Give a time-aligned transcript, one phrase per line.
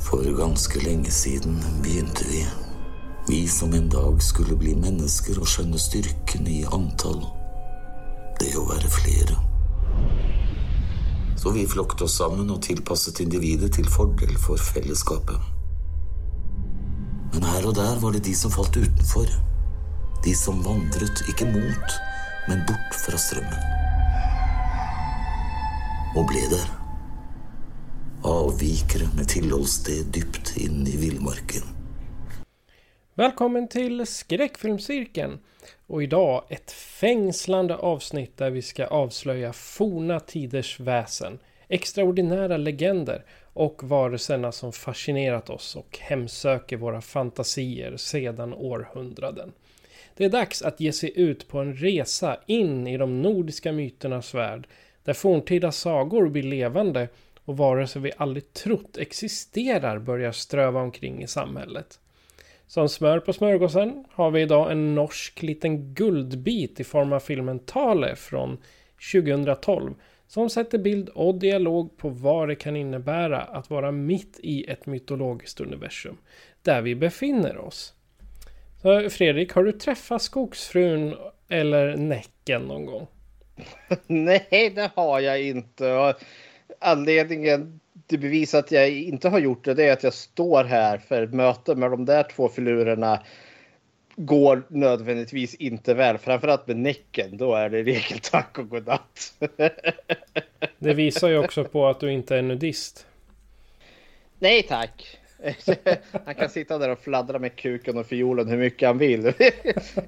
[0.00, 2.46] For ganske lenge siden begynte vi.
[3.28, 7.20] Vi som en dag skulle bli mennesker og skjønne styrken i antall.
[8.40, 9.36] Det å være flere.
[11.36, 15.38] Så vi flokket oss sammen og tilpasset individet til fordel for fellesskapet.
[17.34, 19.30] Men her og der var det de som falt utenfor.
[20.24, 21.96] De som vandret ikke mot,
[22.48, 23.64] men bort fra strømmen.
[26.16, 26.79] Og ble der.
[28.24, 31.62] Avvikere med tilholdssted dypt inn i villmarken.
[33.14, 35.38] Välkommen till Skräckfilmscirkeln.
[35.86, 43.84] Och idag ett fängslande avsnitt där vi ska avslöja forna tiders väsen, extraordinära legender och
[43.84, 49.52] varelserna som fascinerat oss och hemsöker våra fantasier sedan århundraden.
[50.16, 54.34] Det är dags att ge sig ut på en resa in i de nordiska myternas
[54.34, 54.66] värld
[55.04, 57.08] där forntida sagor blir levande
[57.50, 61.98] och varelser vi aldrig trott existerar börjar ströva omkring i samhället.
[62.66, 67.58] Som smör på smörgåsen har vi idag en norsk liten guldbit i form av filmen
[67.58, 68.58] Tale från
[69.12, 69.94] 2012
[70.26, 74.86] som sätter bild och dialog på vad det kan innebära att vara mitt i ett
[74.86, 76.16] mytologiskt universum
[76.62, 77.94] där vi befinner oss.
[78.82, 81.16] Så Fredrik, har du träffat skogsfrun
[81.48, 83.06] eller Näcken någon gång?
[84.06, 86.14] Nej, det har jag inte.
[86.82, 90.98] Anledningen till bevis att jag inte har gjort det, det är att jag står här
[90.98, 93.22] för ett möte med de där två filurerna
[94.16, 96.18] går nödvändigtvis inte väl.
[96.18, 99.34] Framförallt med Näcken, då är det regel tack och godnatt.
[100.78, 103.06] Det visar ju också på att du inte är nudist.
[104.38, 105.19] Nej tack.
[106.24, 109.22] Han kan sitta där och fladdra med kuken och fiolen hur mycket han vill.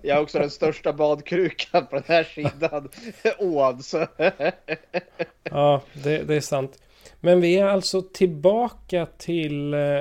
[0.03, 2.89] Jag är också den största badkrukan på den här sidan
[3.39, 3.81] ån.
[5.45, 6.83] Ja, det, det är sant.
[7.21, 9.75] Men vi är alltså tillbaka till...
[9.75, 10.01] Eh,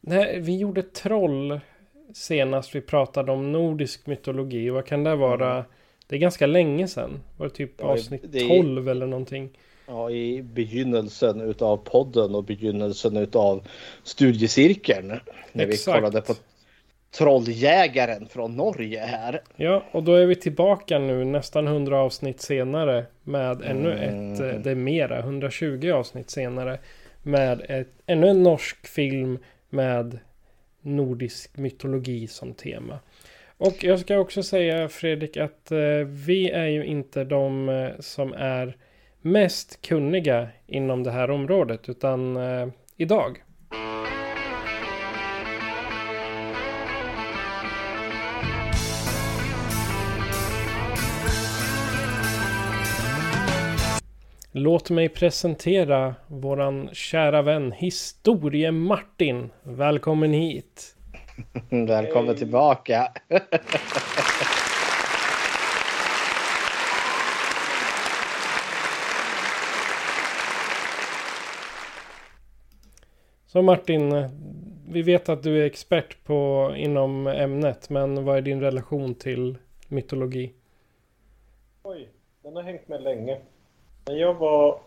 [0.00, 1.60] när vi gjorde Troll
[2.14, 4.70] senast vi pratade om nordisk mytologi.
[4.70, 5.64] Vad kan det vara?
[6.06, 7.22] Det är ganska länge sedan.
[7.36, 9.50] Var det typ avsnitt det är- 12 eller någonting?
[9.86, 13.66] Ja, i begynnelsen utav podden och begynnelsen utav
[14.02, 15.20] studiecirkeln.
[15.52, 15.96] När vi Exakt.
[15.96, 16.34] kollade på
[17.10, 19.40] Trolljägaren från Norge här.
[19.56, 24.60] Ja, och då är vi tillbaka nu nästan 100 avsnitt senare med ännu ett, eh,
[24.60, 26.78] det är mera, 120 avsnitt senare
[27.22, 29.38] med ett, ännu en norsk film
[29.70, 30.18] med
[30.80, 32.98] nordisk mytologi som tema.
[33.58, 38.32] Och jag ska också säga Fredrik att eh, vi är ju inte de eh, som
[38.32, 38.76] är
[39.26, 43.42] mest kunniga inom det här området utan eh, idag
[54.52, 59.50] Låt mig presentera våran kära vän Historie Martin.
[59.62, 60.96] Välkommen hit.
[61.70, 63.12] Välkommen tillbaka.
[73.56, 74.28] Så Martin,
[74.88, 79.58] vi vet att du är expert på inom ämnet, men vad är din relation till
[79.88, 80.52] mytologi?
[81.82, 82.08] Oj,
[82.42, 83.38] den har hängt med länge.
[84.04, 84.78] När jag var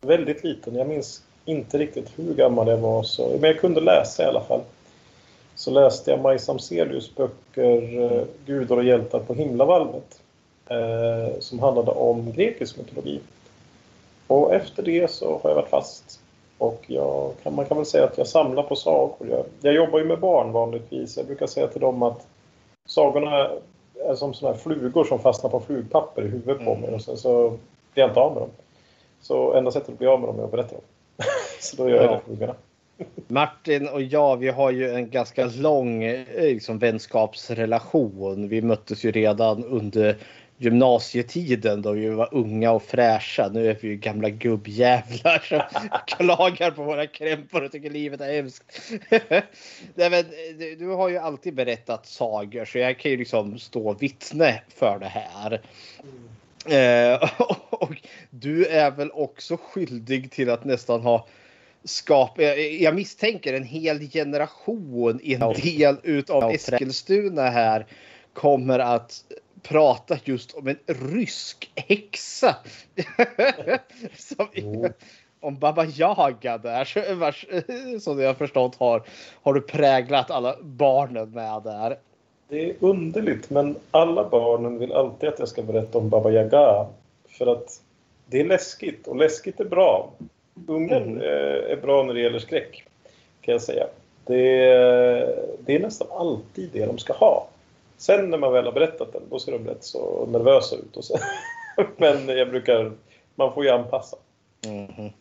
[0.00, 4.22] väldigt liten, jag minns inte riktigt hur gammal jag var, så, men jag kunde läsa
[4.22, 4.60] i alla fall.
[5.54, 10.22] Så läste jag Maj Samzelius böcker eh, Gudar och hjältar på himlavalvet.
[10.66, 13.20] Eh, som handlade om grekisk mytologi.
[14.26, 16.17] Och efter det så har jag varit fast.
[16.58, 19.28] Och jag kan, man kan väl säga att jag samlar på sagor.
[19.30, 21.16] Jag, jag jobbar ju med barn vanligtvis.
[21.16, 22.26] Jag brukar säga till dem att
[22.86, 23.50] sagorna
[24.04, 27.16] är som såna här flugor som fastnar på flugpapper i huvudet på mig och sen
[27.16, 27.48] så
[27.94, 28.50] blir jag inte av med dem.
[29.20, 30.84] Så enda sättet att bli av med dem är att berätta dem.
[31.60, 32.10] så då gör jag Ja.
[32.10, 32.54] det flugorna.
[33.28, 38.48] Martin och jag, vi har ju en ganska lång eh, liksom, vänskapsrelation.
[38.48, 40.16] Vi möttes ju redan under
[40.58, 43.48] gymnasietiden då vi var unga och fräscha.
[43.48, 48.32] Nu är vi ju gamla gubbjävlar som klagar på våra krämpor och tycker livet är
[48.32, 48.92] hemskt.
[49.94, 50.24] Nej, men,
[50.58, 54.98] du, du har ju alltid berättat sagor så jag kan ju liksom stå vittne för
[54.98, 55.60] det här.
[56.66, 57.30] Eh,
[57.70, 61.26] och du är väl också skyldig till att nästan ha
[61.84, 62.44] skapat,
[62.80, 67.86] jag misstänker en hel generation i en del utav Eskilstuna här
[68.32, 69.24] kommer att
[69.68, 72.56] prata just om en rysk häxa.
[74.16, 74.48] Som,
[75.40, 77.46] om Baba Yaga där, vars,
[78.02, 79.02] som jag förstått har,
[79.42, 81.98] har du präglat alla barnen med där.
[82.48, 86.86] Det är underligt, men alla barnen vill alltid att jag ska berätta om Baba Yaga.
[87.28, 87.80] För att
[88.26, 90.10] det är läskigt och läskigt är bra.
[90.66, 91.22] Ungen mm.
[91.72, 92.84] är bra när det gäller skräck,
[93.40, 93.86] kan jag säga.
[94.24, 94.58] Det
[95.58, 97.46] det är nästan alltid det de ska ha.
[97.98, 100.96] Sen när man väl har berättat den, då ser de rätt så nervösa ut.
[100.96, 101.18] Och så.
[101.96, 102.92] men jag brukar,
[103.34, 104.16] man får ju anpassa.
[104.66, 105.12] Mm.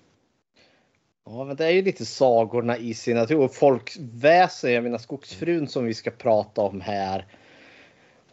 [1.26, 3.48] Ja, men det är ju lite sagorna i sin natur.
[3.48, 7.26] Folkväsen, jag menar skogsfrun som vi ska prata om här.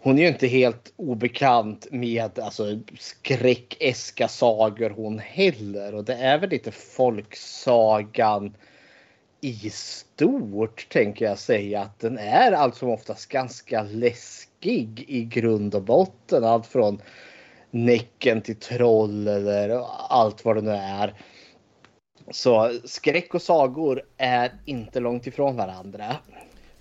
[0.00, 5.94] Hon är ju inte helt obekant med alltså, skräckeska sagor hon heller.
[5.94, 8.56] Och det är väl lite folksagan
[9.44, 15.74] i stort tänker jag säga att den är allt som oftast ganska läskig i grund
[15.74, 16.44] och botten.
[16.44, 17.02] Allt från
[17.70, 21.14] Näcken till Troll eller allt vad det nu är.
[22.30, 26.16] Så skräck och sagor är inte långt ifrån varandra.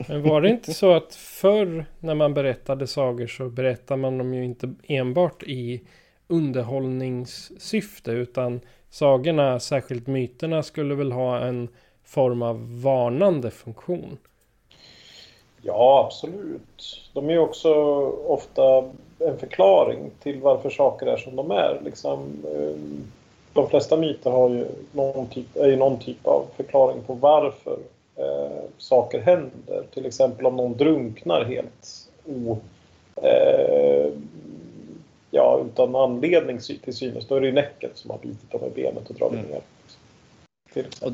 [0.07, 4.33] Men var det inte så att förr när man berättade sagor så berättade man dem
[4.33, 5.81] ju inte enbart i
[6.27, 11.69] underhållningssyfte utan sagorna, särskilt myterna, skulle väl ha en
[12.03, 14.17] form av varnande funktion?
[15.61, 17.09] Ja, absolut.
[17.13, 17.73] De är också
[18.27, 18.83] ofta
[19.19, 21.81] en förklaring till varför saker är som de är.
[21.85, 22.19] Liksom,
[22.55, 23.03] eh,
[23.53, 27.77] de flesta myter har ju någon typ, är ju någon typ av förklaring på varför
[28.15, 29.83] eh, saker händer.
[29.93, 32.57] Till exempel om någon drunknar helt o,
[33.15, 34.11] eh,
[35.31, 37.27] ja, utan anledning till synes.
[37.27, 39.51] Då är det ju näcket som har bitit dem i benet och dragit mm.
[39.51, 39.61] ner.
[41.01, 41.11] Och,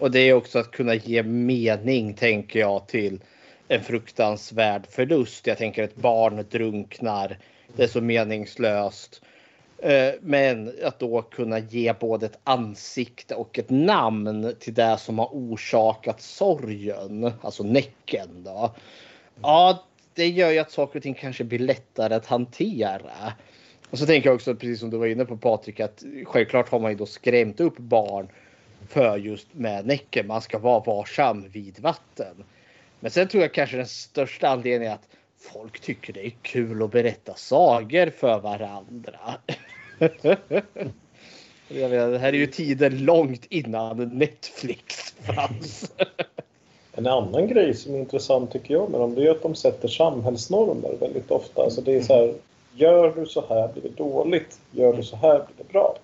[0.00, 3.20] och det är också att kunna ge mening tänker jag till
[3.68, 5.46] en fruktansvärd förlust.
[5.46, 7.38] Jag tänker ett barn drunknar.
[7.76, 9.22] Det är så meningslöst.
[9.78, 15.18] Eh, men att då kunna ge både ett ansikte och ett namn till det som
[15.18, 18.74] har orsakat sorgen, alltså Näcken då.
[19.42, 23.32] Ja, det gör ju att saker och ting kanske blir lättare att hantera.
[23.90, 26.80] Och så tänker jag också, precis som du var inne på Patrik, att självklart har
[26.80, 28.28] man ju då skrämt upp barn
[28.90, 30.26] för just med Näcken.
[30.26, 32.44] Man ska vara varsam vid vatten.
[33.00, 35.08] Men sen tror jag kanske den största anledningen är att
[35.38, 39.20] folk tycker det är kul att berätta sagor för varandra.
[41.68, 45.92] jag det här är ju tider långt innan Netflix fanns.
[46.92, 49.88] En annan grej som är intressant tycker jag med dem det är att de sätter
[49.88, 51.62] samhällsnormer väldigt ofta.
[51.62, 52.34] Alltså det är så här,
[52.74, 55.96] gör du så här blir det dåligt, gör du så här blir det bra.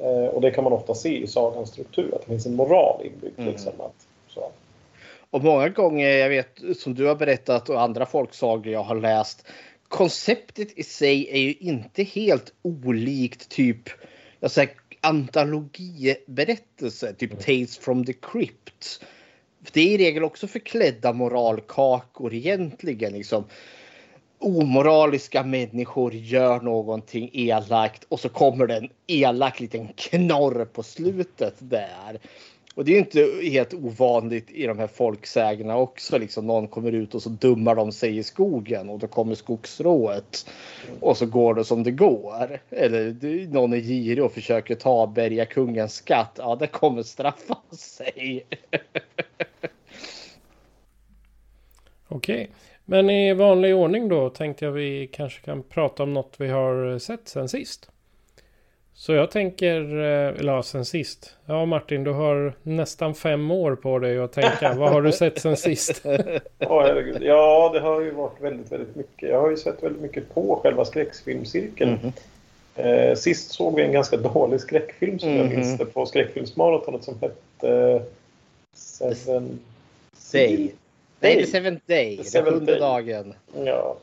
[0.00, 3.06] Eh, och det kan man ofta se i sagans struktur, att det finns en moral
[3.06, 3.38] inbyggd.
[3.38, 3.50] Mm.
[3.50, 4.50] Liksom, att, så.
[5.30, 9.46] Och många gånger, jag vet som du har berättat och andra folksagor jag har läst,
[9.88, 13.88] konceptet i sig är ju inte helt olikt typ
[14.40, 14.70] jag säger,
[15.00, 17.42] antologiberättelse, typ mm.
[17.42, 19.04] Tales from the Crypt.
[19.72, 23.12] Det är i regel också förklädda moralkakor egentligen.
[23.12, 23.44] Liksom.
[24.40, 31.54] Omoraliska människor gör någonting elakt och så kommer det en elak liten knorr på slutet
[31.58, 32.20] där.
[32.74, 36.18] Och det är inte helt ovanligt i de här folksägnerna också.
[36.18, 40.50] Liksom någon kommer ut och så dummar de sig i skogen och då kommer skogsrået.
[41.00, 42.60] Och så går det som det går.
[42.70, 43.16] Eller
[43.52, 46.34] någon är girig och försöker ta berga kungens skatt.
[46.38, 48.46] Ja, det kommer straffa sig.
[52.08, 52.50] Okej,
[52.90, 56.98] men i vanlig ordning då tänkte jag vi kanske kan prata om något vi har
[56.98, 57.90] sett sen sist.
[58.94, 61.36] Så jag tänker, eh, eller ja, sen sist.
[61.46, 64.74] Ja Martin, du har nästan fem år på dig att tänka.
[64.74, 66.02] Vad har du sett sen sist?
[66.06, 67.22] oh, herregud.
[67.22, 69.28] Ja, det har ju varit väldigt, väldigt mycket.
[69.28, 71.98] Jag har ju sett väldigt mycket på själva skräckfilmscirkeln.
[72.02, 72.12] Mm
[72.74, 77.04] eh, sist såg vi en ganska dålig skräckfilm som mm jag minns det på skräckfilmsmaratonet
[77.04, 78.02] som hette eh,
[78.74, 79.58] Seven...
[80.32, 80.72] Day.
[81.20, 82.16] Nej, The Seventh Day.
[82.16, 83.34] The den sjunde dagen.
[83.64, 83.96] Ja,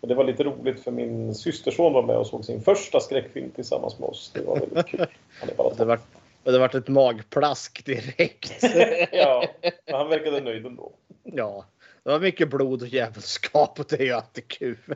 [0.00, 3.50] och det var lite roligt för min systerson var med och såg sin första skräckfilm
[3.50, 4.30] tillsammans med oss.
[4.34, 5.06] Det var väldigt kul.
[5.40, 6.00] Han är bara det, var,
[6.42, 8.62] det var ett magplask direkt.
[9.12, 9.44] ja,
[9.86, 10.92] men han verkade nöjd ändå.
[11.22, 11.64] Ja,
[12.02, 14.94] det var mycket blod och djävulskap och det är ju alltid kul.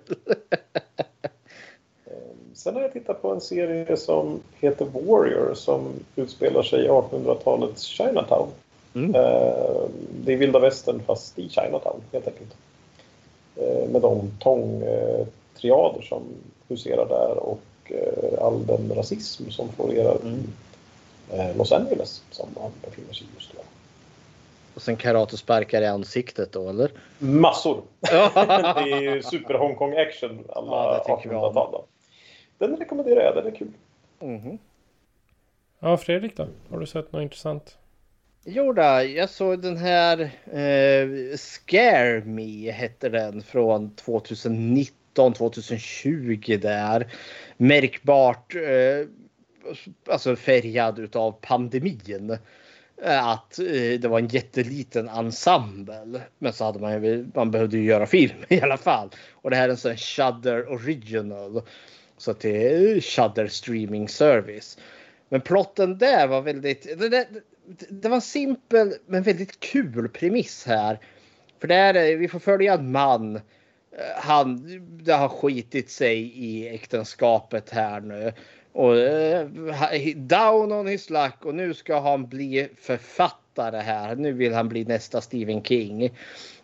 [2.55, 7.83] sen har jag tittat på en serie som heter Warrior som utspelar sig i 1800-talets
[7.83, 8.49] Chinatown.
[8.95, 9.15] Mm.
[9.15, 9.83] Eh,
[10.25, 12.57] det är vilda västern fast i Chinatown helt enkelt.
[13.57, 16.23] Eh, med de tångtriader som
[16.69, 20.53] huserar där och eh, all den rasism som florerar i Mm.
[21.51, 23.59] eh, Los Angeles som han befinner sig i just då.
[24.75, 26.91] Och sen karatesparkar i ansiktet då, eller?
[27.19, 27.83] Massor!
[28.01, 28.31] Ja.
[28.85, 31.21] det är ju super Hong Kong action Ja, alla om.
[31.21, 31.73] 1800-tal.
[31.73, 31.85] då.
[32.59, 33.73] Den rekommenderar jag, den är kul.
[34.21, 34.59] Mhm.
[35.79, 36.47] Ja, Fredrik då?
[36.71, 37.79] Har du sett något intressant?
[38.45, 38.83] Jo då,
[39.17, 40.21] jag såg den här
[40.53, 47.13] eh, Scare Me hette den från 2019 2020 där.
[47.57, 49.07] Märkbart eh,
[50.09, 52.39] alltså färgad utav pandemin.
[53.03, 56.21] Eh, att eh, det var en jätteliten ensemble.
[56.39, 59.11] Men så hade man ju, man behövde ju göra film i alla fall.
[59.33, 61.63] Och det här är en sån Shudder original.
[62.17, 64.79] Så att det är Shudder streaming service.
[65.29, 66.99] Men plotten där var väldigt...
[66.99, 67.29] Det, det,
[67.89, 70.99] det var en simpel men väldigt kul premiss här.
[71.61, 73.37] För där vi får följa en man.
[73.37, 73.43] Eh,
[74.17, 74.65] han
[75.05, 78.33] det har skitit sig i äktenskapet här nu.
[78.73, 79.49] Och eh,
[80.17, 84.17] down on his luck och nu ska han bli författare här.
[84.17, 86.11] Nu vill han bli nästa Stephen King.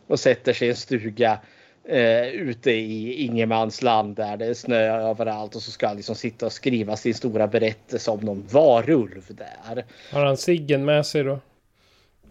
[0.07, 1.39] Och sätter sig i en stuga
[1.89, 6.47] eh, ute i ingenmansland där det är snö överallt och så ska han liksom sitta
[6.47, 9.85] och skriva sin stora berättelse om någon varulv där.
[10.13, 11.39] Har han ciggen med sig då?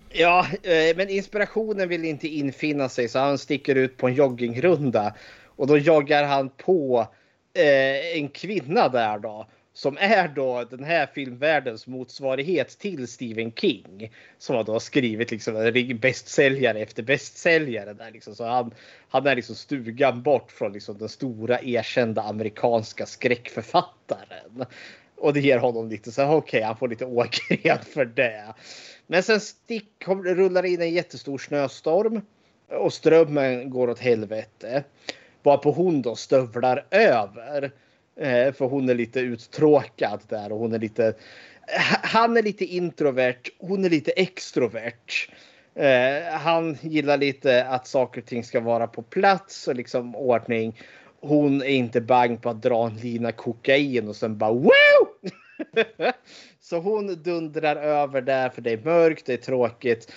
[0.09, 5.13] Ja, eh, men inspirationen vill inte infinna sig så han sticker ut på en joggingrunda
[5.55, 7.07] och då joggar han på
[7.53, 14.11] eh, en kvinna där då som är då den här filmvärldens motsvarighet till Stephen King
[14.37, 18.73] som har då skrivit liksom bästsäljare efter bästsäljare där liksom så han,
[19.09, 24.65] han är liksom stugan bort från liksom den stora erkända amerikanska skräckförfattaren.
[25.15, 28.53] Och det ger honom lite så här, okej, han får lite ågren för det.
[29.07, 32.21] Men sen stick, rullar in en jättestor snöstorm
[32.69, 34.83] och strömmen går åt helvete.
[35.43, 37.71] Varpå hon då stövlar över.
[38.19, 41.13] Eh, för hon är lite uttråkad där och hon är lite...
[42.03, 45.29] Han är lite introvert, hon är lite extrovert.
[45.75, 50.81] Eh, han gillar lite att saker och ting ska vara på plats och liksom ordning.
[51.21, 54.71] Hon är inte bang på att dra en lina kokain och sen bara wow!
[56.61, 60.11] Så hon dundrar över där för det är mörkt, det är tråkigt.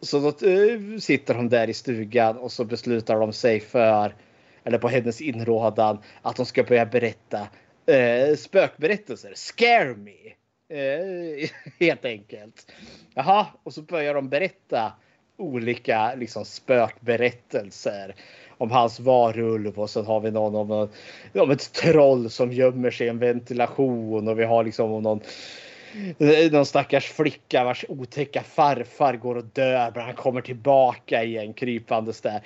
[0.00, 4.14] Så då eh, sitter hon där i stugan och så beslutar de sig för,
[4.68, 7.48] eller på hennes inrådan, att de ska börja berätta
[7.86, 9.32] eh, spökberättelser.
[9.34, 10.12] Scare me!
[10.78, 12.72] Eh, helt enkelt.
[13.14, 14.92] Jaha, och så börjar de berätta
[15.36, 18.14] olika liksom, spökberättelser
[18.58, 20.88] om hans varulv och så har vi någon om,
[21.34, 25.20] om ett troll som gömmer sig i en ventilation och vi har liksom om någon
[26.18, 31.54] eh, någon stackars flicka vars otäcka farfar går och dör men han kommer tillbaka igen
[31.54, 32.42] krypandes där.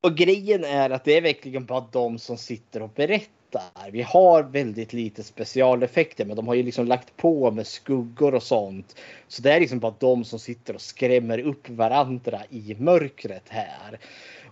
[0.00, 3.90] Och grejen är att det är verkligen bara de som sitter och berättar.
[3.92, 8.42] Vi har väldigt lite specialeffekter men de har ju liksom lagt på med skuggor och
[8.42, 9.00] sånt.
[9.28, 13.98] Så det är liksom bara de som sitter och skrämmer upp varandra i mörkret här.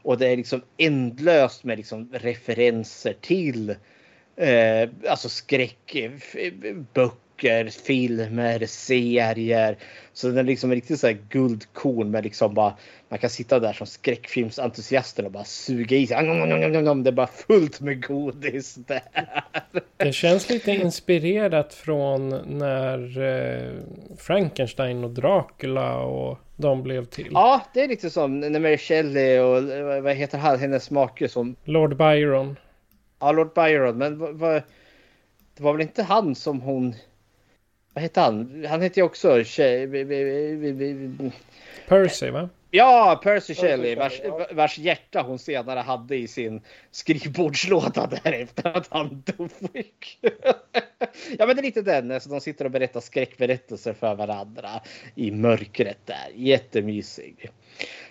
[0.02, 3.70] Och det är liksom ändlöst med liksom referenser till
[4.36, 7.10] eh, alltså skräckböcker,
[7.70, 9.76] filmer, serier.
[10.12, 12.74] Så den är liksom en riktigt så här guldkorn med liksom bara
[13.08, 16.16] man kan sitta där som skräckfilmsentusiaster och bara suga i sig.
[16.16, 19.02] Det är bara fullt med godis där.
[19.96, 22.28] Det känns lite inspirerat från
[22.58, 23.72] när eh,
[24.18, 27.28] Frankenstein och Dracula och de blev till.
[27.32, 31.28] Ja, det är lite som när Mary Shelley och eh, vad heter han, hennes make
[31.28, 32.56] som Lord Byron.
[33.20, 34.62] Ja, Lord Byron, men vad,
[35.56, 36.94] det var väl inte han som hon...
[37.96, 38.64] Vad hette han?
[38.68, 39.28] Han hette ju också...
[41.88, 42.48] Percy va?
[42.70, 44.20] Ja, Percy Shelley, vars,
[44.52, 46.60] vars hjärta hon senare hade i sin
[46.90, 49.50] skrivbordslåda där efter att han dog.
[51.38, 52.10] ja, men det är lite den.
[52.10, 54.70] Alltså, de sitter och berättar skräckberättelser för varandra
[55.14, 56.30] i mörkret där.
[56.34, 57.50] Jättemysig.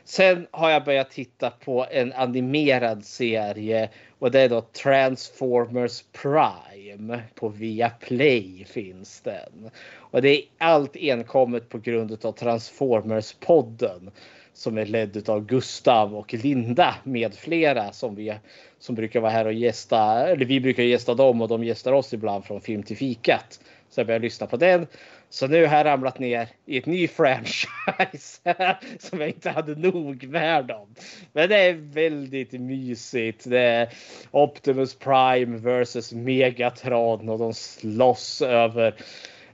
[0.04, 7.20] Sen har jag börjat titta på en animerad serie och det är då Transformers Prime.
[7.36, 9.70] På Viaplay finns den.
[9.96, 14.12] Och det är allt enkommet på grund av Transformers-podden
[14.54, 18.34] som är ledd av Gustav och Linda med flera som vi
[18.80, 20.28] som brukar vara här och gästa.
[20.28, 23.60] Eller vi brukar gästa dem och de gästar oss ibland från Film till fikat.
[23.90, 24.88] Så jag började lyssna på den.
[25.30, 28.40] Så nu har jag ramlat ner i ett ny franchise
[29.00, 30.96] som jag inte hade nog värd om.
[31.34, 33.50] Men det är väldigt mysigt.
[33.50, 33.90] Det är
[34.32, 38.96] Optimus Prime versus Megatron och de slåss över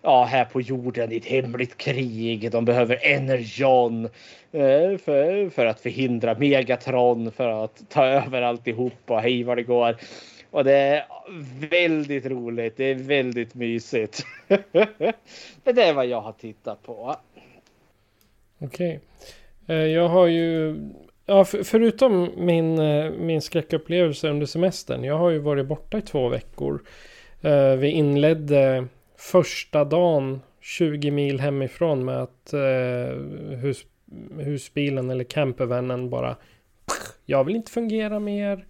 [0.02, 2.52] ja, här på jorden i ett hemligt krig.
[2.52, 4.06] De behöver Energon
[4.52, 9.64] eh, för, för att förhindra Megatron för att ta över alltihopa och hej vad det
[9.64, 9.96] går.
[10.52, 11.06] Och det är
[11.70, 12.78] väldigt roligt.
[12.78, 14.26] Det är väldigt mysigt.
[15.64, 17.16] det är vad jag har tittat på.
[18.60, 19.00] Okej.
[19.64, 19.88] Okay.
[19.88, 20.78] Jag har ju...
[21.26, 25.04] Ja, förutom min, eh, min skräckupplevelse under semestern.
[25.04, 26.84] Jag har ju varit borta i två veckor.
[27.42, 32.54] Eh, vi inledde första dagen 20 mil hemifrån med att
[33.62, 33.86] hus,
[34.40, 36.36] husbilen eller campervännen bara...
[37.26, 38.66] Jag vill inte fungera mer.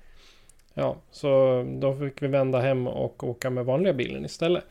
[0.74, 4.63] Ja, så då fick vi vända hem och åka med vanliga bilen istället.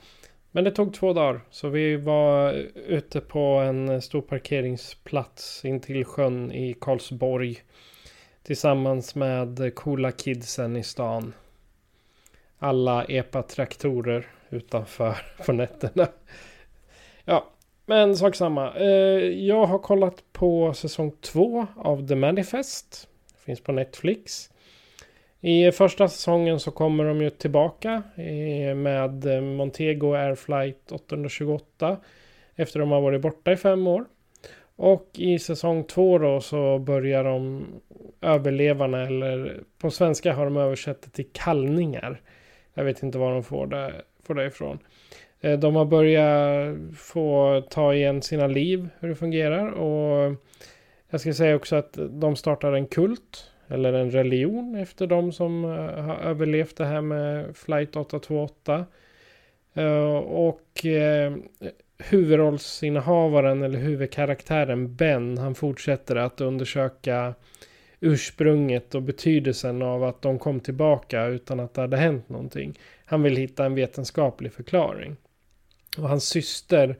[0.50, 1.40] Men det tog två dagar.
[1.50, 7.62] Så vi var ute på en stor parkeringsplats intill sjön i Karlsborg.
[8.42, 11.32] Tillsammans med coola kidsen i stan.
[12.58, 15.16] Alla epa-traktorer utanför
[15.46, 16.08] på nätterna.
[17.24, 17.50] Ja,
[17.86, 18.74] men sak samma.
[18.74, 18.86] Eh,
[19.46, 23.08] jag har kollat på säsong två av The Manifest.
[23.44, 24.49] Finns på Netflix.
[25.40, 31.96] I första säsongen så kommer de ju tillbaka eh, med eh, Montego Airflight 828
[32.56, 34.04] efter att de har varit borta i fem år.
[34.76, 37.66] Och i säsong två då så börjar de
[38.20, 42.20] överlevarna eller på svenska har de översatt det till kallningar.
[42.74, 43.92] Jag vet inte var de får det,
[44.22, 44.78] får det ifrån.
[45.40, 49.70] Eh, de har börjat få ta igen sina liv, hur det fungerar.
[49.70, 50.34] Och
[51.10, 55.64] jag ska säga också att de startar en kult eller en religion efter de som
[55.64, 58.86] eh, har överlevt det här med flight 828.
[59.74, 61.32] Eh, och eh,
[61.98, 67.34] huvudrollsinnehavaren eller huvudkaraktären Ben, han fortsätter att undersöka
[68.00, 72.78] ursprunget och betydelsen av att de kom tillbaka utan att det hade hänt någonting.
[73.04, 75.16] Han vill hitta en vetenskaplig förklaring.
[75.98, 76.96] Och hans syster,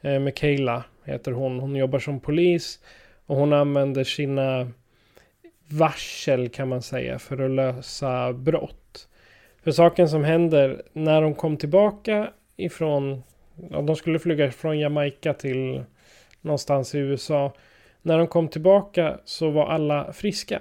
[0.00, 2.78] eh, Michaela heter hon, hon jobbar som polis
[3.26, 4.68] och hon använder sina
[5.68, 9.08] varsel kan man säga för att lösa brott.
[9.62, 13.22] För saken som händer när de kom tillbaka ifrån,
[13.70, 15.84] ja, de skulle flyga från Jamaica till
[16.40, 17.52] någonstans i USA.
[18.02, 20.60] När de kom tillbaka så var alla friska.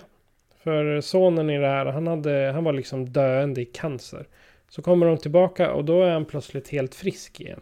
[0.64, 4.26] För sonen i det här, han, hade, han var liksom döende i cancer.
[4.70, 7.62] Så kommer de tillbaka och då är han plötsligt helt frisk igen.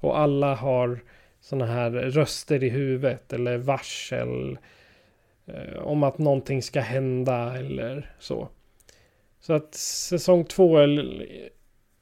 [0.00, 1.00] Och alla har
[1.40, 4.58] sådana här röster i huvudet eller varsel eh,
[5.78, 8.48] om att någonting ska hända eller så.
[9.40, 10.78] Så att säsong två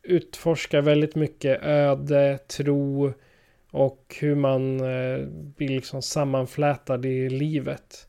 [0.03, 3.13] utforskar väldigt mycket öde, tro
[3.71, 8.09] och hur man eh, blir liksom sammanflätad i livet.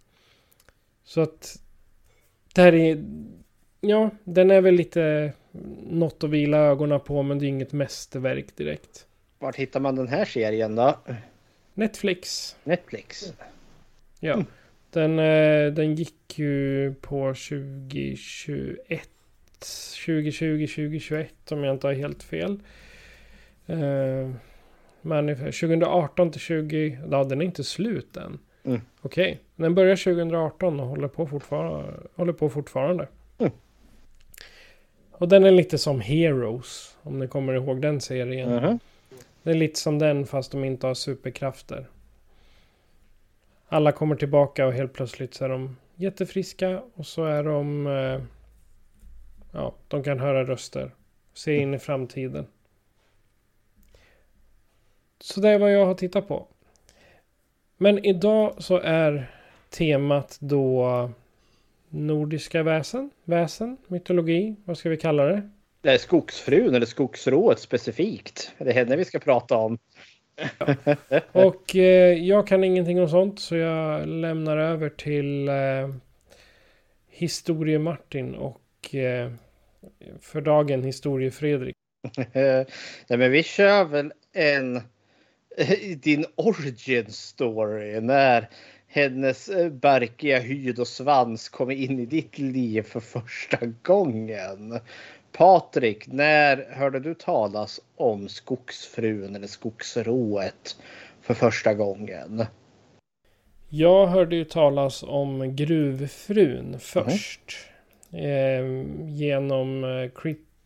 [1.04, 1.62] Så att
[2.54, 3.04] det här är...
[3.82, 5.34] Ja, den är väl lite
[5.90, 9.08] något att vila ögonen på men det är inget mästerverk direkt.
[9.40, 10.98] Vart hittar man den här serien då?
[11.74, 12.56] Netflix.
[12.64, 13.34] Netflix.
[14.20, 14.34] Ja.
[14.34, 14.46] Mm.
[14.92, 19.10] Den, eh, den gick ju på 2021.
[20.06, 22.60] 2020, 2021 om jag inte har helt fel.
[23.70, 24.32] Uh,
[25.02, 27.00] men 2018 till 20...
[27.12, 28.40] Ja, den är inte slut än.
[28.64, 28.82] Mm.
[29.02, 29.38] Okej, okay.
[29.56, 31.94] den börjar 2018 och håller på fortfarande.
[32.16, 33.08] Håller på fortfarande.
[33.38, 33.52] Mm.
[35.12, 36.98] Och den är lite som Heroes.
[37.04, 38.52] Om ni kommer ihåg den serien.
[38.52, 38.80] Mm -hmm.
[39.44, 41.88] Det är lite som den fast de inte har superkrafter.
[43.74, 47.88] Alla kommer tillbaka och helt plötsligt så är de jättefriska och så är de...
[47.88, 48.22] Eh,
[49.52, 50.92] ja, de kan höra röster.
[51.34, 52.48] Se in i framtiden.
[55.20, 56.48] Så det är vad jag har tittat på.
[57.78, 59.32] Men idag så är
[59.70, 61.10] temat då
[61.90, 65.50] nordiska väsen, väsen, mytologi, vad ska vi kalla det?
[65.82, 68.52] Det är skogsfrun eller skogsrået specifikt.
[68.58, 69.78] Det är henne vi ska prata om.
[70.36, 70.76] Ja.
[71.32, 75.96] Och eh, jag kan ingenting om sånt så jag lämnar över till eh,
[77.10, 79.32] Historie Martin och eh,
[80.22, 81.76] för dagen Historie Fredrik.
[82.34, 82.66] Nej
[83.08, 84.76] men vi kör väl en
[85.58, 88.50] eh, din origin story när
[88.88, 94.80] hennes eh, barkiga hud och svans kommer in i ditt liv för första gången.
[95.32, 100.78] Patrik, när hörde du talas om skogsfrun eller skogsrået
[101.22, 102.46] för första gången?
[103.70, 107.58] Jag hörde ju talas om gruvfrun först.
[108.12, 108.26] Mm.
[108.26, 109.84] Eh, genom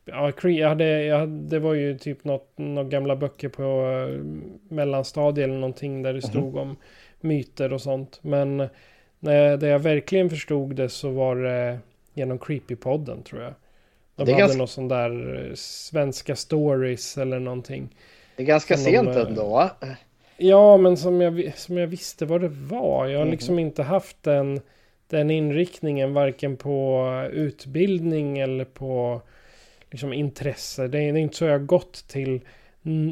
[0.06, 4.24] Ja, jag hade, jag hade, det var ju typ något, några gamla böcker på uh,
[4.70, 6.30] mellanstadiet eller någonting där det mhm.
[6.30, 6.60] stod mm.
[6.60, 6.76] om
[7.22, 8.20] myter och sånt.
[8.22, 8.68] Men
[9.20, 11.80] när, jag verkligen förstod det så var det
[12.14, 13.54] genom Creepypodden tror jag.
[14.16, 14.58] De det hade ganska...
[14.58, 17.96] någon sån där eh, svenska stories eller någonting.
[18.36, 19.70] Det är ganska sent de, ändå.
[20.38, 23.08] Ja, men som jag, som jag visste vad det var.
[23.08, 23.32] Jag har mm.
[23.32, 24.62] liksom inte haft den,
[25.08, 29.22] den inriktningen varken på utbildning eller på
[29.92, 30.88] liksom intresse.
[30.88, 32.42] Det är, det är inte så jag har gått till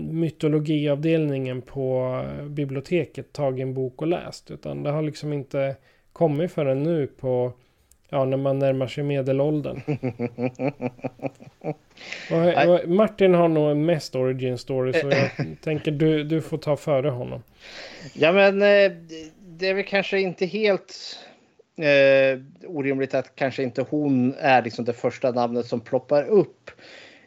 [0.10, 4.52] mytologiavdelningen på biblioteket, tagit en bok och läst.
[4.52, 5.76] Utan det har liksom inte
[6.14, 7.54] kommit förrän nu på
[8.14, 9.82] Ja, när man närmar sig medelåldern.
[12.32, 15.30] och, Martin har nog mest origin story så jag
[15.62, 17.44] tänker du, du får ta före honom.
[18.14, 18.92] Ja men eh,
[19.40, 21.20] det är väl kanske inte helt
[21.76, 26.72] eh, orimligt att kanske inte hon är liksom det första namnet som ploppar upp.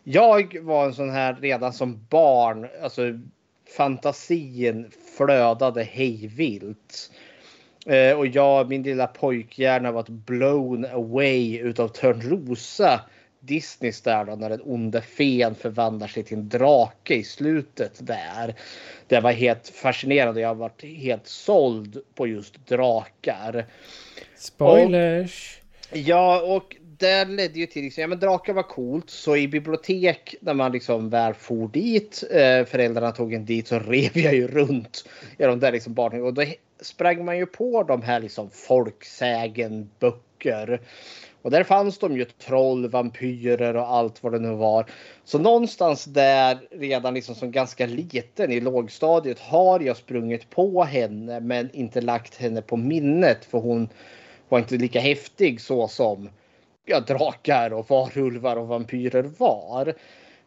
[0.04, 3.02] Jag var en sån här redan som barn, alltså
[3.76, 7.10] fantasin flödade hejvilt.
[7.10, 7.16] Eh,
[8.16, 13.00] och jag, min lilla pojkhjärna varit blown away utav Törnrosa.
[13.40, 18.54] Disneys där då, när den onde fen förvandlar sig till en drake i slutet där.
[19.06, 20.40] Det var helt fascinerande.
[20.40, 23.66] Jag har varit helt såld på just drakar.
[24.36, 25.60] Spoilers!
[25.90, 29.10] Och, ja, och det ledde ju till liksom, ja men drakar var coolt.
[29.10, 33.78] Så i bibliotek när man liksom väl for dit, eh, föräldrarna tog en dit så
[33.78, 36.22] rev jag ju runt i de där liksom barnen.
[36.22, 36.44] Och då
[36.80, 40.80] sprang man ju på de här liksom folksägenböcker.
[41.42, 44.86] Och där fanns de ju troll, vampyrer och allt vad det nu var.
[45.24, 51.40] Så någonstans där redan liksom som ganska liten i lågstadiet har jag sprungit på henne
[51.40, 53.88] men inte lagt henne på minnet för hon
[54.48, 56.28] var inte lika häftig så som
[56.86, 59.94] ja, drakar och varulvar och vampyrer var.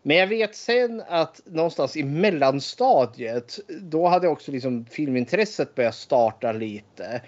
[0.01, 6.51] Men jag vet sen att någonstans i mellanstadiet, då hade också liksom filmintresset börjat starta
[6.51, 7.21] lite.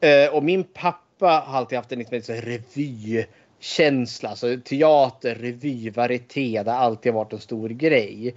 [0.00, 6.70] Eh, och min pappa har alltid haft en liksom, revykänsla, alltså teater, revy, varieté, det
[6.70, 8.34] har alltid varit en stor grej.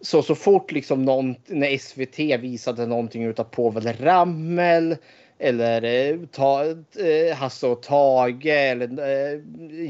[0.00, 4.96] Så så fort liksom någon, när SVT visade någonting utav Povel Ramel
[5.40, 8.88] eller eh, ta, eh, Hasse och Tage eller
[9.32, 9.40] eh,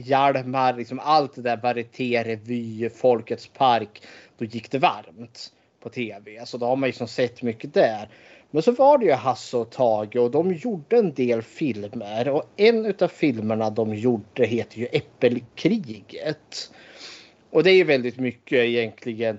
[0.05, 0.77] Hjalmar.
[0.77, 4.03] Liksom allt det där varieté, revy, Folkets park.
[4.39, 6.47] Då gick det varmt på tv.
[6.47, 8.09] Så då har man liksom sett mycket där.
[8.51, 12.43] Men så var det ju Hasse och Tage och de gjorde en del filmer och
[12.57, 16.71] en av filmerna de gjorde heter ju Äppelkriget.
[17.51, 19.39] Och det är ju väldigt mycket egentligen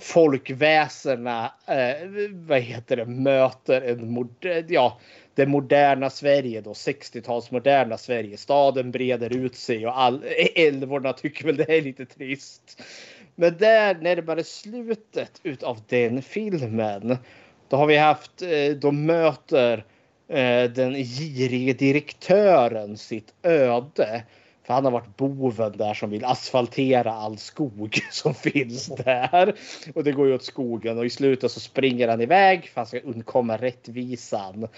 [0.00, 5.00] folkväsena eh, vad heter det, möter en moder, ja,
[5.34, 8.36] det moderna Sverige då, 60-tals moderna Sverige.
[8.36, 10.24] Staden breder ut sig och all,
[10.54, 12.82] älvorna tycker väl det är lite trist.
[13.34, 17.18] Men där närmare slutet utav den filmen,
[17.68, 19.84] då har vi haft, eh, då möter
[20.28, 24.22] eh, den girige direktören sitt öde.
[24.66, 29.54] För han har varit boven där som vill asfaltera all skog som finns där.
[29.94, 32.92] Och det går ju åt skogen och i slutet så springer han iväg för att
[32.92, 34.68] han ska undkomma rättvisan.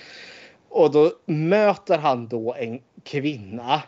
[0.68, 3.82] Och då möter han då en kvinna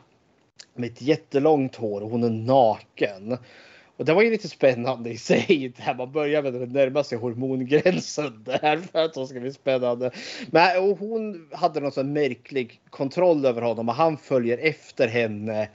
[0.74, 3.38] med ett jättelångt hår och hon är naken.
[4.00, 5.72] Och det var ju lite spännande i sig.
[5.76, 10.10] Där man börjar med att närma sig hormongränsen där för att det ska bli spännande.
[10.50, 15.68] Men och hon hade någon sån märklig kontroll över honom och han följer efter henne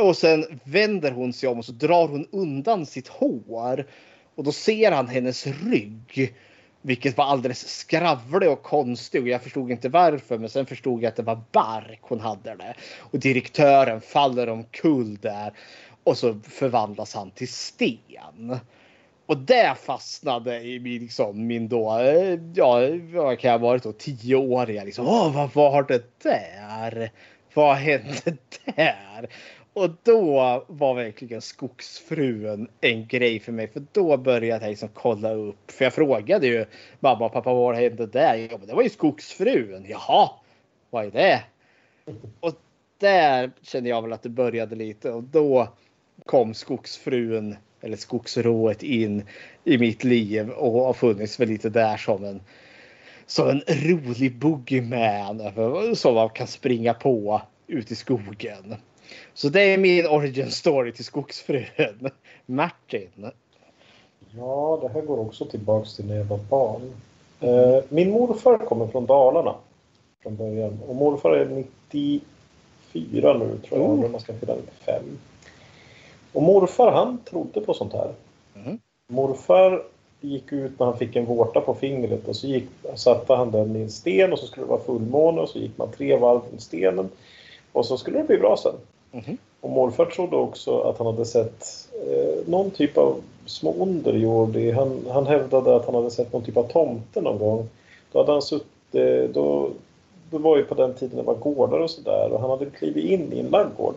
[0.00, 3.86] och sen vänder hon sig om och så drar hon undan sitt hår.
[4.34, 6.34] Och då ser han hennes rygg.
[6.82, 10.38] Vilket var alldeles skravlig och konstig och jag förstod inte varför.
[10.38, 12.74] Men sen förstod jag att det var bark hon hade det.
[12.98, 15.52] Och direktören faller omkull där.
[16.04, 18.58] Och så förvandlas han till sten.
[19.26, 22.80] Och det fastnade i min, liksom, min då, eh, ja
[23.12, 25.08] vad kan jag ha varit då, tioåriga liksom.
[25.08, 27.10] Åh, vad var det där?
[27.54, 28.36] Vad hände
[28.76, 29.28] där?
[29.72, 33.68] Och då var verkligen skogsfrun en grej för mig.
[33.68, 35.70] För då började jag liksom kolla upp.
[35.70, 36.66] För jag frågade ju
[37.00, 38.34] mamma och pappa vad hände där?
[38.50, 39.86] Ja, men det var ju skogsfrun.
[39.88, 40.30] Jaha,
[40.90, 41.42] vad är det?
[42.40, 42.52] Och
[42.98, 45.68] där kände jag väl att det började lite och då
[46.26, 49.22] kom skogsfrun eller skogsrået in
[49.64, 52.40] i mitt liv och har funnits väl lite där som en
[53.26, 55.42] som en rolig boogeyman
[55.96, 58.74] som man kan springa på ute i skogen.
[59.34, 62.10] Så det är min origin story till skogsfrön.
[62.46, 63.30] Martin.
[64.30, 66.92] Ja, det här går också tillbaks till när jag var barn.
[67.40, 69.54] Eh, min morfar kommer från Dalarna
[70.22, 71.64] från början och morfar är
[72.00, 73.80] 94 nu tror jag.
[73.80, 74.04] Oh.
[74.04, 74.10] Oh.
[74.10, 75.02] Man ska fylla 95.
[76.34, 78.10] Och morfar han trodde på sånt här.
[78.54, 78.78] Mm.
[79.08, 79.82] Morfar
[80.20, 83.76] gick ut när han fick en vårta på fingret och så gick, satte han den
[83.76, 86.40] i en sten och så skulle det vara fullmåne och så gick man tre varv
[86.50, 87.08] runt stenen.
[87.72, 88.74] Och så skulle det bli bra sen.
[89.10, 89.38] Mhm.
[89.60, 94.70] Och morfar trodde också att han hade sett eh, någon typ av små under Jordi.
[94.70, 97.68] Han, han hävdade att han hade sett någon typ av tomte någon gång.
[98.12, 98.66] Då hade han suttit,
[99.34, 99.70] då,
[100.30, 103.04] det var ju på den tiden det var gårdar och sådär och han hade klivit
[103.04, 103.94] in i en laggård.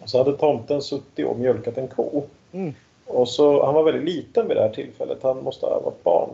[0.00, 2.22] Och så hade tomten suttit och mjölkat en ko.
[2.52, 2.74] Mm.
[3.06, 6.30] Och så, han var väldigt liten vid det här tillfället, han måste ha varit barn.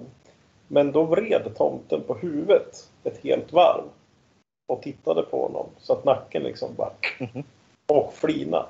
[0.68, 3.84] Men då vred tomten på huvudet ett helt varv
[4.66, 6.92] och tittade på honom så att nacken liksom bara
[7.86, 8.66] och flina.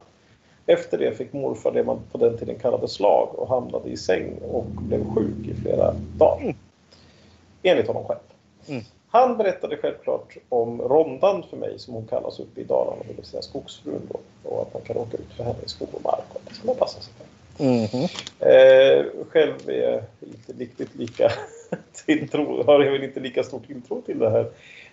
[0.66, 4.38] Efter det fick morfar det man på den tiden kallade slag och hamnade i säng
[4.50, 6.54] och blev sjuk i flera dagar.
[7.62, 8.20] Enligt honom själv.
[8.68, 8.82] Mm.
[9.10, 13.24] Han berättade självklart om rondan för mig som hon kallas uppe i Dalarna, det vill
[13.24, 14.20] säga skogsfrun då.
[14.50, 16.54] Och att man kan åka ut för henne i skog och mark och att det
[16.54, 17.26] ska man passa sig för.
[17.64, 18.08] Mhm.
[18.38, 21.32] Eh, själv är jag inte riktigt lika
[22.06, 24.46] tilltro, har jag väl inte lika stor tilltro till det här.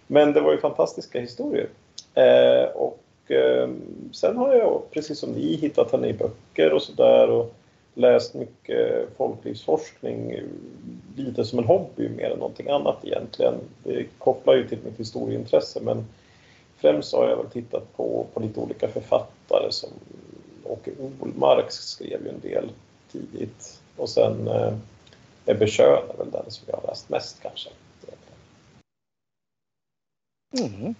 [0.07, 1.67] Men det var ju fantastiska historier.
[2.13, 3.69] Eh, och eh,
[4.11, 7.45] sen har jag, precis som ni, hittat henne i böcker och sådär
[7.97, 10.41] läst mycket folklivsforskning
[11.15, 13.55] lite som en hobby mer än någonting annat egentligen.
[13.83, 16.05] Det kopplar ju till mitt historieintresse men
[16.77, 19.89] främst har jag väl tittat på, på lite olika författare som
[20.63, 22.71] Åke Olmark skrev ju en del
[23.11, 24.73] tidigt och sen eh,
[25.45, 27.69] Ebbe Schön är väl den som jag har läst mest kanske.
[30.59, 30.95] Mm.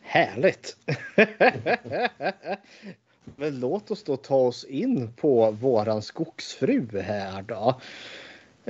[0.00, 0.76] Härligt!
[3.36, 7.74] Men låt oss då ta oss in på våran skogsfru här då.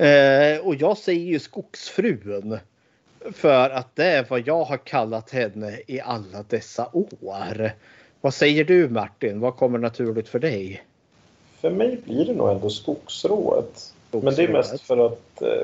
[0.03, 2.59] Eh, och jag säger ju skogsfrun.
[3.33, 7.71] För att det är vad jag har kallat henne i alla dessa år.
[8.21, 9.39] Vad säger du Martin?
[9.39, 10.83] Vad kommer naturligt för dig?
[11.61, 13.93] För mig blir det nog ändå skogsrået.
[14.11, 15.61] Men det är mest för att eh,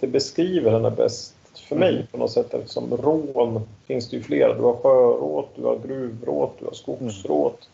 [0.00, 1.34] det beskriver henne bäst
[1.68, 2.06] för mig Mm.
[2.06, 4.54] på något sätt eftersom rån finns det ju flera.
[4.54, 7.68] Du har sjöråt, du har gruvråt, du har skogsråt.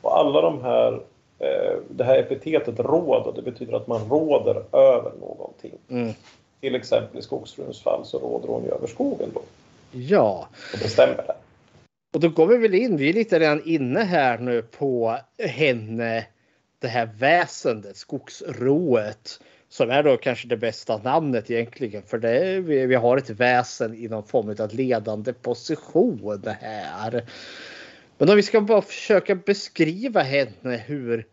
[0.00, 0.92] Och alla de här,
[1.38, 5.72] eh, det här epitetet råd, det betyder att man råder över någonting.
[5.90, 6.12] Mm.
[6.60, 9.42] Till exempel i skogsfruns fall så råder hon ju över skogen då
[9.92, 11.34] Ja, och bestämmer det.
[12.14, 12.96] och då går vi väl in.
[12.96, 16.26] Vi är lite redan inne här nu på henne.
[16.78, 19.40] Det här väsendet, skogsrået.
[19.68, 22.02] Som är då kanske det bästa namnet egentligen.
[22.02, 27.24] För det vi, vi har ett väsen i någon form av ledande position här.
[28.20, 31.26] Men om vi ska bara försöka beskriva henne hur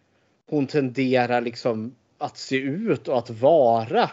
[0.50, 4.12] hon tenderar liksom att se ut och att vara.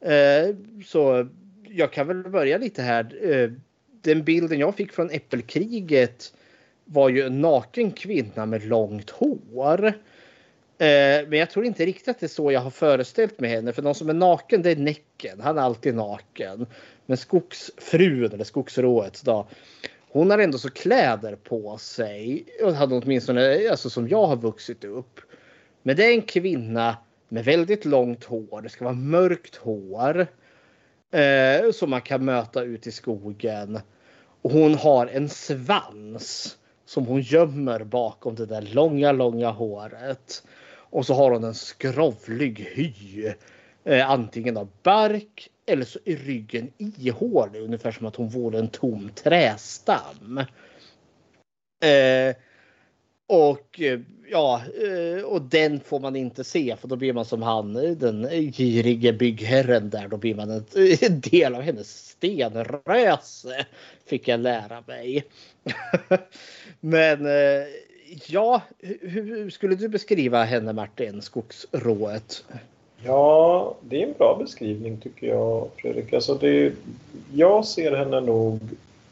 [0.00, 1.28] Eh, så
[1.68, 3.32] jag kan väl börja lite här.
[3.32, 3.50] Eh,
[4.02, 6.34] den bilden jag fick från äppelkriget
[6.84, 9.86] var ju en naken kvinna med långt hår.
[9.86, 13.72] Eh, men jag tror inte riktigt att det är så jag har föreställt mig henne.
[13.72, 15.40] För någon som är naken, det är Näcken.
[15.40, 16.66] Han är alltid naken.
[17.06, 19.48] Men skogsfrun, eller skogsrået då.
[20.12, 22.44] Hon har ändå så kläder på sig.
[22.62, 25.20] Och hade åtminstone, alltså som jag har vuxit upp.
[25.82, 26.96] Men det är en kvinna
[27.28, 28.62] med väldigt långt hår.
[28.62, 30.26] Det ska vara mörkt hår.
[31.10, 33.80] Eh, som man kan möta ut i skogen.
[34.42, 40.42] Och hon har en svans som hon gömmer bakom det där långa, långa håret.
[40.72, 43.32] Och så har hon en skrovlig hy.
[43.84, 47.60] Eh, antingen av bark eller så är ryggen ihålig.
[47.60, 50.38] Ungefär som att hon vore en tom trästam.
[51.84, 52.36] Eh,
[53.26, 57.42] och eh, ja, eh, och den får man inte se för då blir man som
[57.42, 60.08] han, eh, den girige byggherren där.
[60.08, 63.66] Då blir man en, eh, en del av hennes stenröse.
[64.06, 65.24] Fick jag lära mig.
[66.80, 67.66] Men eh,
[68.26, 72.44] ja, hur, hur skulle du beskriva henne Martin, skogsrået?
[73.04, 76.12] Ja, det är en bra beskrivning tycker jag Fredrik.
[76.12, 76.72] Alltså det,
[77.34, 78.60] jag ser henne nog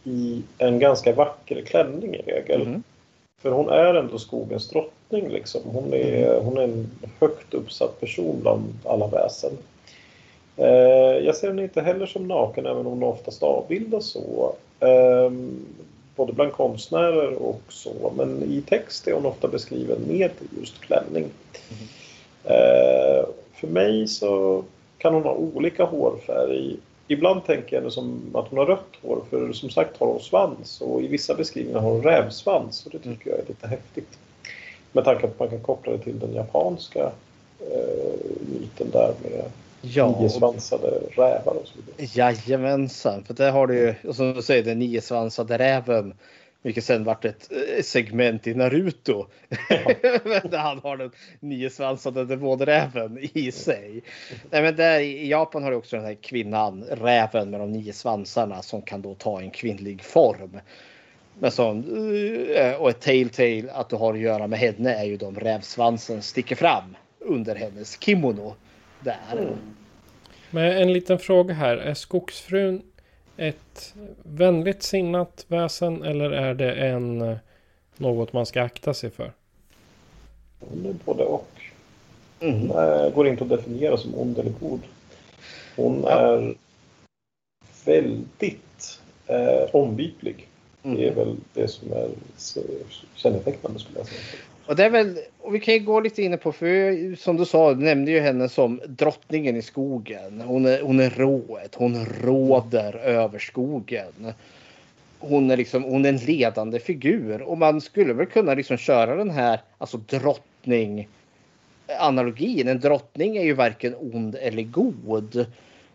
[0.05, 2.69] i en ganska vacker klänning i regel.
[2.69, 2.83] Mhm.
[3.43, 5.61] För hon är ändå skogens drottning liksom.
[5.65, 9.53] Hon är, hon är en högt uppsatt person bland alla väsen.
[10.57, 14.55] Eh, jag ser henne inte heller som naken även om hon oftast avbildas så.
[14.81, 15.33] Eh,
[16.17, 18.13] både bland konstnärer och så.
[18.17, 21.25] Men i text är hon ofta beskriven med just klänning.
[22.45, 23.25] Eh,
[23.61, 24.65] för mig så
[24.99, 26.77] kan hon ha olika hårfärg.
[27.09, 30.21] Ibland tänker jag det som att hon har rött hår för som sagt har hon
[30.21, 34.19] svans och i vissa beskrivningar har hon rävsvans och det tycker jag är lite häftigt.
[34.93, 37.11] Med tanke på att man kan koppla det till den japanska
[37.61, 38.15] eh,
[38.53, 39.45] myten där med
[39.83, 42.09] Ja, niosvansade rävar och så vidare.
[42.15, 46.15] Jajamensan, för där har du ju och som du säger den niosvansade räven.
[46.69, 49.27] Vilket sen vart ett eh, segment i Naruto.
[50.51, 54.03] där han har den niosvansade demonräven i sig.
[54.51, 57.93] Nej, men där, I Japan har du också den här kvinnan, räven med de nio
[57.93, 60.61] svansarna som kan då ta en kvinnlig form.
[61.39, 61.79] Men som,
[62.55, 66.23] eh, och ett telltale att du har att göra med henne är ju de rävsvansen
[66.23, 68.55] sticker fram under hennes kimono.
[69.01, 69.33] Där.
[69.33, 69.55] Mm.
[70.51, 71.77] Men en liten fråga här.
[71.77, 72.83] Är skogsfrun
[73.39, 77.39] ett vänligt sinnat väsen eller är det en
[77.97, 79.33] något man ska akta sig för?
[80.61, 81.49] Hon är både och.
[82.41, 82.69] Mm.
[82.69, 84.81] Hon går inte att definiera som ond eller god.
[85.77, 86.11] Hon ja.
[86.11, 86.55] är
[87.85, 90.49] väldigt eh, ombytlig.
[90.83, 90.97] Mm.
[90.97, 92.09] Det är väl det som är
[93.15, 94.21] kännetecknande skulle jag säga.
[94.69, 97.45] Och det är väl, och vi kan ju gå lite inne på, för som du
[97.45, 100.41] sa, du nämnde ju henne som drottningen i skogen.
[100.41, 104.33] Hon är, hon är rået, hon råder över skogen.
[105.19, 109.15] Hon är liksom, hon är en ledande figur och man skulle väl kunna liksom köra
[109.15, 111.09] den här, alltså drottning
[111.99, 112.69] analogin.
[112.69, 115.47] En drottning är ju varken ond eller god.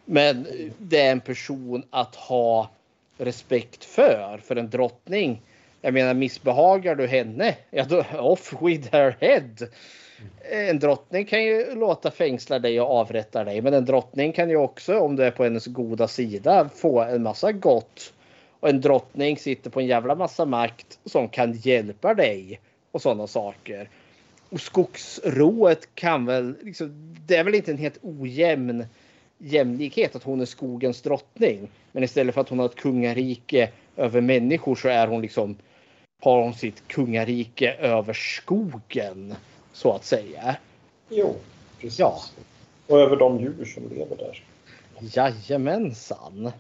[0.06, 2.70] Men det är en person att ha
[3.18, 4.40] respekt för.
[4.44, 5.42] För en drottning
[5.86, 9.68] jag menar missbehagar du henne, ja då off with her head.
[10.52, 13.62] En drottning kan ju låta fängsla dig och avrätta dig.
[13.62, 17.24] Men en drottning kan ju också, om du är på hennes goda sida, få en
[17.24, 18.14] massa gott.
[18.60, 22.60] Och en drottning sitter på en jävla massa makt som kan hjälpa dig
[22.92, 23.90] och sådana saker.
[24.50, 28.86] Och skogsrået kan väl, liksom, det är väl inte en helt ojämn
[29.38, 31.70] jämlikhet att hon är skogens drottning.
[31.92, 35.56] Men istället för att hon har ett kungarike över människor så är hon liksom
[36.24, 39.36] har hon sitt kungarike över skogen
[39.74, 40.56] så att säga.
[41.10, 41.36] Jo,
[41.80, 42.00] precis.
[42.00, 42.22] Ja.
[42.88, 44.44] Och över de djur som lever där.
[45.00, 46.52] Jajamensan.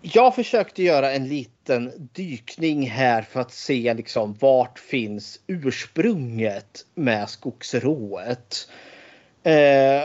[0.00, 7.28] Jag försökte göra en liten dykning här för att se liksom vart finns ursprunget med
[7.28, 8.68] skogsrået.
[9.42, 10.02] Eh,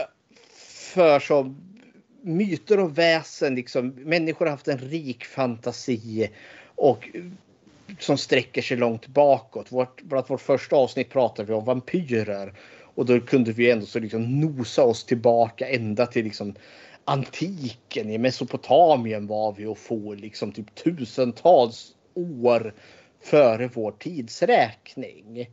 [0.94, 1.56] för som
[2.22, 6.30] myter och väsen, liksom, människor har haft en rik fantasi
[6.74, 7.08] och
[7.98, 9.72] som sträcker sig långt bakåt.
[9.72, 12.52] Vårt, vårt första avsnitt pratade vi om vampyrer.
[12.94, 16.54] Och då kunde vi ändå så liksom nosa oss tillbaka ända till liksom
[17.04, 18.10] antiken.
[18.10, 22.74] I Mesopotamien var vi och få liksom typ tusentals år
[23.20, 25.50] före vår tidsräkning.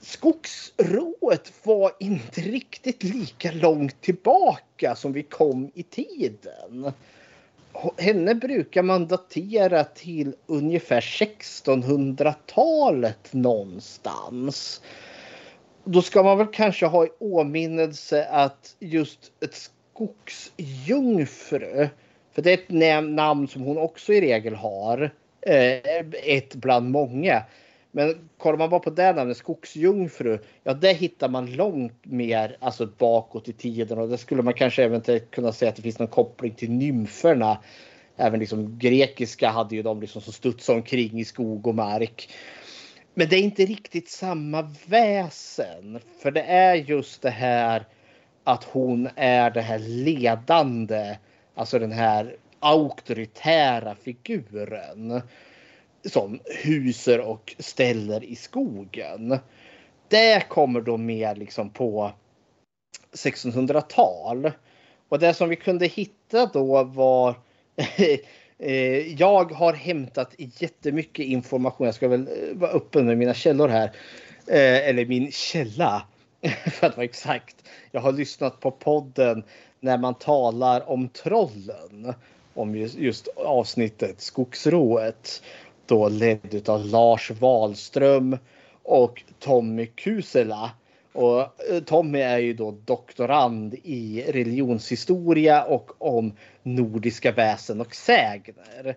[0.00, 6.92] Skogsrået var inte riktigt lika långt tillbaka som vi kom i tiden
[7.96, 14.82] henne brukar man datera till ungefär 1600-talet någonstans.
[15.84, 21.88] Då ska man väl kanske ha i åminnelse att just ett skogsjungfru,
[22.32, 22.70] för det är ett
[23.08, 25.10] namn som hon också i regel har,
[25.40, 25.80] eh,
[26.24, 27.42] ett bland många.
[27.92, 32.86] Men kollar man bara på det namnet, skogsjungfru, ja det hittar man långt mer alltså
[32.86, 36.08] bakåt i tiden och det skulle man kanske även kunna säga att det finns någon
[36.08, 37.58] koppling till nymferna.
[38.16, 42.30] Även liksom grekiska hade ju de liksom som studsade omkring i skog och mark.
[43.14, 46.00] Men det är inte riktigt samma väsen.
[46.22, 47.86] För det är just det här
[48.44, 51.16] att hon är det här ledande,
[51.54, 55.22] alltså den här auktoritära figuren
[56.04, 59.38] som huser och ställer i skogen.
[60.08, 62.12] Det kommer då mer liksom på
[63.12, 64.50] 1600-tal.
[65.08, 67.34] Och det som vi kunde hitta då var
[68.58, 71.86] eh, jag har hämtat jättemycket information.
[71.86, 73.92] Jag ska väl eh, vara öppen med mina källor här.
[74.46, 76.02] Eh, eller min källa
[76.72, 77.56] för att vara exakt.
[77.90, 79.42] Jag har lyssnat på podden
[79.80, 82.14] när man talar om trollen.
[82.54, 85.42] Om just avsnittet Skogsrået
[85.88, 88.38] då ledd av Lars Wahlström
[88.82, 90.70] och Tommy Kusela.
[91.12, 98.96] Och eh, Tommy är ju då doktorand i religionshistoria och om nordiska väsen och sägner.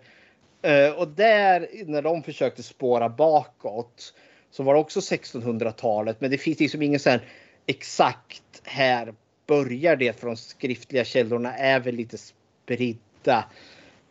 [0.62, 4.14] Eh, och där när de försökte spåra bakåt
[4.50, 6.20] så var det också 1600-talet.
[6.20, 7.18] Men det finns liksom ingen sån
[7.66, 9.14] exakt här
[9.46, 13.44] börjar det för de skriftliga källorna är väl lite spridda.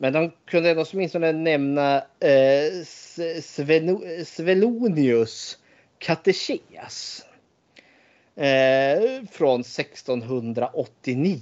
[0.02, 2.84] Men de kunde ändå åtminstone nämna eh,
[4.26, 5.58] Svelonius
[5.98, 7.26] katekes.
[8.36, 11.40] Eh, från 1689.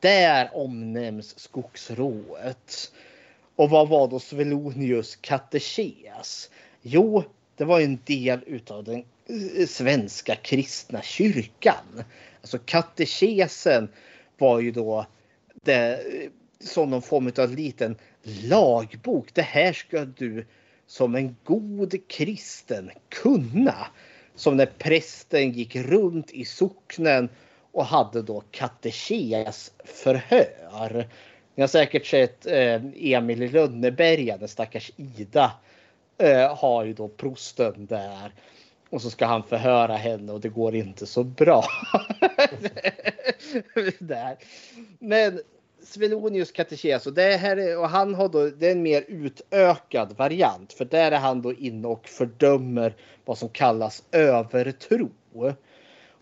[0.00, 2.92] Där omnämns skogsrået.
[3.56, 6.50] Och vad var då Svelonius katekes?
[6.82, 7.24] Jo,
[7.56, 12.04] det var en del utav den eh, svenska kristna kyrkan.
[12.40, 13.88] Alltså katekesen
[14.38, 15.06] var ju då
[15.62, 16.00] det
[16.60, 19.34] som någon form av liten lagbok.
[19.34, 20.46] Det här ska du
[20.86, 23.86] som en god kristen kunna.
[24.34, 27.28] Som när prästen gick runt i socknen
[27.72, 31.08] och hade då katekesförhör.
[31.54, 35.52] Ni har säkert sett eh, Emil i Lönneberga, den stackars Ida
[36.18, 38.32] eh, har ju då prosten där.
[38.90, 41.64] Och så ska han förhöra henne och det går inte så bra.
[43.98, 44.36] där.
[44.98, 45.40] Men
[45.88, 50.16] Svenonius katekes och, det här är, och han har då, det är en mer utökad
[50.16, 50.72] variant.
[50.72, 55.10] För där är han då inne och fördömer vad som kallas övertro.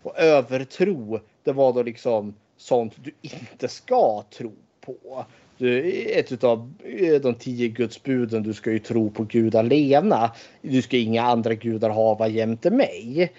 [0.01, 5.25] Och övertro, det var då liksom sånt du inte ska tro på.
[5.57, 10.31] Du, ett av eh, de tio gudsbuden, du ska ju tro på Gud alena.
[10.61, 13.31] Du ska inga andra gudar hava jämte mig.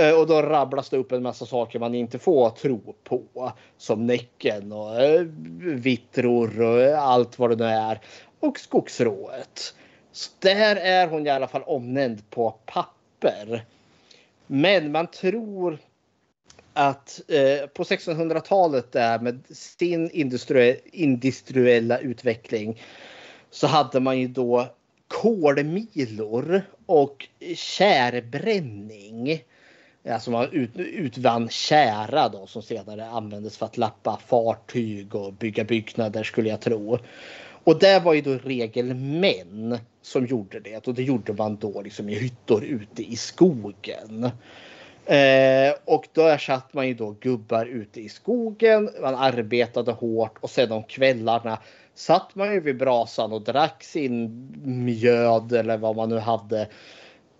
[0.00, 3.52] Eh, och då rabblas det upp en massa saker man inte får tro på.
[3.76, 5.26] Som Näcken och eh,
[5.60, 8.00] vittror och eh, allt vad det nu är.
[8.40, 9.74] Och skogsrået.
[10.12, 13.64] Så där är hon i alla fall omnämnd på papper.
[14.46, 15.78] Men man tror
[16.72, 20.10] att eh, på 1600-talet där med sin
[20.92, 22.82] industriella utveckling
[23.50, 24.66] så hade man ju då
[25.08, 29.42] kolmilor och kärbränning.
[30.08, 35.64] Alltså man ut, utvann kära då som senare användes för att lappa fartyg och bygga
[35.64, 36.98] byggnader skulle jag tro.
[37.64, 42.08] Och det var ju då regelmän som gjorde det och det gjorde man då liksom
[42.08, 44.24] i hyttor ute i skogen.
[45.06, 48.90] Eh, och då satt man ju då gubbar ute i skogen.
[49.02, 51.58] Man arbetade hårt och sen om kvällarna
[51.94, 56.68] satt man ju vid brasan och drack sin mjöd eller vad man nu hade.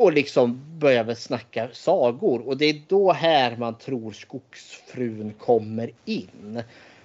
[0.01, 2.48] Och liksom började snacka sagor.
[2.48, 6.62] Och det är då här man tror skogsfrun kommer in.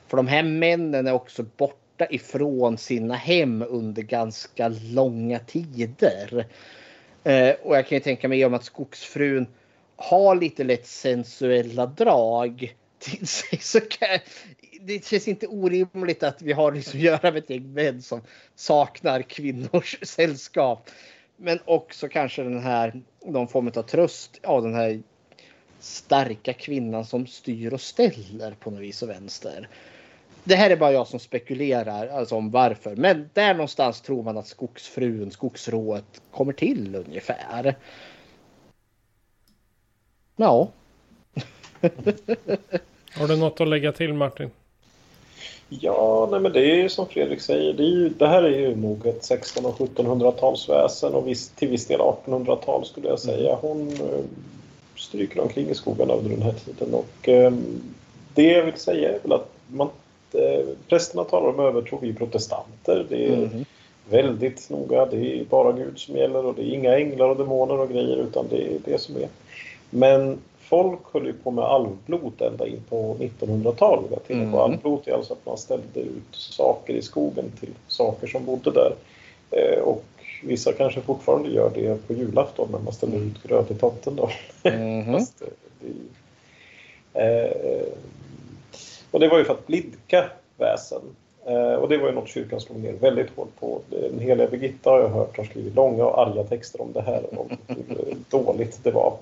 [0.07, 6.45] För de här männen är också borta ifrån sina hem under ganska långa tider.
[7.23, 9.47] Eh, och jag kan ju tänka mig om att skogsfrun
[9.95, 14.19] har lite lätt sensuella drag till sig så kan,
[14.81, 18.21] det känns inte orimligt att vi har liksom att göra med ett gäng män som
[18.55, 20.89] saknar kvinnors sällskap.
[21.37, 25.01] Men också kanske den här någon form av tröst av den här
[25.79, 29.69] starka kvinnan som styr och ställer på något vis och vänster.
[30.43, 32.95] Det här är bara jag som spekulerar alltså om varför.
[32.95, 37.75] Men där någonstans tror man att skogsfrun, skogsrået kommer till ungefär.
[40.35, 40.69] Ja.
[43.15, 44.51] Har du något att lägga till Martin?
[45.69, 47.73] Ja, nej men det är ju som Fredrik säger.
[47.73, 51.87] Det, ju, det här är ju nog ett 1600 och 1700-talsväsen och viss, till viss
[51.87, 53.57] del 1800-tal skulle jag säga.
[53.61, 54.23] Hon eh,
[54.95, 57.53] stryker omkring i skogarna under den här tiden och eh,
[58.33, 59.89] det jag vill säga är väl att man,
[60.33, 63.05] eh, prästerna talar om övertro, vi protestanter.
[63.09, 63.65] Det är mm.
[64.09, 65.05] väldigt noga.
[65.05, 68.17] Det är bara Gud som gäller och det är inga änglar och demoner och grejer
[68.17, 69.27] utan det är det som är.
[69.89, 70.37] Men
[70.69, 74.29] folk höll ju på med alvblot ända in på 1900-talet.
[74.29, 74.53] Mm.
[74.53, 78.93] Alvblot är alltså att man ställde ut saker i skogen till saker som bodde där.
[79.51, 80.03] Eh, och
[80.43, 84.15] vissa kanske fortfarande gör det på julafton när man ställer ut gröt till tomten.
[84.15, 84.29] Då.
[84.63, 85.05] Mm.
[85.13, 85.47] Fast, eh,
[87.13, 87.87] det, eh,
[89.11, 91.01] och det var ju för att blidka väsen.
[91.79, 93.81] Och det var ju något kyrkan slog ner väldigt hårt på.
[93.89, 97.39] Den heliga Birgitta har jag hört har skrivit långa och arga texter om det här.
[97.39, 99.13] Och hur dåligt det var.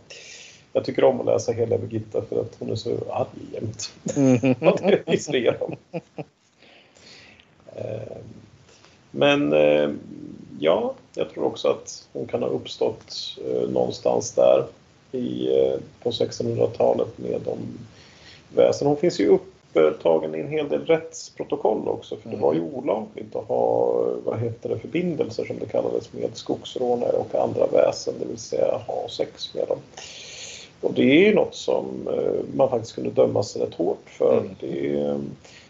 [0.74, 3.93] Jag tycker om att läsa hela Birgitta för att hon är så arg jämt.
[4.15, 4.55] Mm.
[9.11, 9.89] Men eh,
[10.59, 14.65] ja, jag tror också att hon kan ha uppstått eh, någonstans där
[15.11, 17.57] i, eh, på 1600-talet med de
[18.55, 18.88] väsen.
[18.88, 19.28] Hon finns ju
[19.74, 22.74] upptagen i en hel del rättsprotokoll också för det var ju mm.
[22.74, 23.93] olagligt att ha
[24.26, 28.82] vad heter det, förbindelser som det kallades med skogsrånare och andra väsen, det vill säga
[28.88, 29.80] ha sex med dem.
[30.84, 34.38] Och det är ju något som eh, man faktiskt kunde dömas rätt hårt för.
[34.38, 34.55] Mm.
[34.59, 35.17] Det,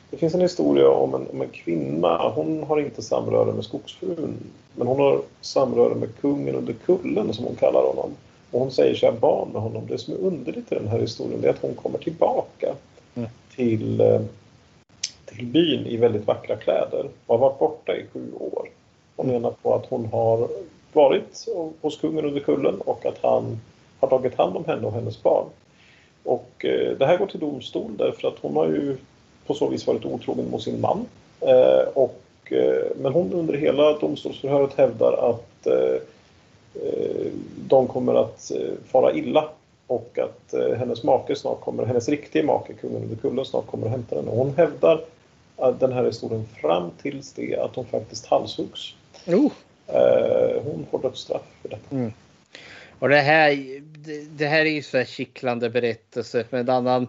[0.10, 2.32] det, finns en historia om en, om en, kvinna.
[2.36, 4.36] Hon har inte samröre med skogsfrun.
[4.76, 8.12] Men hon har samröre med kungen under kullen som hon kallar honom.
[8.52, 9.84] Och hon säger sig ha barn med honom.
[9.88, 12.74] Det som är underligt i den här historien är att hon kommer tillbaka
[13.16, 13.30] mm.
[13.56, 14.22] till, eh,
[15.26, 18.70] till byn i väldigt vackra kläder och har varit borta i sju år.
[19.16, 20.48] Hon menar på att hon har
[20.94, 21.48] varit
[21.82, 23.60] hos kungen under kullen och att han
[24.04, 25.46] har tagit hand om henne och hennes barn.
[26.24, 28.98] Och eh, det här går till domstol därför att hon har ju
[29.46, 31.06] på så vis varit otrogen mot sin man.
[31.40, 35.50] Eh, och, eh, men hon under hela domstolsförhöret hävdar att
[37.68, 38.52] de kommer att
[38.86, 39.50] fara illa
[39.88, 43.92] och att hennes make snart kommer, hennes riktiga make, kungen under kullen, snart kommer att
[43.92, 44.32] hämta henne.
[44.32, 45.02] Hon hävdar
[45.58, 48.94] att den här historien fram tills det att hon faktiskt halshuggs.
[49.28, 49.52] Oh.
[50.64, 51.80] Hon får dödsstraff för det.
[51.92, 52.14] Mm.
[53.04, 53.82] Och det här,
[54.38, 57.08] det, här är ju så här kittlande berättelse med en annan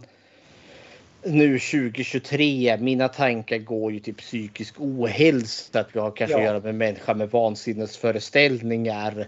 [1.22, 2.76] nu 2023.
[2.80, 5.80] Mina tankar går ju till psykisk ohälsa.
[5.80, 6.38] Att vi har kanske Ja.
[6.38, 9.26] att göra med människa med vansinnesföreställningar.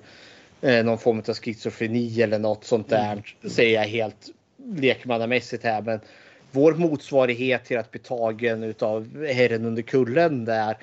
[0.63, 3.23] Eh, någon form av schizofreni eller något sånt där.
[3.51, 4.31] Säger jag helt
[4.65, 5.83] lekmannamässigt här.
[5.83, 6.01] Men
[6.51, 10.77] vår motsvarighet till att bli tagen utav herren under kullen där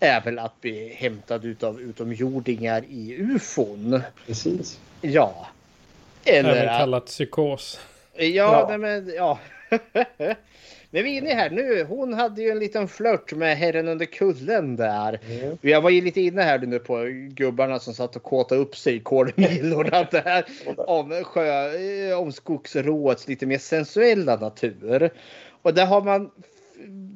[0.00, 4.02] är väl att bli hämtad utav utomjordingar i ufon.
[4.26, 4.80] Precis.
[5.00, 5.46] Ja.
[6.24, 7.80] Eller Även kallat psykos.
[8.16, 8.66] Ja, Ja.
[8.68, 9.38] Nej, men ja.
[10.92, 11.84] Men vi är inne här nu.
[11.84, 15.20] Hon hade ju en liten flört med herren under kullen där.
[15.28, 15.58] Mm.
[15.60, 18.94] Jag var ju lite inne här nu på gubbarna som satt och kåtade upp sig
[18.94, 20.44] i kolmilorna där.
[20.76, 25.10] Om, sjö, eh, om skogsråets lite mer sensuella natur.
[25.62, 26.30] Och där har man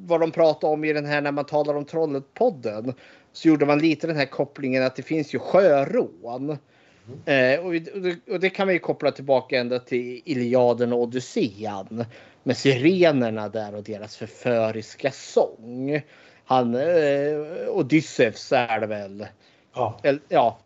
[0.05, 2.93] vad de pratar om i den här när man talar om Trollet-podden.
[3.33, 6.57] Så gjorde man lite den här kopplingen att det finns ju sjörån.
[7.25, 7.73] Eh, och,
[8.33, 12.05] och, det, kan man ju koppla tillbaka ända till Iliaden och Odyssean.
[12.43, 16.01] Med sirenerna där och deras förföriska sång.
[16.45, 19.27] Han, eh, Odysseus är det väl.
[19.73, 19.99] Ja.
[20.29, 20.59] Ja.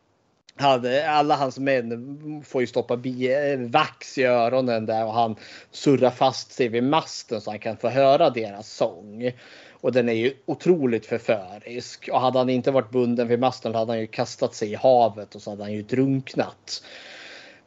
[0.60, 5.36] Hade, alla hans män får ju stoppa bi, eh, vax i öronen där och han
[5.72, 9.32] surrar fast sig vid masten så han kan få höra deras sång.
[9.72, 12.10] Och den är ju otroligt förförisk.
[12.12, 15.36] Och hade han inte varit bunden vid masten hade han ju kastat sig i havet
[15.36, 16.84] och så hade han ju drunknat.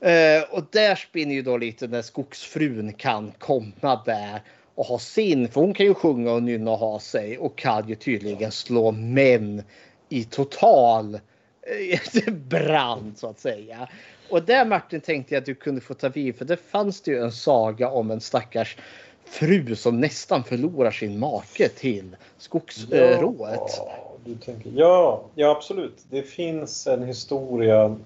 [0.01, 4.43] Eh, och där spinner ju då lite när skogsfrun kan komma där
[4.75, 7.89] och ha sin, för hon kan ju sjunga och nynna och ha sig och kan
[7.89, 9.63] ju tydligen slå män
[10.09, 11.19] i total
[12.33, 13.89] brand så att säga.
[14.31, 17.11] Och där Martin tänkte jag att du kunde få ta vid för det fanns det
[17.11, 18.77] ju en saga om en stackars
[19.25, 23.61] fru som nästan förlorar sin make till skogsrået.
[23.79, 25.99] Ja, du tänker, ja, ja, absolut.
[26.11, 27.97] Det finns en historia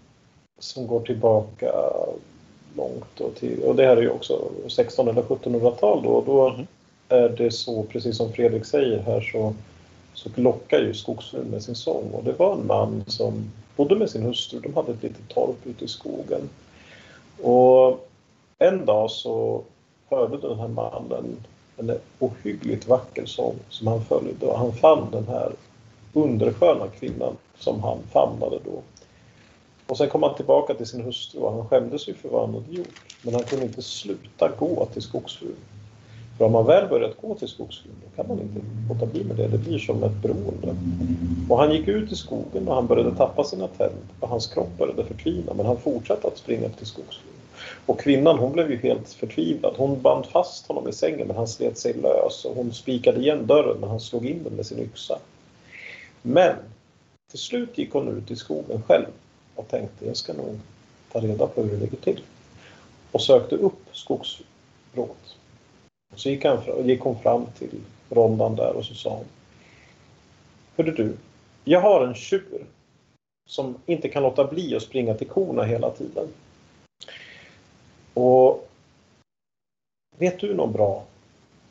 [0.58, 1.72] som går tillbaka
[2.76, 3.04] långt.
[3.14, 6.22] Då till, och det här är ju också 1600 eller 1700-tal då.
[6.26, 6.66] Då Mhm.
[7.08, 9.54] är det så, precis som Fredrik säger här, så,
[10.16, 12.10] så lockar ju skogsfrun med sin sång.
[12.12, 14.60] Och det var en man som bodde med sin hustru.
[14.60, 16.48] De hade ett litet torp ute i skogen.
[17.42, 18.08] Och
[18.58, 19.62] en dag så
[20.10, 21.36] hörde den här mannen
[21.76, 25.52] en ohyggligt vacker sång som han följde och han fann den här
[26.12, 28.82] undersköna kvinnan som han famnade då.
[29.86, 32.54] Och sen kom han tillbaka till sin hustru och han skämdes ju för vad han
[32.54, 33.16] hade gjort.
[33.22, 35.56] Men han kunde inte sluta gå till skogsfrun.
[36.36, 39.36] För har man väl börjat gå till skogsfilm, då kan man inte låta bli med
[39.36, 39.48] det.
[39.48, 40.76] Det blir som ett beroende.
[41.48, 44.78] Och han gick ut i skogen och han började tappa sina tänder och hans kropp
[44.78, 45.54] började förtvina.
[45.54, 47.32] Men han fortsatte att springa till skogsfilm.
[47.86, 49.74] Och kvinnan hon blev ju helt förtvivlad.
[49.76, 53.46] Hon band fast honom i sängen men han slet sig lös och hon spikade igen
[53.46, 55.18] dörren men han slog in den med sin yxa.
[56.22, 56.56] Men
[57.30, 59.06] till slut gick hon ut i skogen själv
[59.54, 60.58] och tänkte jag ska nog
[61.12, 62.22] ta reda på hur det ligger till.
[63.12, 65.35] Och sökte upp skogsrået.
[66.16, 69.24] Och så gick, han, gick hon fram till rondan där och så sa hon
[70.76, 71.16] Hörru du,
[71.64, 72.66] jag har en tjur
[73.48, 76.28] som inte kan låta bli att springa till korna hela tiden.
[78.14, 78.68] Och
[80.18, 81.04] vet du någon bra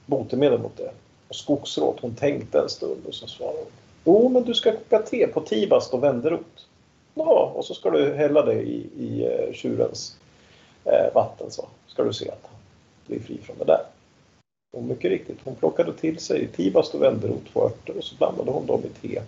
[0.06, 0.92] botemedel mot det?
[1.28, 3.68] Och skogsråd, hon tänkte en stund och så svarade hon.
[4.04, 6.68] Jo, men du ska koka te på tibast och vänderot.
[7.14, 10.18] Ja, och så ska du hälla det i, i eh, tjurens
[10.84, 12.60] eh, vatten så ska du se att han
[13.08, 13.95] blir fri från det där.
[14.76, 18.52] Och mycket riktigt, hon plockade till sig tibast och vänderot, två örter och så blandade
[18.52, 19.22] hon dem i te.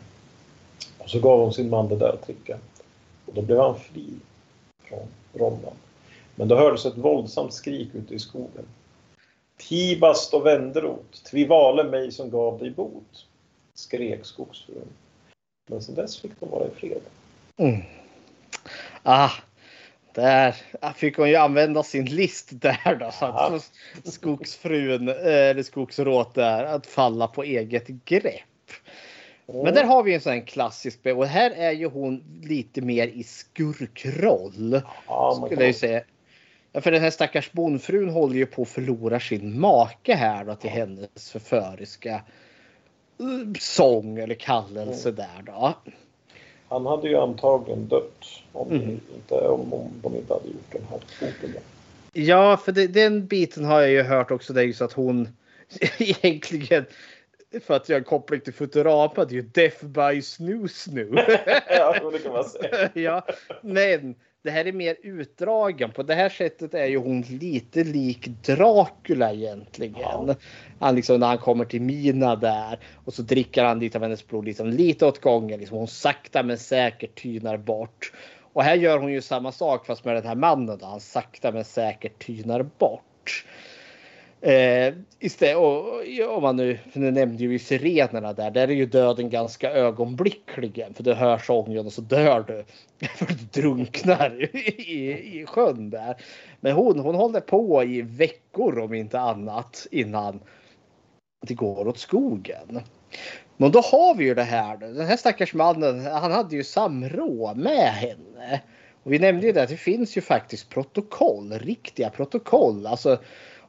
[0.98, 2.58] Och så gav hon sin man det där att dricka.
[3.26, 4.06] Och då blev han fri
[4.84, 5.74] från rondan.
[6.36, 8.66] Men då hördes ett våldsamt skrik ute i skogen.
[9.58, 13.26] Tibast och vänderot, tvivale mig som gav dig bot,
[13.74, 14.88] skrek skogsfrun.
[15.70, 17.02] Men sen dess fick de vara i fred.
[17.58, 17.82] Mm.
[19.04, 19.32] Ah,
[20.18, 20.56] där
[20.94, 23.12] fick hon ju använda sin list där då.
[23.12, 23.72] Så att
[24.04, 28.72] skogsfrun, eh, eller skogsråt där, att falla på eget grepp.
[29.46, 33.08] Men där har vi en sån här klassisk, och här är ju hon lite mer
[33.08, 34.82] i skurkroll.
[35.08, 36.02] Man Skulle jag säga.
[36.72, 40.56] Ja, för den här stackars bondfrun håller ju på att förlora sin make här då
[40.56, 42.14] till hennes förföriska
[43.20, 45.74] eh, sång eller kallelse där då.
[46.70, 49.00] Han hade ju antagligen dött om, Mm.
[49.16, 51.62] inte, om, om de inte hade gjort den här boken.
[52.14, 54.54] Ja, för det, den biten har jag ju hört också.
[54.54, 55.30] Det är ju så att hon
[55.98, 56.86] egentligen
[57.62, 61.16] för att göra en koppling till Futurama, det är ju Death by Snoo Snoo.
[61.70, 62.90] ja, det kan man säga.
[62.94, 63.26] ja,
[63.62, 64.16] men
[64.48, 65.92] det här är mer utdragen.
[65.92, 70.28] På det här sättet är ju hon lite lik Dracula egentligen.
[70.28, 70.36] Ja.
[70.80, 74.28] Han liksom, när han kommer till Mina där och så dricker han lite av hennes
[74.28, 75.60] blod liksom, lite åt gången.
[75.60, 78.14] Liksom, hon sakta men säkert tynar bort.
[78.54, 80.78] Och här gör hon ju samma sak fast med den här mannen.
[80.78, 80.86] Då.
[80.86, 83.46] Han sakta men säkert tynar bort.
[84.42, 88.86] Eh, istället, och, om man nu, för nu nämnde ju sirenerna där, där är ju
[88.86, 90.94] döden ganska ögonblickligen.
[90.94, 92.66] För du hör sången och så dör du.
[93.08, 95.12] För du drunknar i,
[95.42, 96.16] i sjön där.
[96.60, 100.40] Men hon, hon håller på i veckor om inte annat innan
[101.48, 102.82] det går åt skogen.
[103.58, 104.78] Men då har vi ju det här.
[104.78, 108.62] Den här stackars mannen, han hade ju samråd med henne.
[109.04, 112.88] Och vi nämnde ju det att det finns ju faktiskt protokoll, riktiga protokoll.
[112.88, 113.20] Alltså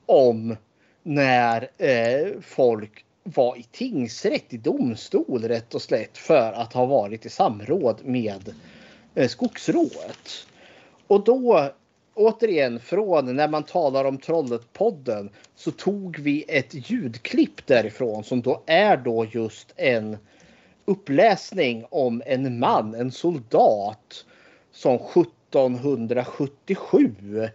[0.09, 0.57] om
[1.03, 7.27] när eh, folk var i tingsrätt, i domstol rätt och slätt för att ha varit
[7.27, 8.55] i samråd med
[9.15, 10.47] eh, skogsrået.
[11.07, 11.71] Och då
[12.15, 18.63] återigen från när man talar om Trollet-podden så tog vi ett ljudklipp därifrån som då
[18.67, 20.17] är då just en
[20.85, 24.25] uppläsning om en man, en soldat
[24.73, 27.49] som 1777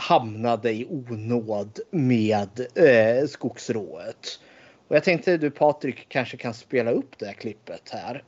[0.00, 4.40] hamnade i onåd med eh, skogsrået.
[4.88, 8.24] Och jag tänkte du Patrik kanske kan spela upp det här klippet här.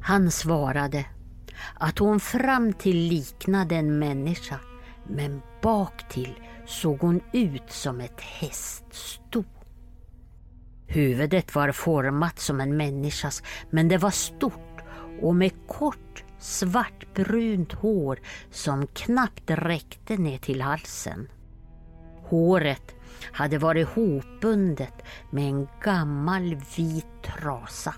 [0.00, 1.06] Han svarade
[1.74, 4.60] att hon fram till liknade en människa
[5.06, 6.34] men bak till
[6.68, 9.44] såg hon ut som ett häststo.
[10.86, 14.82] Huvudet var format som en människas men det var stort
[15.20, 18.18] och med kort svartbrunt hår
[18.50, 21.28] som knappt räckte ner till halsen.
[22.22, 22.94] Håret
[23.32, 27.94] hade varit hopbundet med en gammal vit trasa.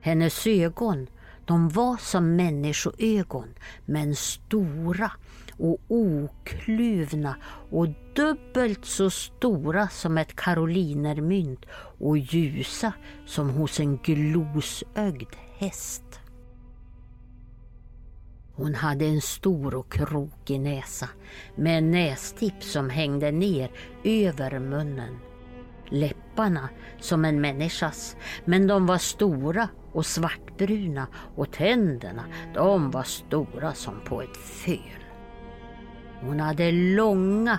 [0.00, 1.06] Hennes ögon
[1.44, 5.12] de var som människoögon men stora
[5.58, 7.36] och okluvna
[7.70, 11.66] och dubbelt så stora som ett karolinermynt
[11.98, 12.92] och ljusa
[13.26, 16.20] som hos en glosögd häst.
[18.56, 21.08] Hon hade en stor och krokig näsa
[21.56, 23.70] med en nästipp som hängde ner
[24.04, 25.18] över munnen.
[25.88, 26.68] Läpparna
[27.00, 32.24] som en människas, men de var stora och svartbruna och tänderna
[32.54, 35.03] de var stora som på ett föl.
[36.26, 37.58] Hon hade långa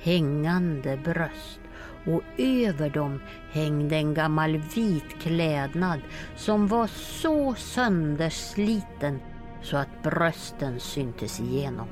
[0.00, 1.60] hängande bröst
[2.06, 3.20] och över dem
[3.52, 6.00] hängde en gammal vit klädnad
[6.36, 9.20] som var så söndersliten
[9.62, 11.86] så att brösten syntes igenom.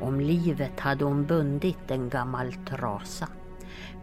[0.00, 3.28] Om livet hade hon bundit en gammal trasa.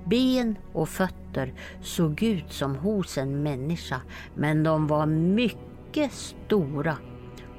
[0.06, 4.02] Ben och fötter såg ut som hos en människa
[4.36, 6.98] men de var mycket stora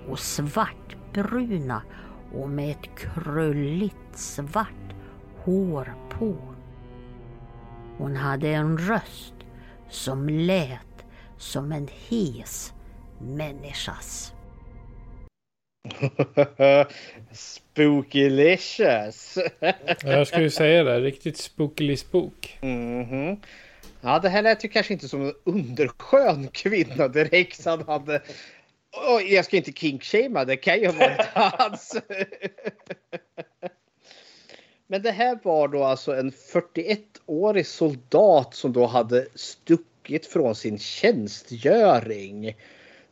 [0.09, 1.83] och svartbruna
[2.41, 4.95] och med ett krulligt svart
[5.45, 6.37] hår på.
[7.99, 9.35] Hon hade en röst
[9.91, 11.05] som lät
[11.39, 12.73] som en hes
[13.19, 14.35] människas.
[17.33, 19.39] Spookylicious.
[20.03, 22.59] jag skulle säga det, riktigt spookily spook.
[22.63, 23.37] Mm -hmm.
[24.01, 27.65] Ja, det här lät ju kanske inte som en underskön kvinna direkt.
[27.65, 28.23] Han hade
[28.97, 31.97] Oh, jag ska inte kinkshamea, det kan ju ha varit hans.
[34.87, 40.79] Men det här var då alltså en 41-årig soldat som då hade stuckit från sin
[40.79, 42.57] tjänstgöring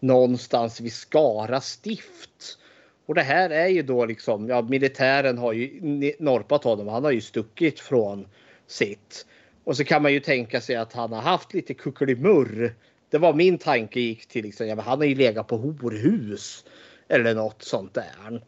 [0.01, 2.59] någonstans vid Skara stift.
[3.07, 5.81] Och det här är ju då liksom, ja militären har ju
[6.19, 8.29] norpat honom, han har ju stuckit från
[8.67, 9.27] sitt.
[9.65, 12.75] Och så kan man ju tänka sig att han har haft lite kuckelimurr
[13.13, 16.65] det var min tanke gick till liksom, ja, han har ju legat på horhus
[17.09, 18.43] eller något sånt där.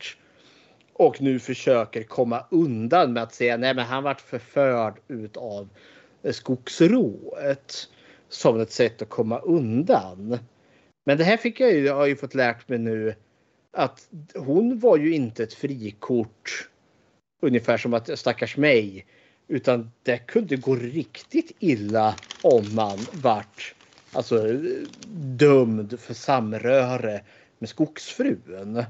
[0.93, 5.69] Och nu försöker komma undan med att säga nej men han vart förförd utav
[6.23, 7.89] eh, skogsrået.
[8.29, 10.39] Som ett sätt att komma undan.
[11.05, 13.15] Men det här fick jag ju, jag har ju fått lärt mig nu
[13.73, 16.69] att hon var ju inte ett frikort.
[17.43, 19.07] Ungefär som att stackars mig.
[19.49, 23.75] Utan det kunde gå riktigt illa om man vart
[24.15, 24.47] alltså
[25.37, 27.21] dömd för samröre
[27.59, 28.85] med skogsfrun.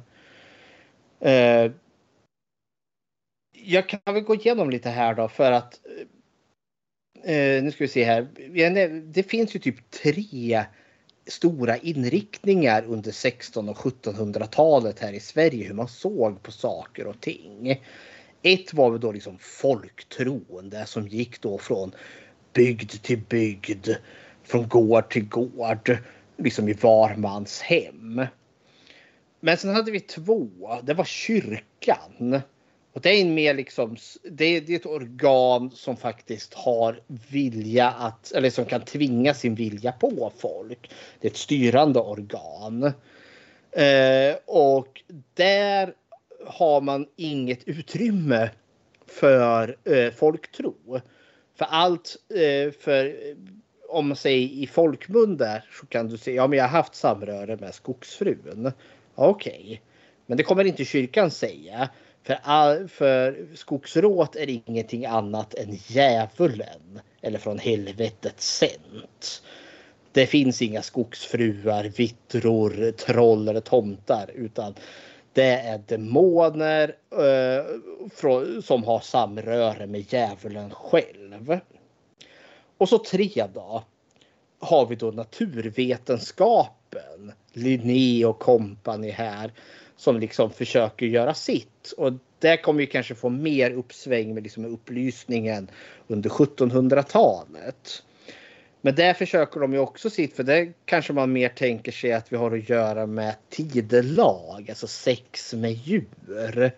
[1.20, 1.72] Eh,
[3.52, 5.80] jag kan väl gå igenom lite här då för att
[7.22, 8.28] eh, nu ska vi se här.
[9.12, 10.64] Det finns ju typ tre
[11.26, 15.66] stora inriktningar under 16 och 1700-talet här i Sverige.
[15.66, 17.82] Hur man såg på saker och ting.
[18.42, 20.70] Ett var väl då liksom folktron.
[20.70, 21.94] Det som gick då från
[22.52, 23.88] bygd till bygd.
[24.44, 25.98] Från gård till gård.
[26.36, 28.26] Liksom i var mans hem.
[29.40, 30.48] Men sen hade vi två.
[30.82, 32.40] Det var kyrkan.
[32.92, 37.90] Och det är en mer liksom, det, det är ett organ som faktiskt har vilja
[37.90, 40.90] att, eller som kan tvinga sin vilja på folk.
[41.20, 42.92] Det är ett styrande organ.
[43.70, 45.02] Eh, och
[45.34, 45.94] där
[46.46, 48.50] har man inget utrymme
[49.06, 51.00] för eh, folktro.
[51.58, 53.16] För allt, eh, för
[53.94, 56.94] om man säger i folkmun där så kan du säga, ja men jag har haft
[56.94, 58.72] samröre med skogsfrun.
[59.14, 59.78] Okej, okay.
[60.26, 61.88] men det kommer inte kyrkan säga.
[62.22, 69.42] För, all, för skogsråt är ingenting annat än djävulen eller från helvetet sänt.
[70.12, 74.74] Det finns inga skogsfruar, vittror, troll eller tomtar utan
[75.32, 77.64] det är demoner eh,
[78.14, 81.58] från, som har samröre med djävulen själv.
[82.78, 83.84] Och så tre då
[84.58, 87.32] har vi då naturvetenskapen.
[87.52, 89.52] Linné och kompani här
[89.96, 91.92] som liksom försöker göra sitt.
[91.96, 95.70] Och där kommer vi kanske få mer uppsväng med liksom upplysningen
[96.06, 98.02] under 1700-talet.
[98.80, 102.32] Men där försöker de ju också sitt, för det kanske man mer tänker sig att
[102.32, 106.72] vi har att göra med tidelag, alltså sex med djur.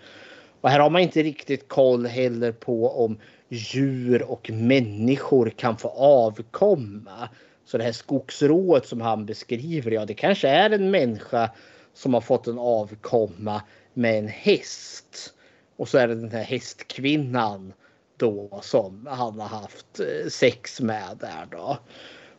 [0.61, 3.19] Och här har man inte riktigt koll heller på om
[3.49, 7.29] djur och människor kan få avkomma.
[7.65, 11.51] Så det här skogsrået som han beskriver, ja det kanske är en människa
[11.95, 13.63] som har fått en avkomma
[13.95, 15.35] med en häst.
[15.77, 17.73] Och så är det den här hästkvinnan
[18.17, 21.79] då som han har haft eh, sex med där då.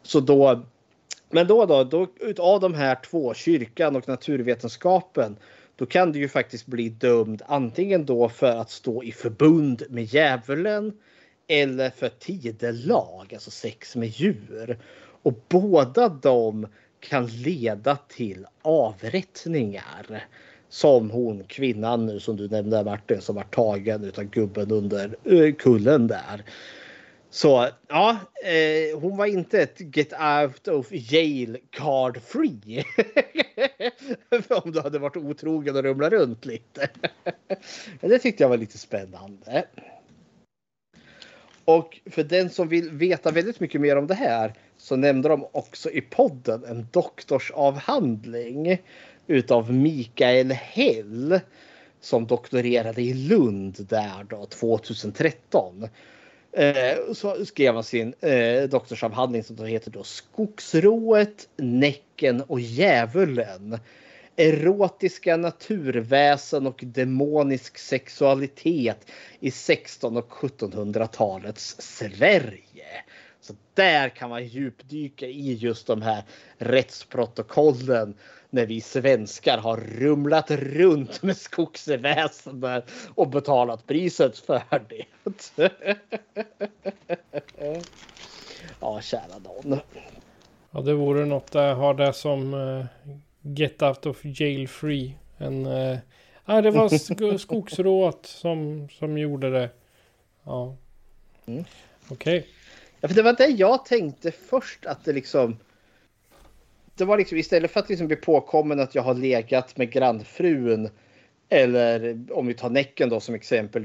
[0.03, 0.65] Så då,
[1.29, 5.37] men då då, då utav de här två, kyrkan och naturvetenskapen,
[5.77, 10.03] då kan du ju faktiskt bli dömd antingen då för att stå i förbund med
[10.03, 10.93] djävulen
[11.47, 14.79] eller för tidelag, alltså sex med djur.
[15.21, 16.67] Och båda de
[16.99, 20.27] kan leda till avrättningar.
[20.69, 25.53] Som hon kvinnan nu som du nämnde Martin som var tagen utav gubben under eh,
[25.53, 26.43] kullen där.
[27.29, 32.83] Så ja, eh, hon var inte ett get out of jail card free.
[34.63, 36.89] Om du hade varit otrogen och rumlat runt lite.
[38.01, 39.65] det tyckte jag var lite spännande.
[41.65, 45.47] Och för den som vill veta väldigt mycket mer om det här så nämnde de
[45.51, 48.81] också i podden en doktorsavhandling
[49.27, 51.39] utav Mikael Hell
[52.01, 55.87] som doktorerade i Lund där då 2013.
[56.57, 63.79] Eh, så skrev han sin eh, doktorsavhandling som då heter då Skogsrået, Näcken och Djävulen.
[64.35, 73.03] Erotiska naturväsen och demonisk sexualitet i 16 och 1700-talets Sverige.
[73.41, 76.23] Så där kan man djupdyka i just de här
[76.57, 78.13] rättsprotokollen
[78.49, 85.05] när vi svenskar har rumlat runt med skogsväsendet och betalat priset för det.
[88.79, 89.79] ja, kära nån.
[90.71, 92.85] Ja, det vore något att ha det som uh,
[93.41, 95.17] get out of jail free.
[95.37, 95.97] En, uh,
[96.45, 99.69] ah, det var sk skogsråt som, som gjorde det.
[100.43, 100.75] Ja.
[101.45, 101.65] Mm.
[102.09, 102.39] Okej.
[102.39, 102.49] Okay.
[103.01, 105.57] Ja, för det var det jag tänkte först att det liksom.
[106.97, 110.89] Det var liksom istället för att liksom bli påkommen att jag har legat med grannfrun.
[111.49, 113.83] Eller om vi tar Näcken då som exempel,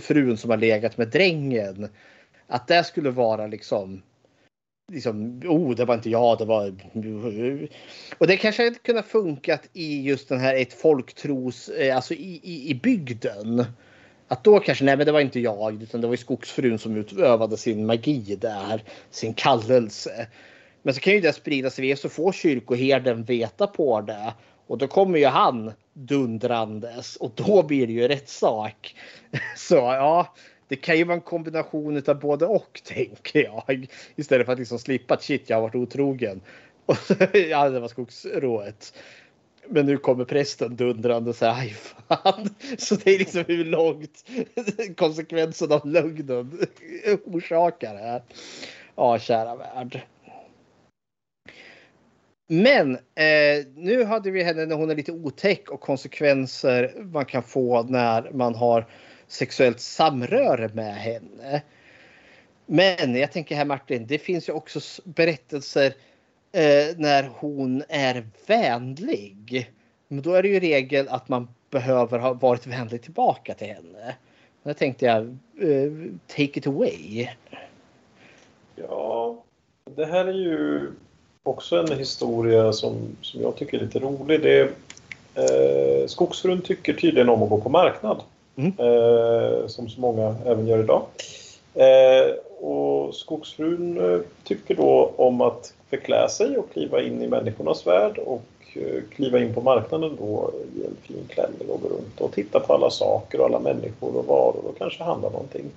[0.00, 1.88] frun som har legat med drängen.
[2.46, 4.02] Att det skulle vara liksom
[4.92, 6.74] liksom, oh, det var inte jag, det var...
[8.18, 12.40] Och det kanske hade kunnat funkat i just den här ett folktros, eh, alltså i,
[12.42, 13.64] i, i bygden.
[14.28, 16.96] Att då kanske, nej men det var inte jag, utan det var ju skogsfrun som
[16.96, 20.26] utövade sin magi där, sin kallelse.
[20.86, 24.34] Men så kan ju det sprida sig, så får kyrkoherden veta på det.
[24.66, 28.96] Och då kommer ju han dundrandes och då blir det ju rättssak.
[29.56, 30.34] Så ja,
[30.68, 33.86] det kan ju vara en kombination av både och tänker jag.
[34.16, 36.40] Istället för att liksom slippa att shit, jag har varit otrogen.
[36.86, 36.96] Och,
[37.32, 38.94] ja, det var skogsrået.
[39.68, 41.76] Men nu kommer prästen dundrande och säger aj
[42.08, 42.48] fan.
[42.78, 44.24] Så det är liksom hur långt
[44.96, 46.66] konsekvensen av lögnen
[47.24, 48.22] orsakar det.
[48.96, 50.02] Ja, kära värld.
[52.46, 57.42] Men eh, nu hade vi henne när hon är lite otäck och konsekvenser man kan
[57.42, 58.86] få när man har
[59.26, 61.62] sexuellt samröre med henne.
[62.66, 65.86] Men jag tänker här Martin, det finns ju också berättelser
[66.52, 69.72] eh, när hon är vänlig.
[70.08, 74.14] Men då är det ju regel att man behöver ha varit vänlig tillbaka till henne.
[74.62, 75.24] Där tänkte jag,
[75.60, 75.92] eh,
[76.26, 77.28] take it away.
[78.76, 79.44] Ja,
[79.96, 80.92] det här är ju
[81.48, 84.42] också en historia som, som jag tycker är lite rolig.
[84.42, 84.60] Det,
[85.34, 88.20] eh, skogsfrun tycker tydligen om att gå på marknad.
[88.56, 88.72] Mm.
[88.78, 91.02] Eh, som så många även gör idag.
[91.74, 97.86] Eh, och skogsfrun eh, tycker då om att förklä sig och kliva in i människornas
[97.86, 98.42] värld och
[98.74, 102.60] eh, kliva in på marknaden då i en fin klänning och gå runt och titta
[102.60, 105.70] på alla saker och alla människor och varor och kanske handla någonting.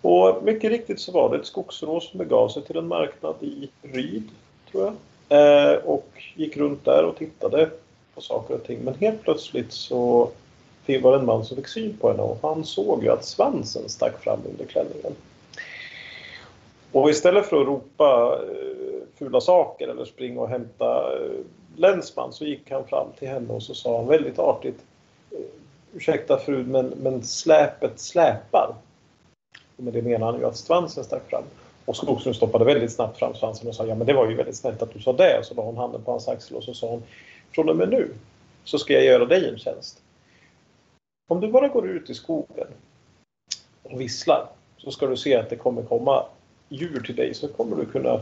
[0.00, 3.68] Och mycket riktigt så var det ett skogsrå som begav sig till en marknad i
[3.82, 4.28] Ryd,
[4.70, 4.94] tror jag.
[5.28, 7.70] Eh, och gick runt där och tittade
[8.14, 8.78] på saker och ting.
[8.84, 10.30] Men helt plötsligt så
[10.96, 13.88] var det en man som fick syn på henne och han såg ju att svansen
[13.88, 15.12] stack fram under klänningen.
[16.92, 21.30] Och istället för att ropa eh, fula saker eller springa och hämta eh,
[21.76, 24.80] länsman så gick han fram till henne och så sa han väldigt artigt
[25.30, 25.38] eh,
[25.94, 28.74] Ursäkta fru men, men släpet släpar.
[29.76, 31.42] Och med det menar han ju att svansen stack fram.
[31.88, 34.56] Och Skogström stoppade väldigt snabbt fram svansen och sa ja men det var ju väldigt
[34.56, 35.38] snällt att du sa det.
[35.38, 37.02] Och så la hon handen på hans axel och så sa hon
[37.54, 38.14] från och med nu
[38.64, 40.02] så ska jag göra dig en tjänst.
[41.28, 42.66] Om du bara går ut i skogen
[43.82, 46.24] och visslar så ska du se att det kommer komma
[46.68, 48.20] djur till dig så kommer du kunna,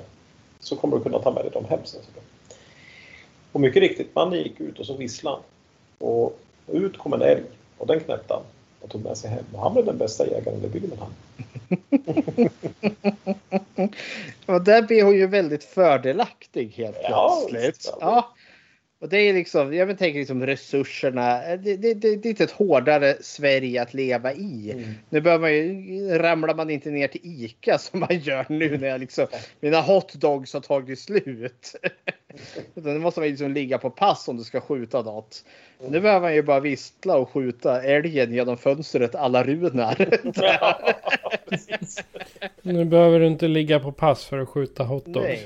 [0.60, 2.00] så kommer du kunna ta med dig dem hem sen.
[3.52, 6.08] Och mycket riktigt, mannen gick ut och så visslade han.
[6.08, 7.44] Och ut kom en älg
[7.78, 8.42] och den knäppte han
[8.86, 9.44] och tog med sig hem.
[9.52, 11.12] Och han blev den bästa jägaren i bygden han.
[14.56, 17.74] och där blir hon ju väldigt fördelaktig helt Ja, plötsligt.
[17.74, 18.34] visst, ja.
[19.00, 21.56] Och det är liksom, jag tänker liksom resurserna.
[21.56, 24.70] Det, det, det, det är ett hårdare Sverige att leva i.
[24.72, 24.94] Mm.
[25.10, 29.00] Nu man ju, ramlar man inte ner till ICA som man gör nu när jag
[29.00, 29.26] liksom,
[29.60, 31.74] mina hotdogs har tagit slut.
[32.74, 35.44] Utan nu måste man ju liksom ligga på pass om du ska skjuta något.
[35.88, 40.08] Nu behöver man ju bara vissla och skjuta älgen genom fönstret alla runar.
[42.62, 45.40] Nu behöver du inte ligga på pass för att skjuta hotdogs.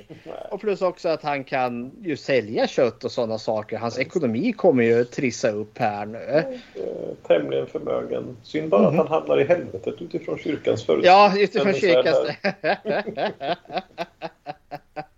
[0.50, 3.78] Och plus också att han kan ju sälja kött och sådana saker.
[3.78, 6.18] Hans ekonomi kommer ju trissa upp här nu.
[6.18, 6.44] Eh,
[7.26, 8.36] Tämligen förmögen.
[8.42, 11.00] Synd bara att han hamnar i helvetet utifrån kyrkans Mhm.
[11.04, 12.36] Ja, utifrån förutsättningar.
[12.62, 13.58] kyrkans...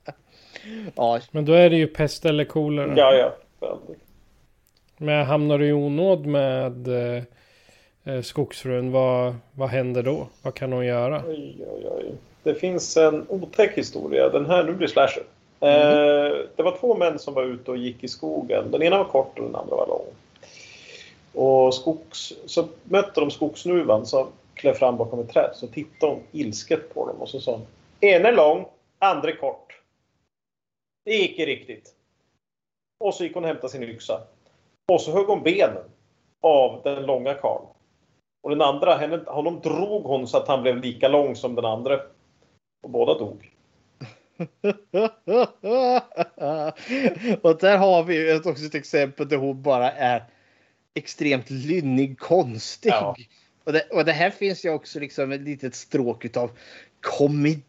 [0.94, 2.94] ja, Men då är det ju pest eller kolera.
[2.96, 3.14] Ja,
[3.60, 3.78] ja.
[4.96, 7.22] Men hamnar du i onåd med eh,
[8.04, 10.28] eh, skogsfrun, vad, vad händer då?
[10.42, 11.22] Vad kan hon göra?
[11.26, 12.14] Oj, oj, oj.
[12.42, 14.28] Det finns en otäck historia.
[14.28, 15.22] Den här, nu blir det slasher.
[15.60, 18.70] Eh, det var två män som var ute och gick i skogen.
[18.70, 20.06] Den ena var kort och den andra var lång.
[21.32, 25.50] Och skogs, så mötte de skogsnuvan som klev fram bakom ett träd.
[25.54, 27.66] Så tittade hon ilsket på dem och så sa hon
[28.00, 28.64] En är lång,
[28.98, 29.81] andra kort.
[31.05, 31.94] Det gick inte riktigt.
[33.00, 34.26] Och så gick hon och hämtade sin yxa.
[34.92, 35.84] Och så högg hon benen
[36.40, 37.66] av den långa karln.
[38.42, 41.64] Och den andra, henne, honom drog hon så att han blev lika lång som den
[41.64, 42.00] andra.
[42.82, 43.50] Och båda dog.
[47.42, 50.24] och där har vi ju ett, också ett exempel där hon bara är
[50.94, 52.90] extremt lynnig, konstig.
[52.90, 53.16] Ja.
[53.64, 56.50] Och, det, och det här finns ju också liksom ett litet stråk utav
[57.00, 57.62] komedi.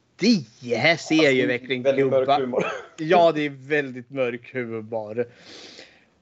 [0.76, 2.66] Här ser ju verkligen Väldigt mörk humor.
[2.98, 5.28] Ja, det är väldigt mörk humor.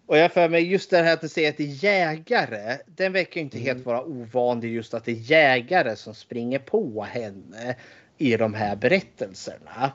[0.05, 2.77] Och jag för mig just det här att du säger att det är jägare.
[2.85, 3.67] Den verkar ju inte Mm.
[3.67, 7.75] helt vara ovanlig just att det är jägare som springer på henne
[8.17, 9.91] i de här berättelserna.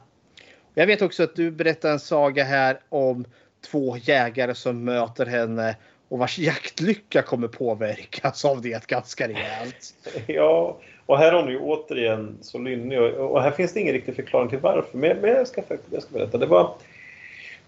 [0.75, 3.25] Jag vet också att du berättar en saga här om
[3.71, 5.77] två jägare som möter henne
[6.09, 9.95] och vars jaktlycka kommer påverkas av det ganska rejält.
[10.27, 13.93] Ja, och här har hon ju återigen så lynnig och, och här finns det ingen
[13.95, 14.99] riktig förklaring till varför.
[14.99, 16.39] Men, men jag, ska, jag ska berätta.
[16.39, 16.75] Det, var,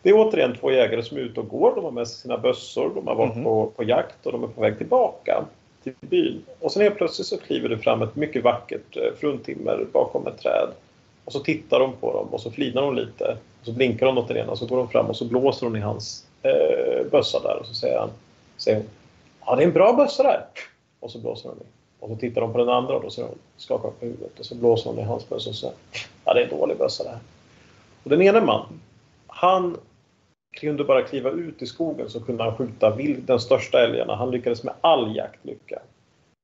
[0.03, 1.75] det är återigen två jägare som är ute och går.
[1.75, 2.93] De har med sig sina bössor.
[2.95, 3.45] De har varit Mhm.
[3.45, 5.45] på, på jakt och de är på väg tillbaka
[5.83, 6.43] till byn.
[6.61, 10.39] Och sen helt plötsligt så kliver det fram ett mycket vackert eh, fruntimmer bakom ett
[10.39, 10.69] träd.
[11.25, 13.37] Och så tittar de på dem och så flinar de lite.
[13.61, 15.67] Och så blinkar de åt den ena och så går de fram och så blåser
[15.67, 18.11] hon i hans eh, bössa där och så säger han
[18.57, 18.87] säger hon,
[19.47, 20.45] Ja, det är en bra bössa där.
[21.01, 21.78] Och så blåser hon i.
[22.01, 24.47] Och så tittar de på den andra och då säger hon, skakar på huvudet och
[24.47, 25.75] så blåser hon i hans bössa och säger
[26.25, 27.19] Ja, det är en dålig bössa det här.
[28.03, 28.81] Och den ena mannen,
[29.27, 29.77] han
[30.51, 34.15] kunde bara kliva ut i skogen så kunde han skjuta vild, den största älgarna.
[34.17, 35.79] Han lyckades med all jaktlycka.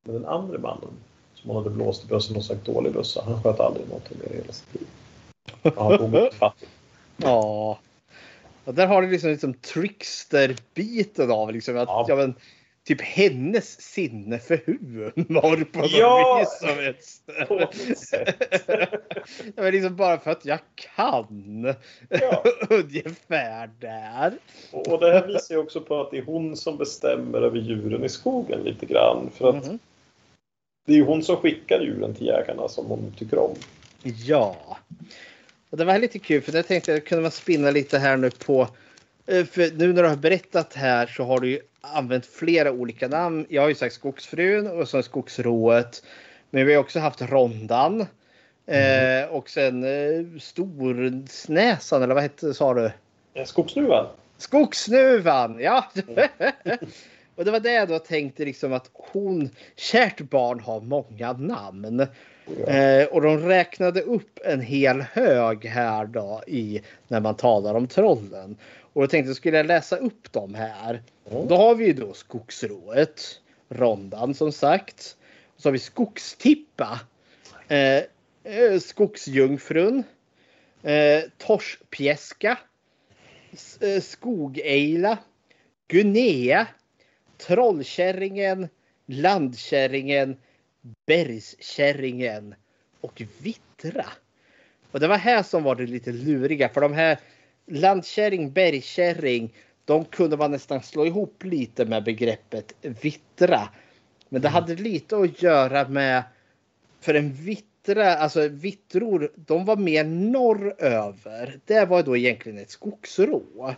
[0.04, 0.90] Men den andra mannen,
[1.34, 4.32] som hon hade blåst i bössan och sagt dålig bössa, han sköt aldrig någonting mer
[4.32, 4.86] i hela sitt liv.
[5.76, 6.68] Han dog fattig.
[7.16, 7.78] Ja.
[8.64, 12.06] Och där har du liksom, liksom trickster-biten av liksom att Ja.
[12.08, 12.16] ja.
[12.16, 12.34] men,
[12.84, 16.58] typ hennes sinne för humor på något Ja, vis.
[16.58, 17.04] Som ett,
[19.56, 21.74] var liksom bara för att jag kan.
[22.08, 22.44] Ja.
[22.70, 24.38] Ungefär där.
[24.70, 27.58] Och och det här visar ju också på att det är hon som bestämmer över
[27.58, 29.30] djuren i skogen lite grann.
[29.34, 29.78] För att Mhm.
[30.86, 33.54] det är hon som skickar djuren till jägarna som hon tycker om.
[34.02, 34.56] Ja.
[35.70, 38.30] Och det var lite kul för jag tänkte att kunde man spinna lite här nu
[38.30, 38.68] på.
[39.26, 43.08] Eh, För nu när du har berättat här så har du ju använt flera olika
[43.08, 43.46] namn.
[43.48, 46.02] Jag har ju sagt Skogsfrun och så Skogsrået.
[46.50, 48.06] Men vi har också haft Rondan.
[48.66, 52.90] Eh, och sen eh, Storsnäsan eller vad hette sa du?
[53.44, 54.06] Skogsnuvan.
[54.38, 55.84] Skogsnuvan, ja.
[57.34, 62.00] och det var det jag då tänkte liksom att hon, kärt barn har många namn.
[62.66, 67.86] Eh, och de räknade upp en hel hög här då i när man talar om
[67.86, 68.56] trollen.
[68.94, 71.02] Och jag tänkte skulle jag läsa upp dem här.
[71.30, 75.16] Då har vi ju då Skogsrået, Rondan som sagt.
[75.56, 77.00] Så har vi Skogstippa,
[77.68, 78.02] eh,
[78.44, 80.04] eh, Skogsjungfrun,
[80.82, 82.58] eh, Torspjäska,
[83.80, 85.18] eh, Skogejla,
[85.88, 86.66] Guinea,
[87.38, 88.68] Trollkärringen,
[89.06, 90.36] Landkärringen,
[91.06, 92.54] Bergskärringen
[93.00, 94.06] och Vittra.
[94.90, 97.18] Och det var här som var det lite luriga för de här
[97.66, 99.54] Landkärring, Bergkärring,
[99.84, 103.68] de kunde man nästan slå ihop lite med begreppet vittra.
[104.28, 106.22] Men det hade lite att göra med
[107.00, 111.60] för en vittra, alltså vittror, de var mer norröver.
[111.64, 113.74] Det var då egentligen ett skogsrå.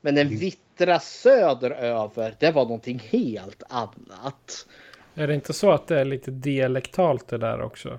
[0.00, 4.66] Men en vittra söderöver, det var någonting helt annat.
[5.14, 7.98] Är det inte så att det är lite dialektalt det där också?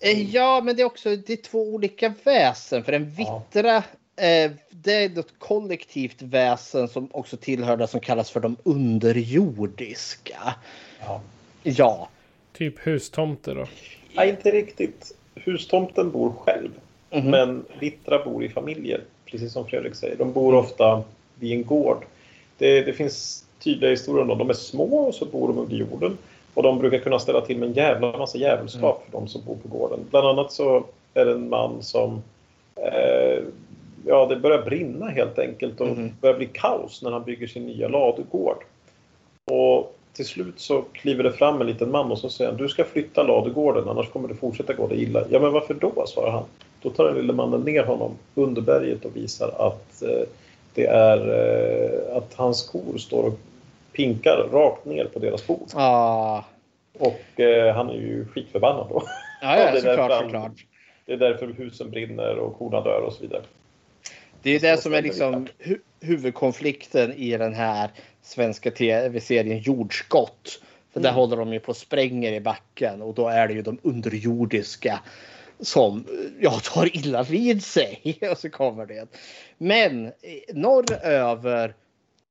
[0.00, 2.84] Eh, Ja, men det är också det är två olika väsen.
[2.84, 3.82] För en vittra,
[4.16, 10.54] eh, det är ett kollektivt väsen som också tillhör det som kallas för de underjordiska.
[11.00, 11.20] Ja.
[11.62, 12.08] Ja,
[12.56, 13.66] Typ hustomter då?
[14.12, 15.16] Nej, inte riktigt.
[15.34, 16.70] Hustomten bor själv.
[17.10, 17.30] Mhm.
[17.30, 20.16] Men Vittra bor i familjer, precis som Fredrik säger.
[20.16, 21.02] De bor ofta
[21.34, 22.04] vid en gård.
[22.58, 24.38] Det, det finns tydliga historier om dem.
[24.38, 26.18] De är små och så bor de under jorden.
[26.54, 29.56] Och de brukar kunna ställa till med en jävla massa djävulskap för de som bor
[29.62, 30.00] på gården.
[30.10, 30.84] Bland annat så
[31.14, 32.22] är det en man som...
[32.76, 33.42] Eh,
[34.06, 36.10] ja, det börjar brinna helt enkelt och Mhm.
[36.20, 38.64] börjar bli kaos när han bygger sin nya ladugård.
[39.50, 42.68] Och till slut så kliver det fram en liten man och så säger han du
[42.68, 45.24] ska flytta ladugården annars kommer det fortsätta gå dig illa.
[45.30, 46.04] Ja men varför då?
[46.06, 46.44] svarar han.
[46.82, 50.22] Då tar den lille mannen ner honom under berget och visar att eh,
[50.74, 53.38] det är eh, att hans kor står och
[53.92, 55.68] pinkar rakt ner på deras bord.
[55.74, 56.42] ah,
[56.98, 59.02] Och eh, han är ju skitförbannad då.
[59.42, 60.64] ja, det ja såklart, såklart.
[61.06, 63.42] Det är därför husen brinner och korna dör och så vidare.
[64.44, 67.90] Det är det som är liksom hu huvudkonflikten i den här
[68.22, 70.60] svenska tv-serien Jordskott.
[70.92, 73.62] För där håller de ju på och spränger i backen och då är det ju
[73.62, 75.00] de underjordiska
[75.60, 76.06] som
[76.40, 78.18] ja, tar illa vid sig.
[78.30, 79.06] Och så kommer det.
[79.58, 80.12] Men eh,
[80.54, 81.74] norröver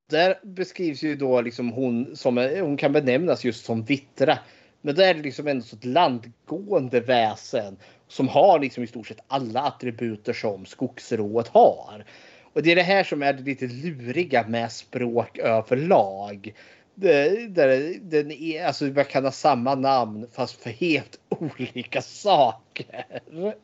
[0.10, 4.38] där beskrivs ju då liksom hon som hon kan benämnas just som vittra.
[4.86, 7.78] Men det är det liksom ändå ett landgående väsen
[8.08, 12.06] som har liksom i stort sett alla attributer som skogsrået har.
[12.54, 16.54] Och det är det här som är det lite luriga med språk överlag.
[16.96, 23.06] Det, där den är, alltså man kan ha samma namn fast för helt olika saker.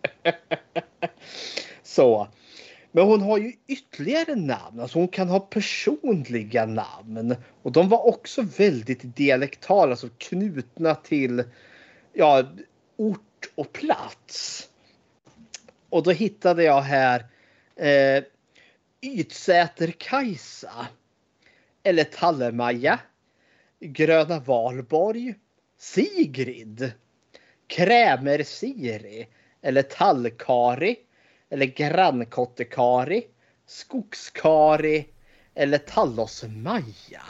[1.84, 2.28] Så.
[2.92, 4.80] Men hon har ju ytterligare namn.
[4.80, 7.36] Alltså hon kan ha personliga namn.
[7.62, 11.44] Och de var också väldigt dialektala, alltså knutna till
[12.14, 12.44] ja,
[12.98, 14.68] ort och plats.
[15.90, 17.26] Och då hittade jag här
[17.76, 18.24] eh,
[19.02, 20.88] Ytsäter-Kajsa.
[21.84, 23.00] Eller Tallemaja.
[23.80, 25.36] Gröna Valborg.
[25.78, 26.92] Sigrid.
[27.68, 29.28] Krämer-Siri.
[29.62, 30.96] Eller Tallkari.
[31.50, 33.24] Eller Grannkottekari.
[33.68, 35.06] Skogskari.
[35.56, 37.24] Eller Tallos-Maja.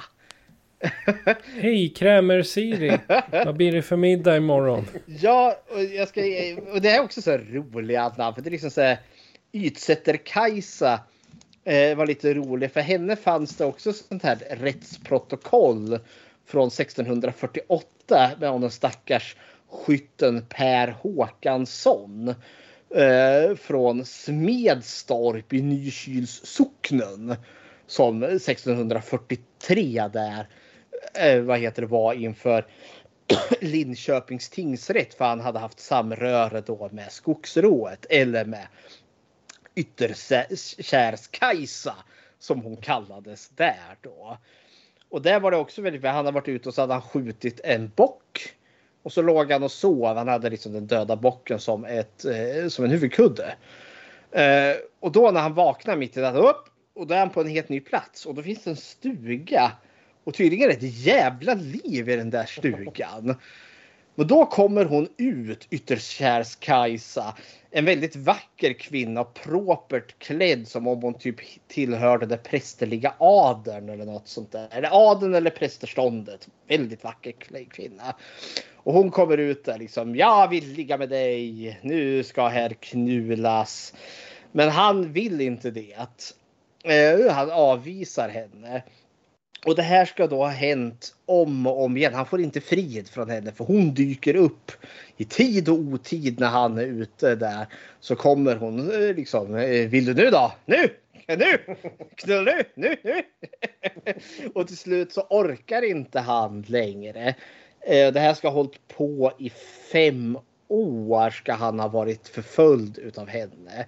[1.55, 2.99] Hej Krämer Siri!
[3.32, 4.86] Vad blir det för middag imorgon?
[5.05, 6.22] Ja, och, jag ska,
[6.74, 8.36] och det är också så roliga namn.
[8.36, 8.97] För det är liksom så här,
[9.51, 10.99] Ytsätter-Kajsa
[11.63, 12.72] eh, var lite rolig.
[12.72, 15.99] För henne fanns det också sånt här rättsprotokoll
[16.45, 19.36] från 1648 med om den stackars
[19.70, 22.34] skytten Per Håkansson.
[22.96, 27.36] Eh, från Smedstorp i Nykyls socknen.
[27.88, 30.48] Som 1643 där
[31.14, 32.66] eh, vad heter det var inför
[33.62, 38.68] Linköpings tingsrätt för han hade haft samröre då med skogsrået eller med
[39.76, 41.96] Ytterkärskajsa
[42.40, 44.38] som hon kallades där då.
[45.10, 47.60] Och där var det också väldigt Han hade varit ute och så hade han skjutit
[47.64, 48.56] en bock.
[49.04, 50.18] Och så låg han och sov.
[50.18, 53.56] Han hade liksom den döda bocken som, ett, eh, som en huvudkudde.
[54.32, 56.41] Eh, och då när han vaknar mitt i natten.
[56.41, 58.76] upp och då är han på en helt ny plats och då finns det en
[58.76, 59.72] stuga.
[60.24, 63.36] Och tydligen är det ett jävla liv i den där stugan.
[64.20, 67.34] Och då kommer hon ut, Ytterkärs-Kajsa.
[67.72, 71.36] En väldigt vacker kvinna, propert klädd som om hon typ
[71.67, 74.67] tillhörde den prästerliga adeln eller något sånt där.
[74.72, 76.47] Eller adeln eller prästerståndet.
[76.67, 77.34] Väldigt vacker
[77.70, 78.15] kvinna.
[78.76, 80.15] Och hon kommer ut där liksom.
[80.15, 81.80] Jag vill ligga med dig.
[81.82, 83.93] Nu ska här knulas.
[84.51, 85.95] Men han vill inte det.
[86.84, 88.84] Eh, han avvisar henne.
[89.66, 92.14] Och det här ska då ha hänt om och om igen.
[92.14, 94.72] Han får inte frid från henne för hon dyker upp
[95.18, 97.68] i tid och otid när han är ute där.
[97.99, 99.55] Så kommer hon eh, liksom.
[99.55, 100.51] Eh, Vill du nu då?
[100.66, 100.89] Nu!
[101.28, 101.76] Nu!
[102.16, 102.64] Knulla nu!
[102.76, 102.95] Nu!
[103.03, 103.24] Nu!
[104.53, 107.36] och till slut så orkar inte han längre.
[107.82, 109.49] Eh, det här ska ha hållit på i
[109.91, 110.38] fem
[110.68, 113.86] år ska han ha varit förföljd utav henne.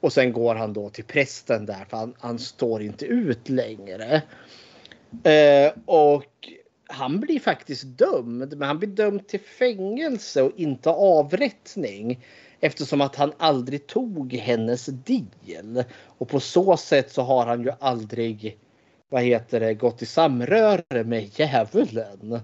[0.00, 4.22] Och sen går han då till prästen där för han, han står inte ut längre.
[5.24, 6.48] Eh, och
[6.88, 12.24] han blir faktiskt dömd, men han blir dömd till fängelse och inte avrättning.
[12.60, 15.84] Eftersom att han aldrig tog hennes deal.
[16.04, 18.58] Och på så sätt så har han ju aldrig,
[19.08, 22.40] vad heter det, gått i samröre med djävulen.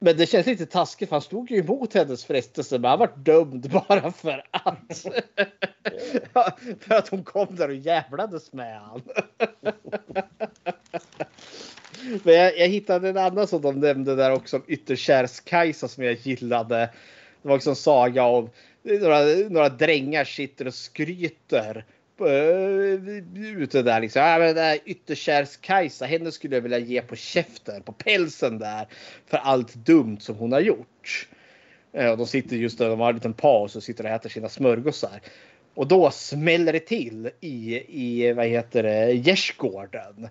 [0.00, 3.12] Men det känns lite taskigt för han stod ju emot hennes frestelse men han var
[3.16, 5.06] dömd bara för att.
[6.84, 9.02] för att hon kom där och jävlades med han.
[12.22, 16.78] men jag, jag, hittade en annan som de nämnde där också Ytterkärrs-Kajsa som jag gillade.
[17.42, 18.50] Det var också en saga om
[18.82, 21.84] några, några drängar sitter och skryter
[22.20, 24.22] uh, ute där liksom.
[24.22, 28.86] Ja, men där Ytterkärs-Kajsa, henne skulle jag vilja ge på käften, på pälsen där.
[29.26, 31.28] För allt dumt som hon har gjort.
[31.98, 34.30] Uh, och de sitter just där, de har en liten paus och sitter och äter
[34.30, 35.20] sina smörgåsar.
[35.74, 40.28] Och då smäller det till i, i vad heter det, gärdsgården.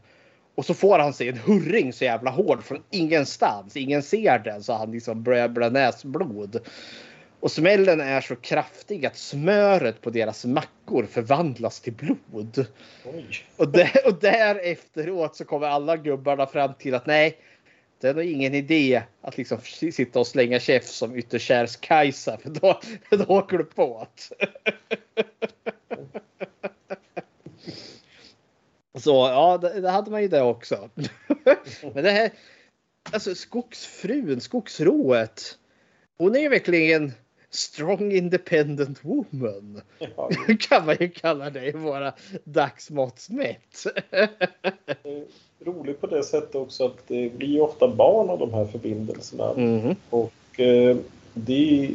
[0.56, 3.78] Och så får han sig en hurring så jävla hård från ingenstans.
[3.78, 6.60] Ingen ser den så han liksom börjar blöda näsblod.
[7.40, 12.66] Och smällen är så kraftig att smöret på deras mackor förvandlas till blod.
[13.58, 17.38] Och, där, och därefteråt så kommer alla gubbarna fram till att nej,
[18.02, 19.58] det är nog ingen idé att liksom
[19.92, 22.80] sitta och slänga käft som ytterkärs Kajsa för då,
[23.18, 24.48] då åker du på det.
[29.00, 30.90] Så ja, det, det, hade man ju det också.
[31.94, 32.32] Men det här,
[33.12, 35.58] alltså skogsfrun, skogsrået.
[36.18, 37.12] Hon är ju verkligen
[37.50, 39.82] strong independent woman.
[40.16, 40.30] Ja,
[40.60, 42.14] kan man ju kalla det i våra
[42.44, 43.86] dagsmåtts mätt.
[45.60, 49.54] Roligt på det sättet också att det blir ofta barn av de här förbindelserna.
[49.54, 49.96] Mm.
[50.10, 50.98] Och eh,
[51.34, 51.90] de,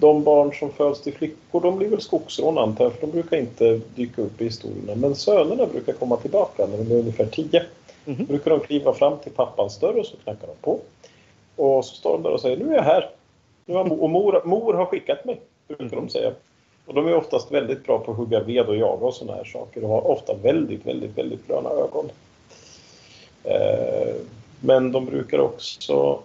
[0.00, 3.36] de barn som föds till flickor de blir väl skogsrån antar jag, för de brukar
[3.36, 4.94] inte dyka upp i historierna.
[4.94, 7.62] Men sönerna brukar komma tillbaka när de är ungefär tio.
[8.06, 8.18] Mm.
[8.18, 10.80] Då brukar de kliva fram till pappans dörr och så knackar de på.
[11.56, 13.10] Och så står de där och säger nu är jag här.
[13.64, 16.06] Nu har och mor, mor har skickat mig, brukar mm.
[16.06, 16.32] de säga.
[16.86, 19.44] Och de är oftast väldigt bra på att hugga ved och jaga och sådana här
[19.44, 22.10] saker och har ofta väldigt, väldigt, väldigt gröna ögon.
[23.44, 24.14] Eh,
[24.60, 26.18] men de brukar också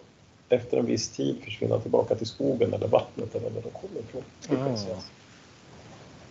[0.49, 4.23] efter en viss tid försvinna tillbaka till skogen eller vattnet eller där de kommer ifrån.
[4.49, 5.01] Ah.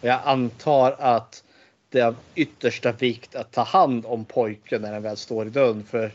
[0.00, 1.44] Jag antar att
[1.88, 5.50] det är av yttersta vikt att ta hand om pojken när han väl står i
[5.50, 5.84] dörren.
[5.84, 6.12] För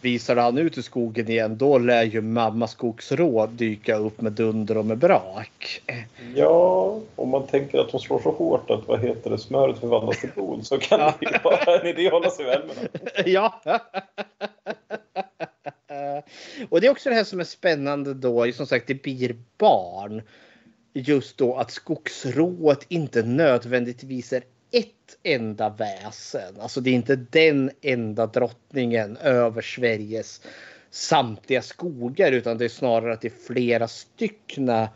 [0.00, 4.76] visar han ut i skogen igen då lär ju mamma skogsrå dyka upp med dunder
[4.76, 5.82] och med brak.
[6.34, 10.20] Ja, om man tänker att hon slår så hårt att vad heter det, smöret förvandlas
[10.20, 13.60] till blod så kan det ju vara en idé att hålla sig väl med Ja
[16.68, 20.22] och det är också det här som är spännande då, som sagt det blir barn.
[20.92, 26.60] Just då att skogsrået inte nödvändigtvis är ett enda väsen.
[26.60, 30.42] Alltså det är inte den enda drottningen över Sveriges
[30.90, 34.88] samtliga skogar utan det är snarare att det är flera styckna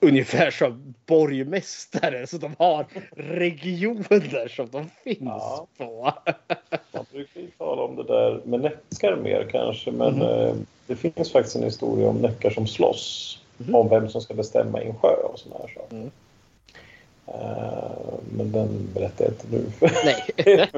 [0.00, 2.26] ungefär som borgmästare.
[2.26, 5.66] Så de har regioner som de finns ja.
[5.78, 6.12] på.
[6.92, 10.66] Man brukar ju tala om det där med näckar mer kanske men mm.
[10.86, 13.38] det finns faktiskt en historia om näckar som slåss.
[13.60, 13.74] Mm.
[13.74, 15.96] Om vem som ska bestämma i en sjö och sådana här saker.
[15.96, 16.10] Mm.
[17.34, 19.64] Eh, men den berättar jag inte nu.
[20.04, 20.70] Nej.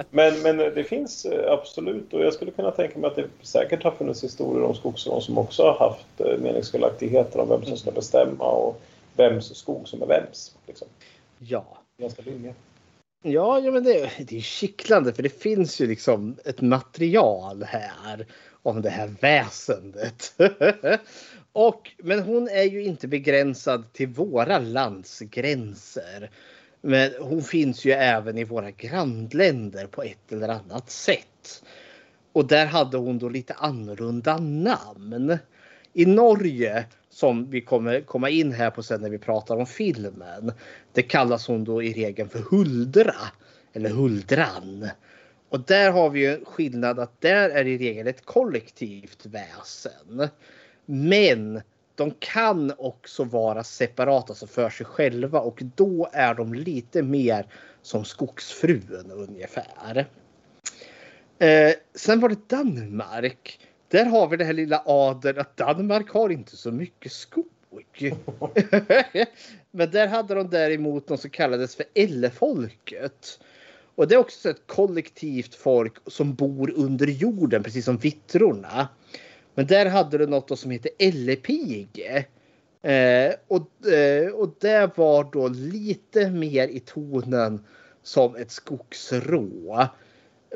[0.10, 3.82] men, men det finns eh, absolut och jag skulle kunna tänka mig att det säkert
[3.84, 7.90] har funnits historier om skogsrån som också har haft eh, meningsskiljaktigheter om vem som ska
[7.90, 8.80] bestämma och
[9.16, 10.56] vems skog som är vems.
[10.66, 10.88] Liksom.
[11.38, 11.78] Ja.
[11.98, 12.54] Ganska länge.
[13.22, 18.26] Ja, ja men det, det är kittlande för det finns ju liksom ett material här
[18.64, 20.34] om det här väsendet.
[21.52, 26.30] och, men hon är ju inte begränsad till våra landsgränser.
[26.80, 31.62] Men hon finns ju även i våra grannländer på ett eller annat sätt.
[32.32, 35.38] Och där hade hon då lite annorlunda namn.
[35.92, 40.52] I Norge, som vi kommer komma in här på sen när vi pratar om filmen.
[40.92, 43.14] Det kallas hon då i regel för Huldra.
[43.72, 44.88] Eller Huldran.
[45.54, 50.28] Och där har vi ju skillnad att där är i regel ett kollektivt väsen.
[50.86, 51.60] Men
[51.94, 57.46] de kan också vara separata, alltså för sig själva och då är de lite mer
[57.82, 60.06] som skogsfrun ungefär.
[61.38, 63.60] Eh, sen var det Danmark.
[63.88, 67.46] Där har vi det här lilla adeln att Danmark har inte så mycket skog.
[69.70, 73.38] Men där hade de däremot något som kallades för Ellefolket.
[73.94, 78.88] Och det är också ett kollektivt folk som bor under jorden, precis som vittrorna.
[79.54, 82.26] Men där hade du något som heter Ellepige.
[82.82, 87.66] Eh, och, eh, och det var då lite mer i tonen
[88.02, 89.88] som ett skogsrå.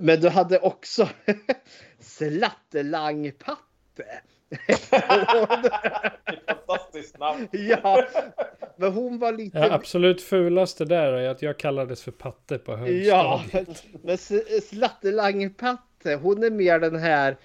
[0.01, 1.09] Men du hade också
[2.01, 3.63] Slattelangpatte.
[6.47, 7.49] Fantastiskt namn.
[7.53, 8.07] ja,
[8.79, 9.59] men hon var lite...
[9.59, 13.07] Ja, absolut fulaste där är att jag kallades för patte på högstadiet.
[13.07, 13.45] Ja,
[14.03, 14.19] men
[14.63, 17.37] Slattelangpatte, hon är mer den här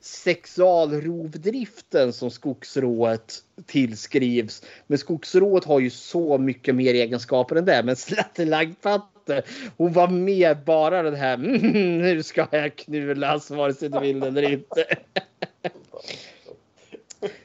[0.00, 3.34] sexualrovdriften som skogsrået
[3.66, 4.62] tillskrivs.
[4.86, 7.82] Men skogsrået har ju så mycket mer egenskaper än det.
[7.82, 9.42] Men Slattelangpatte,
[9.76, 14.22] hon var mer bara den här mm, nu ska jag knulas vare sig du vill
[14.22, 14.84] eller inte.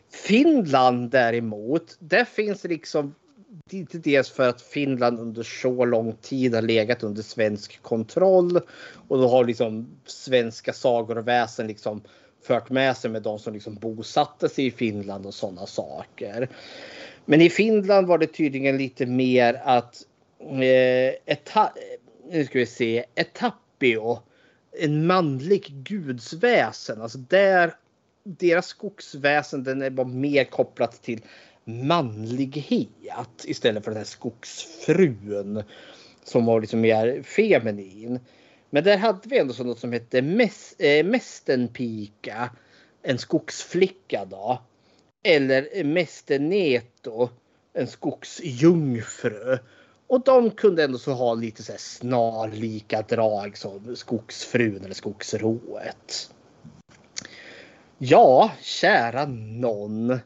[0.10, 3.15] Finland däremot, där finns liksom
[3.73, 8.61] inte dels för att Finland under så lång tid har legat under svensk kontroll
[9.07, 12.02] och då har liksom svenska sagor och väsen liksom
[12.44, 16.49] fört med sig med de som liksom bosatte sig i Finland och sådana saker.
[17.26, 20.03] Men i Finland var det tydligen lite mer att
[20.39, 21.73] eh, eta,
[22.31, 24.19] nu ska vi se, Etapio,
[24.80, 27.73] en manlig gudsväsen, alltså där
[28.23, 31.22] deras skogsväsen den bara mer kopplat till
[31.68, 35.64] manlighet istället för den här skogsfrun
[36.23, 38.19] som var liksom mer feminin.
[38.69, 40.18] Men där hade vi ändå så något som hette
[40.77, 42.49] äh, Mästenpika,
[43.03, 44.61] en skogsflicka då.
[45.23, 47.30] Eller Mästeneto,
[47.73, 49.57] en skogsjungfru.
[50.07, 56.31] Och de kunde ändå så ha lite så här snarlika drag som skogsfrun eller skogsrået.
[57.98, 60.19] Ja, kära någon.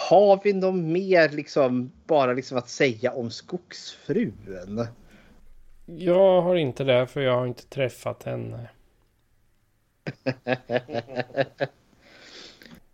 [0.00, 4.86] Har vi något mer liksom bara liksom att säga om skogsfrun?
[5.86, 8.68] Jag har inte det för jag har inte träffat henne.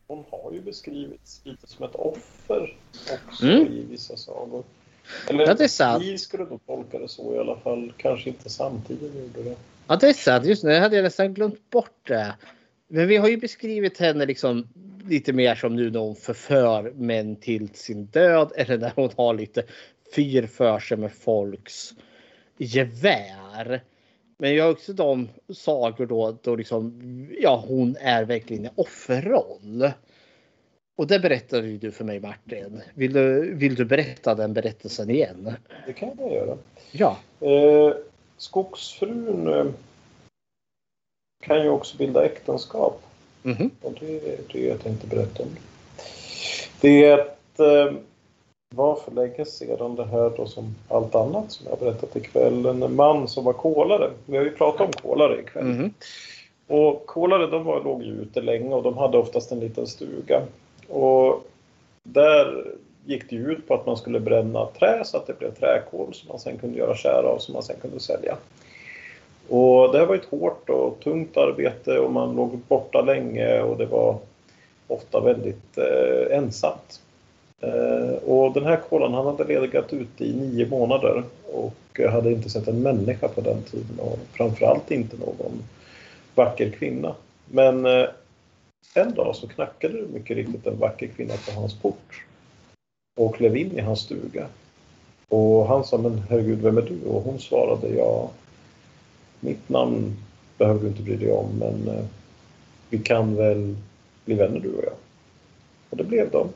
[0.07, 2.77] Hon har ju beskrivits lite som ett offer
[3.29, 3.67] också Mm.
[3.67, 4.65] i vissa sagor.
[5.29, 6.03] Eller Ja, det är sant.
[6.05, 7.93] vi skulle nog tolka det så i alla fall.
[7.97, 9.57] Kanske inte samtidigt gjorde det.
[9.87, 10.45] Ja, det är sant.
[10.47, 12.35] Just nu hade jag nästan glömt bort det.
[12.89, 14.69] Men vi har ju beskrivit henne liksom
[15.07, 19.35] lite mer som nu när hon förför män till sin död eller när hon har
[19.35, 19.63] lite
[20.15, 21.95] fyr för sig med folks
[22.59, 23.83] gevär.
[24.39, 27.01] Men jag har också de sagor då, då liksom,
[27.41, 29.91] ja, hon är verkligen i offerroll.
[30.97, 32.83] Och det berättade ju du för mig Martin.
[32.95, 35.53] Vill du, vill du berätta den berättelsen igen?
[35.87, 36.59] Det kan jag göra.
[36.93, 37.19] Ja.
[37.41, 37.95] Eh,
[38.37, 39.67] skogsfrun eh,
[41.43, 43.03] kan ju också bilda äktenskap.
[43.45, 43.71] Mhm.
[43.83, 45.49] Och det är det jag tänkte berätta om.
[46.81, 47.99] Det är ett, eh,
[48.75, 52.67] var för länge sedan det här då som allt annat som jag har berättat ikväll.
[52.67, 54.11] En man som var kolare.
[54.27, 55.65] Vi har ju pratat om kolare ikväll.
[55.65, 55.95] Mhm.
[56.67, 60.43] Och kolare de var, låg ju ute länge och de hade oftast en liten stuga.
[60.89, 61.47] Och
[62.03, 62.65] där
[63.05, 66.29] gick det ut på att man skulle bränna trä så att det blev träkol som
[66.29, 68.37] man sen kunde göra skär av som man sen kunde sälja.
[69.49, 73.79] Och det här var ett hårt och tungt arbete och man låg borta länge och
[73.79, 74.19] det var
[74.87, 77.01] ofta väldigt eh, ensamt.
[77.61, 81.23] Eh, och den här kolan han hade legat ute i nio månader
[81.53, 85.63] och hade inte sett en människa på den tiden och framförallt inte någon
[86.35, 87.15] vacker kvinna.
[87.51, 88.07] Men eh,
[88.95, 92.25] en dag så knackade det mycket riktigt en vacker kvinna på hans port
[93.21, 94.47] och klev in i hans stuga.
[95.29, 97.09] Och han sa, men herregud, vem är du?
[97.09, 98.31] Och hon svarade, ja,
[99.45, 100.17] mitt namn
[100.59, 102.05] behöver du inte bry dig om, men eh,
[102.91, 103.77] vi kan väl
[104.25, 104.95] bli vänner du och jag.
[105.91, 106.49] Och det blev de.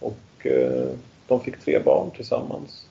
[0.00, 0.88] Och eh,
[1.28, 2.86] de fick tre barn tillsammans.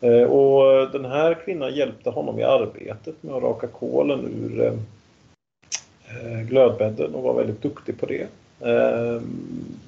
[0.00, 4.72] Eh, och den här kvinnan hjälpte honom i arbetet med att raka kolen ur eh,
[6.08, 8.26] eh glödbädden och var väldigt duktig på det.
[8.60, 9.22] Eh,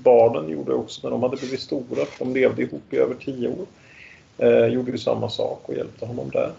[0.03, 3.49] barnen gjorde också när de hade blivit stora, för de levde ihop i över tio
[3.49, 3.67] år,
[4.39, 6.53] eh, gjorde ju samma sak och hjälpte honom där.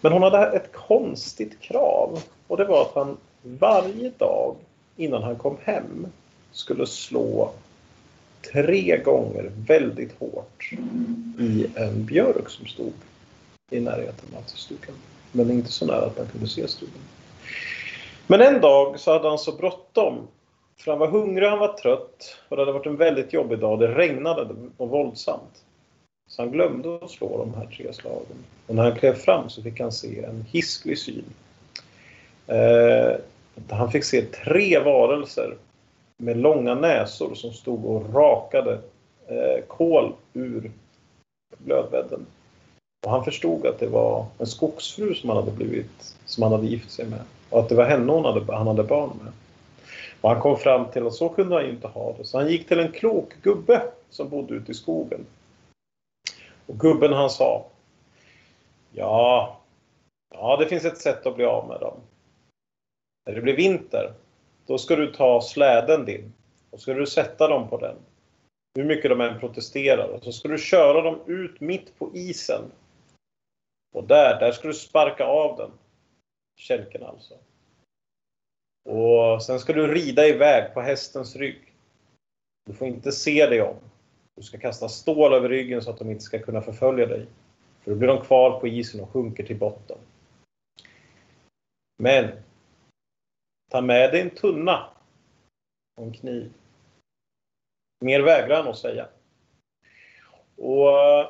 [0.00, 4.56] Men hon hade ett konstigt krav och det var att han varje dag
[4.96, 6.06] innan han kom hem
[6.52, 7.50] skulle slå
[8.52, 10.72] tre gånger väldigt hårt
[11.38, 12.92] i en björk som stod
[13.70, 14.96] i närheten av stugan.
[15.32, 17.02] Men inte så nära att man kunde se stugan.
[18.26, 20.28] Men en dag så hade han så bråttom.
[20.76, 23.78] För han var hungrig, han var trött och det hade varit en väldigt jobbig dag.
[23.78, 25.64] Det regnade och våldsamt.
[26.30, 28.44] Så han glömde att slå de här tre slagen.
[28.66, 31.24] Och när han klev fram så fick han se en hisklig syn.
[32.46, 33.16] Eh,
[33.70, 35.56] han fick se tre varelser
[36.16, 38.78] med långa näsor som stod och rakade
[39.26, 40.70] eh, kol ur
[41.58, 42.26] glödbädden.
[43.06, 46.66] Och han förstod att det var en skogsfru som han hade blivit, som han hade
[46.66, 47.20] gift sig med.
[47.50, 49.32] Och att det var henne hon hade, han hade barn med.
[50.20, 52.24] Och han kom fram till att så kunde han ju inte ha det.
[52.24, 55.26] Så han gick till en klok gubbe som bodde ute i skogen.
[56.70, 57.66] Och gubben han sa
[58.92, 59.60] Ja,
[60.34, 62.00] ja det finns ett sätt att bli av med dem.
[63.26, 64.12] När det blir vinter
[64.66, 66.32] då ska du ta släden din
[66.70, 67.96] och ska du sätta dem på den.
[68.74, 70.08] Hur mycket de än protesterar.
[70.08, 72.62] Och så ska du köra dem ut mitt på isen.
[73.94, 75.70] Och där, där ska du sparka av den.
[76.56, 77.34] Kälken alltså.
[78.88, 81.74] Och sen ska du rida iväg på hästens rygg.
[82.66, 83.89] Du får inte se dig om.
[84.36, 87.26] Du ska kasta stål över ryggen så att de inte ska kunna förfölja dig.
[87.80, 89.98] För då blir de kvar på isen och sjunker till botten.
[91.98, 92.30] Men
[93.70, 94.84] Ta med dig en tunna
[95.96, 96.50] och en kniv.
[98.04, 99.06] Mer vägrar han att säga.
[100.56, 101.28] Och eh,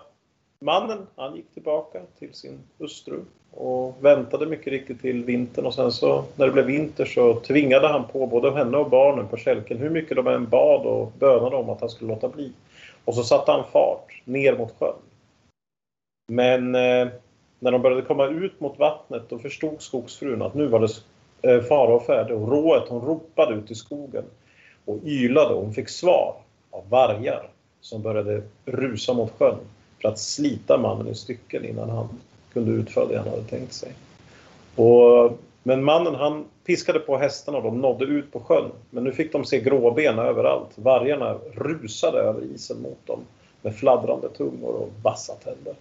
[0.60, 3.20] mannen, han gick tillbaka till sin hustru
[3.50, 7.88] och väntade mycket riktigt till vintern och sen så när det blev vinter så tvingade
[7.88, 11.56] han på både henne och barnen på kälken hur mycket de än bad och bönade
[11.56, 12.52] om att han skulle låta bli.
[13.04, 14.94] Och så satte han fart ner mot sjön.
[16.28, 17.08] Men eh,
[17.58, 20.88] när de började komma ut mot vattnet då förstod skogsfrun att nu var det
[21.50, 24.24] eh, fara och färde och rået hon ropade ut i skogen
[24.84, 26.34] och ylade och hon fick svar
[26.70, 27.48] av vargar
[27.80, 29.58] som började rusa mot sjön
[30.00, 32.08] för att slita mannen i stycken innan han
[32.52, 33.92] kunde utföra det han hade tänkt sig.
[34.76, 38.70] Och, men mannen han piskade på hästarna och de nådde ut på sjön.
[38.90, 40.70] Men nu fick de se gråben överallt.
[40.74, 43.20] Vargarna rusade över isen mot dem
[43.62, 45.74] med fladdrande tungor och vassa tänder.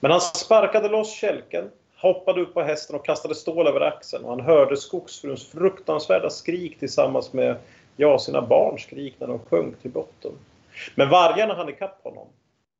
[0.00, 1.64] Men han sparkade loss kälken
[2.02, 4.24] hoppade upp på hästen och kastade stål över axeln.
[4.24, 7.56] Och han hörde skogsfruns fruktansvärda skrik tillsammans med
[7.96, 10.32] ja, sina barns skrik när de sjönk till botten.
[10.94, 12.26] Men vargarna hann ikapp honom.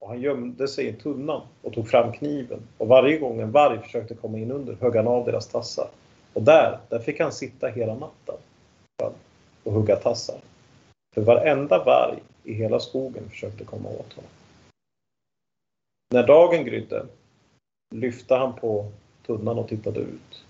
[0.01, 2.61] Och han gömde sig i tunnan och tog fram kniven.
[2.79, 5.89] Och varje gång en varg försökte komma in under högg han av deras tassar.
[6.33, 8.37] Och där, där fick han sitta hela natten
[9.63, 10.41] och hugga tassar.
[11.15, 14.31] För varenda varg i hela skogen försökte komma åt honom.
[16.13, 17.07] När dagen grydde
[17.95, 18.91] lyfte han på
[19.27, 20.45] tunnan och tittade ut.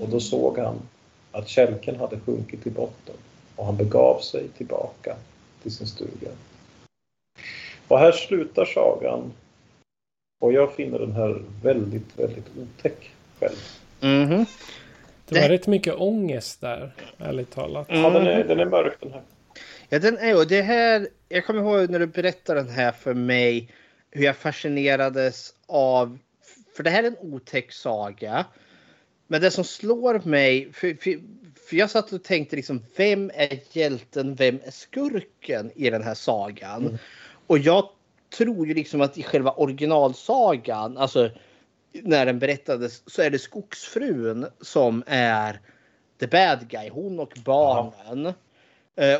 [0.00, 0.78] Och då såg han
[1.32, 3.14] att kälken hade sjunkit till botten
[3.56, 5.16] och han begav sig tillbaka
[5.62, 6.30] till sin stuga.
[7.88, 9.32] Och här slutar sagan.
[10.40, 13.56] Och jag finner den här väldigt, väldigt otäck själv.
[14.00, 14.46] Mm -hmm.
[15.28, 17.86] Det var rätt mycket ångest där, ärligt talat.
[17.90, 19.22] Ja, den är, den är mörk den här.
[19.88, 21.08] Ja, den är och det här.
[21.28, 23.70] Jag kommer ihåg när du berättade den här för mig.
[24.10, 26.18] Hur jag fascinerades av
[26.76, 28.44] för det här är en otäck saga.
[29.26, 31.20] Men det som slår mig, för, för,
[31.68, 36.14] för, jag satt och tänkte liksom vem är hjälten, vem är skurken i den här
[36.14, 36.86] sagan?
[36.86, 36.98] Mm.
[37.46, 37.88] Och jag
[38.36, 41.30] tror ju liksom att i själva originalsagan, alltså
[41.92, 45.60] när den berättades så är det skogsfrun som är
[46.20, 46.88] the bad guy.
[46.88, 48.26] Hon och barnen.
[48.26, 48.34] Aha.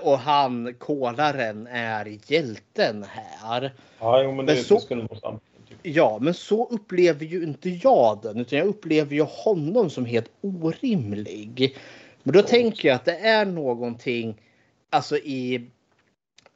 [0.02, 3.74] Och han, kolaren, är hjälten här.
[3.98, 5.43] Ja, jo, men, men det, så, det skulle nog sant.
[5.82, 10.30] Ja, men så upplever ju inte jag den, utan jag upplever ju honom som helt
[10.40, 11.76] orimlig.
[12.22, 14.43] Men då tänker jag att det är någonting,
[14.90, 15.70] alltså i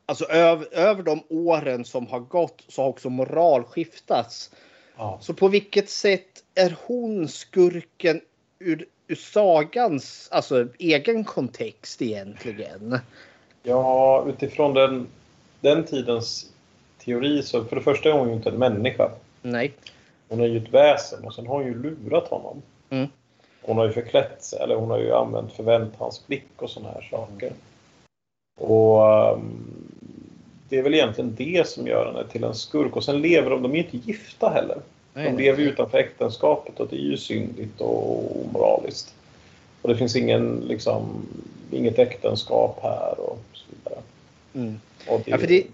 [0.07, 4.51] Alltså över, över de åren som har gått så har också moral skiftats.
[4.97, 5.19] Ja.
[5.21, 8.21] Så på vilket sätt är hon skurken
[8.59, 12.99] ur, ur sagans alltså, egen kontext egentligen?
[13.63, 15.07] Ja, utifrån den,
[15.61, 16.51] den tidens
[16.99, 19.11] teori så för det första är hon ju inte en människa.
[19.43, 19.73] Nej.
[20.29, 22.63] Hon är ju ett väsen och sen har hon ju lurat honom.
[22.91, 23.09] Mm.
[23.63, 26.93] Hon har ju förklätt sig, eller hon har ju använt förvänt hans blick och sådana
[26.93, 27.53] här saker.
[28.59, 30.00] Och um,
[30.71, 32.97] det är väl egentligen det som gör henne till en skurk.
[32.97, 34.79] Och sen lever de, de är inte gifta heller.
[35.15, 35.45] Nej, De nej.
[35.45, 39.15] lever utanför äktenskapet och det är ju syndigt och omoraliskt.
[39.83, 41.27] Och det finns ingen, liksom,
[41.71, 44.03] inget äktenskap här och så vidare.
[44.55, 44.81] Mm.
[45.09, 45.67] Och det, Ja, för det,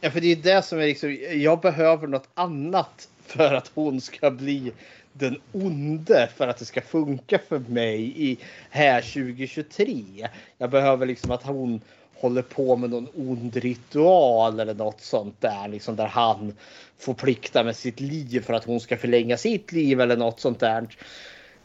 [0.00, 4.00] ja, för det är det som är liksom, jag behöver något annat för att hon
[4.00, 4.72] ska bli
[5.12, 8.38] den onde för att det ska funka för mig i
[8.70, 10.28] här 2023.
[10.58, 11.80] Jag behöver liksom att hon
[12.20, 15.68] håller på med någon ond ritual eller något sånt där.
[15.68, 16.52] Liksom där han
[16.98, 20.60] får plikta med sitt liv för att hon ska förlänga sitt liv eller något sånt
[20.60, 20.86] där.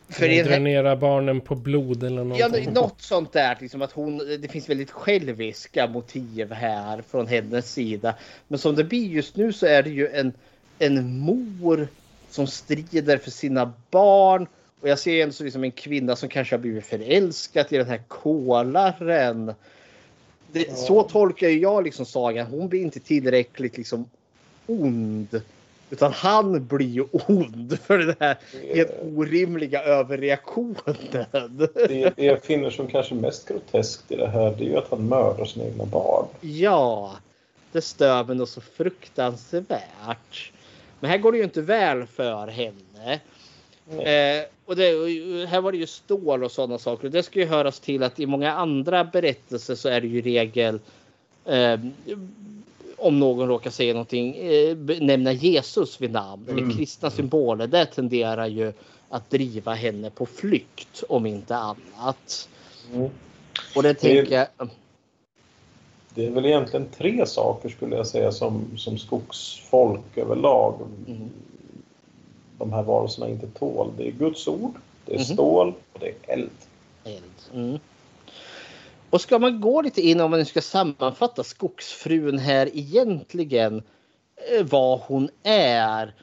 [0.09, 2.65] För här- Dränera barnen på blod eller Ja, någonting.
[2.65, 3.57] men något sånt där.
[3.61, 8.15] Liksom att hon, det finns väldigt själviska motiv här från hennes sida.
[8.47, 10.34] Men som det blir just nu så är det ju en,
[10.80, 11.88] en mor
[12.30, 14.47] som strider för sina barn.
[14.81, 17.88] Och jag ser en, så liksom en kvinna som kanske har blivit förälskad i den
[17.88, 19.53] här kolaren.
[20.53, 22.47] Det, Så tolkar jag liksom sagan.
[22.47, 24.09] Hon blir inte tillräckligt liksom
[24.65, 25.41] ond.
[25.89, 28.38] Utan han blir ju ond för den här
[28.73, 30.95] helt orimliga överreaktionen.
[31.49, 34.89] det, det jag finner som kanske mest groteskt i det här det är ju att
[34.89, 36.25] han mördar sina egna barn.
[36.41, 37.11] Ja,
[37.71, 40.51] det stör mig så fruktansvärt.
[40.99, 43.19] Men här går det ju inte väl för henne.
[43.89, 44.85] Eh, och det,
[45.45, 47.10] här var det ju stål och sådana saker.
[47.10, 50.80] Det ska ju höras till att i många andra berättelser så är det ju regel
[51.45, 51.80] eh,
[52.98, 57.68] om någon råkar säga någonting, eh, nämna Jesus vid namn eller kristna symboler.
[57.68, 58.73] Det tenderar ju
[59.10, 62.49] att driva henne på flykt om inte annat.
[62.94, 63.10] Mm.
[63.76, 64.69] Och det tänker jag.
[66.15, 70.76] Det är väl egentligen tre saker skulle jag säga som, som skogsfolk överlag
[71.07, 71.30] Mm.
[72.57, 73.91] De här varelserna inte tål.
[73.97, 74.73] Det är Guds ord,
[75.05, 75.25] det är Mhm.
[75.25, 76.49] stål och det är eld.
[77.03, 77.23] eld.
[77.53, 77.80] Mm.
[79.09, 83.84] Och ska man gå lite in om man nu ska sammanfatta skogsfrun här egentligen
[84.57, 86.13] eh, vad hon är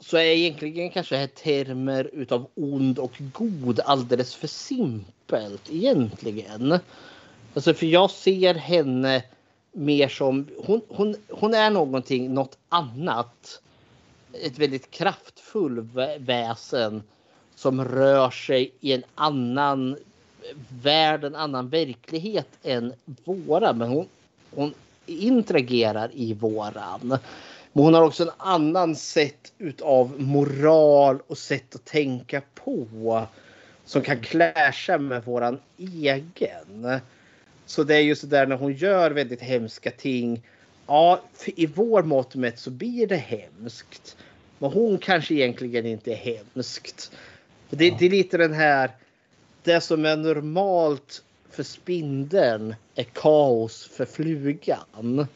[0.00, 6.78] så är egentligen kanske här termer utav ond och god alldeles för simpelt egentligen.
[7.54, 9.22] Alltså för jag ser henne
[9.72, 13.60] mer som hon, hon, hon är någonting, något annat.
[14.42, 15.88] Ett väldigt kraftfull
[16.18, 17.02] väsen
[17.54, 19.96] som rör sig i en annan
[20.82, 22.92] värld, en annan verklighet än
[23.24, 23.72] våra.
[23.72, 24.08] Men hon,
[24.54, 24.74] hon
[25.06, 27.18] interagerar i våran.
[27.72, 33.26] Men hon har också en annan sätt utav moral och sätt att tänka på
[33.84, 37.00] som kan clasha med våran egen.
[37.66, 40.42] Så det är just det där när hon gör väldigt hemska ting.
[40.86, 44.16] Ja, för i vår mått mätt så blir det hemskt.
[44.64, 47.12] Men hon kanske egentligen inte är hemskt.
[47.70, 48.90] Det, det är lite den här.
[49.62, 55.26] Det som är normalt för spindeln är kaos för flugan.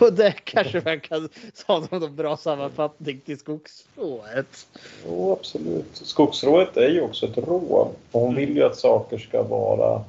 [0.00, 1.28] Och det kanske man kan
[1.66, 4.66] ta som en bra sammanfattning till skogsrået.
[5.06, 5.90] Jo, absolut.
[5.92, 10.04] Skogsrået är ju också ett rå och hon vill ju att saker ska vara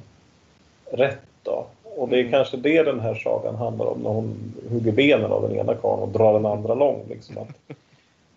[0.91, 1.19] rätt.
[1.43, 1.67] Då.
[1.83, 5.41] Och det är kanske det den här sagan handlar om när hon hugger benen av
[5.49, 7.05] den ena karln och drar den andra lång.
[7.09, 7.37] Liksom.
[7.37, 7.77] Att,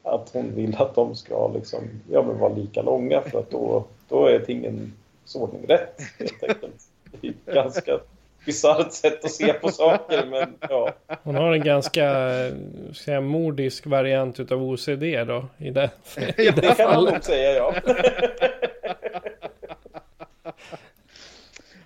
[0.06, 1.80] att hon vill att de ska liksom,
[2.10, 6.00] ja, men vara lika långa för att då, då är tingens ordning rätt.
[6.18, 6.82] Helt enkelt.
[7.20, 7.98] Det är ett ganska
[8.44, 10.92] bisarrt sätt att se på saker men ja.
[11.22, 12.04] Hon har en ganska
[12.46, 12.54] eh,
[12.94, 15.46] säga, mordisk variant utav OCD då.
[15.58, 17.74] I det, i det Det kan man nog säga ja.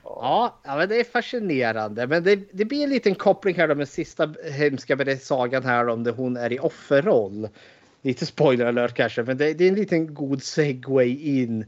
[0.04, 2.06] Ja, ja men det är fascinerande.
[2.06, 6.04] Men det, det blir en liten koppling här då med sista hemska sagan här om
[6.04, 7.48] där hon är i offerroll.
[8.02, 11.64] Lite spoiler alert kanske, men det, det är en liten god segway in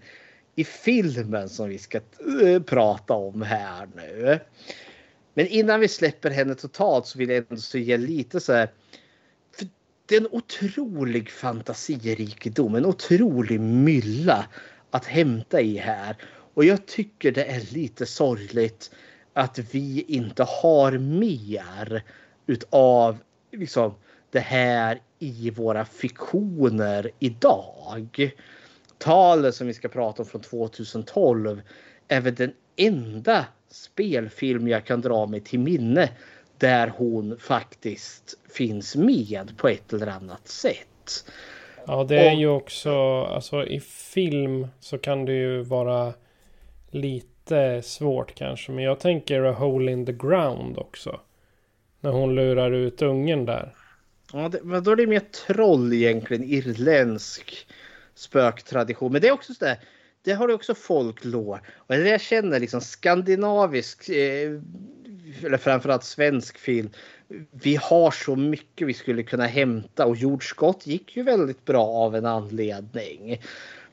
[0.55, 2.01] i filmen som vi ska
[2.43, 4.39] eh, prata om här nu.
[5.35, 8.69] Men innan vi släpper henne totalt så vill jag ändå säga lite så här.
[9.57, 9.67] För
[10.07, 14.47] det är en otrolig fantasirikedom, en otrolig mylla
[14.91, 16.17] att hämta i här.
[16.55, 18.91] Och jag tycker det är lite sorgligt
[19.33, 22.03] att vi inte har mer
[22.47, 23.19] utav
[23.53, 23.95] liksom,
[24.31, 28.31] det här i våra fiktioner idag.
[28.99, 31.63] Talet som vi ska prata om från 2012
[32.09, 36.11] är väl den enda spelfilm jag kan dra mig till minne
[36.59, 41.25] där hon faktiskt finns med på ett eller annat sätt.
[41.87, 46.13] Ja, det är ju också, alltså i film så kan det ju vara
[46.91, 48.73] lite svårt kanske.
[48.73, 51.21] Men jag tänker A Hole in the Ground också.
[52.01, 53.75] När hon lurar ut ungen där.
[54.33, 57.67] Ja, det, men då är det mer troll egentligen, irländsk
[58.15, 59.13] spöktradition.
[59.13, 59.79] Men det är också så där,
[60.25, 61.61] det har du också folklore.
[61.77, 64.61] Och det jag känner liksom skandinavisk eh,
[65.45, 66.91] eller framförallt svensk film.
[67.51, 72.17] Vi har så mycket vi skulle kunna hämta och jordskott gick ju väldigt bra av
[72.17, 73.41] en anledning.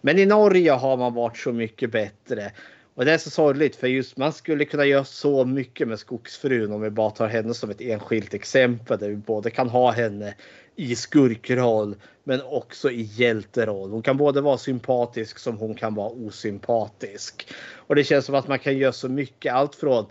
[0.02, 2.52] Men i Norge har man varit så mycket bättre.
[2.96, 6.72] Och det är så sorgligt för just man skulle kunna göra så mycket med Skogsfrun
[6.72, 10.34] om vi bara tar henne som ett enskilt exempel där vi både kan ha henne
[10.76, 13.92] i skurkroll men också i hjälteroll.
[13.92, 17.48] Hon kan både vara sympatisk som hon kan vara osympatisk.
[17.74, 19.54] Och det känns som att man kan göra så mycket.
[19.54, 20.06] Allt från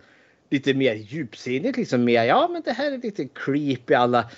[0.50, 3.94] lite mer djupsinnigt, liksom mer ja men det här är lite creepy.
[3.94, 4.30] Alla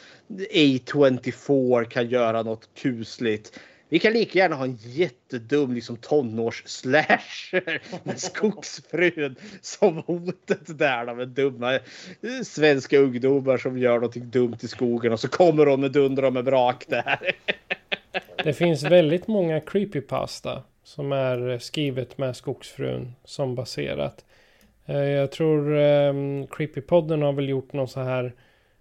[0.53, 3.61] A24 kan göra något kusligt
[3.91, 11.15] vi kan lika gärna ha en jättedum liksom tonårs-slasher med skogsfrun som hotet där då,
[11.15, 11.81] med dumma eh,
[12.45, 16.33] svenska ungdomar som gör någonting dumt i skogen och så kommer de med dunder och
[16.33, 17.19] med brak där.
[18.45, 24.25] Det finns väldigt många creepypasta som är eh, skrivet med skogsfrun som baserat.
[24.87, 28.33] Eh, jag tror um, Creepypodden har väl gjort någon så här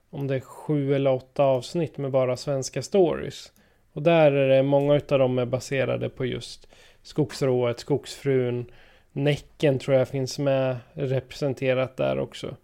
[0.10, 3.52] om det är sju eller åtta avsnitt med bara svenska stories.
[4.00, 6.68] Och där är det många av dem är baserade på just
[7.04, 8.66] Skogsrået, Skogsfrun,
[9.12, 12.56] Näcken tror jag finns med representerat där också.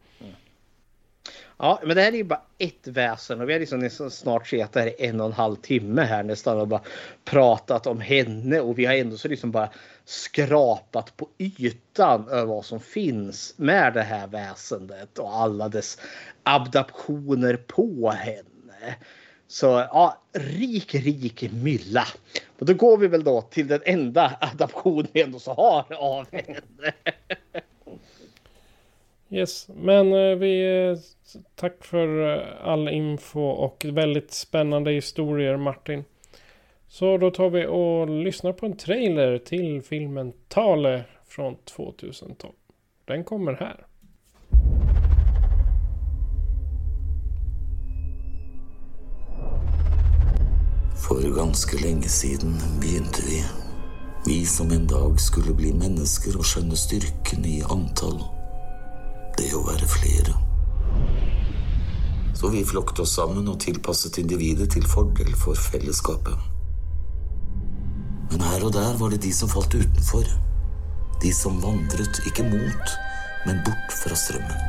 [1.57, 4.71] Ja, men det här är ju bara ett väsen och vi har liksom snart sett
[4.71, 6.81] det här en och en halv timme här nästan och bara
[7.25, 9.69] pratat om henne och vi har ändå så liksom bara
[10.05, 15.99] skrapat på ytan över vad som finns med det här väsendet och alla dess
[16.43, 18.95] adaptioner på henne.
[19.47, 22.03] Så ja, rik, rik mylla.
[22.59, 26.27] Och då går vi väl då till den enda adaptionen vi ändå så har av
[26.31, 26.93] henne.
[29.29, 30.97] Yes, men eh, vi eh,
[31.55, 36.03] tack för eh, all info och väldigt spännande historier Martin.
[36.87, 42.53] Så då tar vi och lyssnar på en trailer till filmen Tale från 2012.
[43.05, 43.85] Den kommer här.
[50.95, 53.43] For ganske lenge siden begynte vi.
[54.25, 58.21] Vi som en dag skulle bli mennesker og skjønne styrken i antall.
[59.37, 60.37] Det å være flere.
[62.35, 66.39] Så vi flokket oss sammen og tilpasset individet til fordel for fellesskapet.
[68.31, 70.25] Men her og der var det de som falt utenfor.
[71.21, 72.97] De som vandret ikke mot,
[73.45, 74.61] men bort fra strømmen.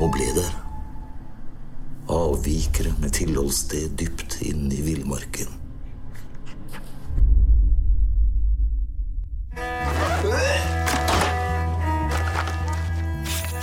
[0.00, 0.61] Og ble der
[2.12, 5.58] avvikere med tilholdssted dypt inn i villmarken.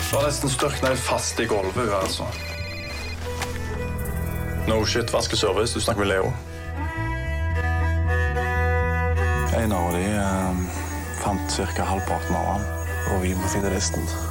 [0.09, 2.26] Var nesten størkna helt fast i gulvet, hun altså.
[4.67, 5.73] No shit, vaskeservice.
[5.73, 6.31] Du snakker med Leo.
[9.57, 10.65] En av de eh,
[11.21, 11.84] fant ca.
[11.84, 12.67] halvparten av han,
[13.13, 14.28] og vi må finne resten.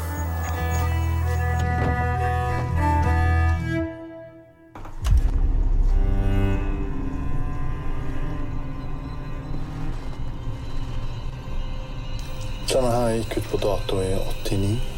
[13.09, 14.98] Denne ut på dator i 89.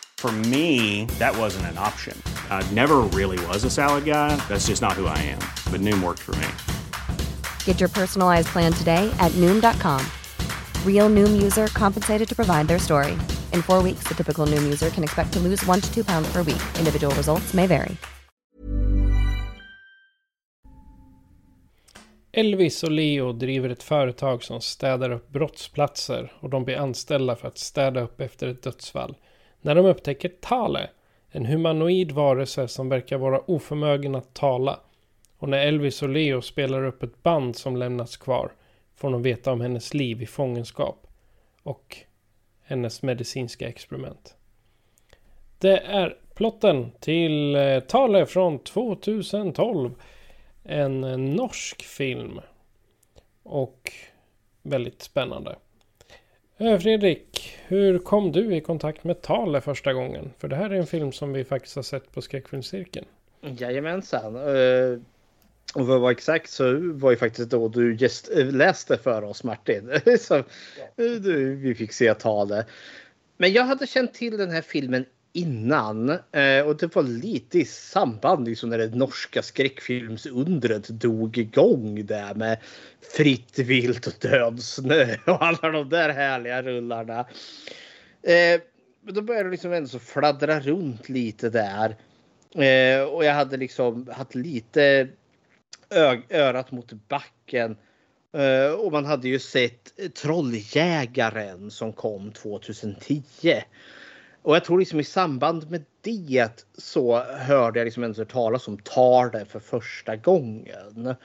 [0.21, 2.15] For me, that wasn't an option.
[2.51, 4.35] I never really was a salad guy.
[4.47, 5.39] That's just not who I am.
[5.71, 6.47] But Noom worked for me.
[7.65, 10.05] Get your personalized plan today at Noom.com.
[10.85, 13.13] Real Noom user compensated to provide their story.
[13.51, 16.31] In four weeks, the typical Noom user can expect to lose one to two pounds
[16.31, 16.61] per week.
[16.77, 17.97] Individual results may vary.
[22.33, 27.47] Elvis och Leo driver ett företag som städar upp brottsplatser och de blir anställda för
[27.47, 29.15] att städa upp efter ett dödsfall.
[29.61, 30.89] När de upptäcker Tale,
[31.29, 34.79] en humanoid varelse som verkar vara oförmögen att tala.
[35.37, 38.51] Och när Elvis och Leo spelar upp ett band som lämnats kvar
[38.95, 41.07] får de veta om hennes liv i fångenskap
[41.63, 41.97] och
[42.63, 44.35] hennes medicinska experiment.
[45.57, 49.95] Det är plotten till eh, Tale från 2012.
[50.63, 51.01] En
[51.35, 52.39] norsk film.
[53.43, 53.91] Och
[54.61, 55.55] väldigt spännande.
[56.61, 60.31] Fredrik, hur kom du i kontakt med Tale första gången?
[60.37, 63.05] För det här är en film som vi faktiskt har sett på skräckfilmscirkeln.
[63.41, 64.35] Jajamensan.
[64.35, 64.99] Eh,
[65.75, 69.23] Och för att vara exakt så var ju faktiskt då du just eh, läste för
[69.23, 69.91] oss Martin.
[70.19, 70.43] Så eh,
[70.95, 72.67] du, vi fick se talet.
[73.37, 77.65] Men jag hade känt till den här filmen innan eh, och det var lite i
[77.65, 82.57] samband liksom när det norska skräckfilmsundret dog igång där med
[83.15, 87.19] fritt vilt och död snö och alla de där härliga rullarna.
[88.23, 88.61] Eh,
[89.01, 91.95] då började det liksom ändå så fladdra runt lite där.
[92.55, 95.07] Eh, och jag hade liksom haft lite
[96.29, 97.77] örat mot backen.
[98.33, 103.63] Eh, och man hade ju sett Trolljägaren som kom 2010.
[104.41, 108.77] Och jag tror liksom i samband med det så hörde jag liksom ändå talas om
[108.77, 111.15] Tarde för första gången.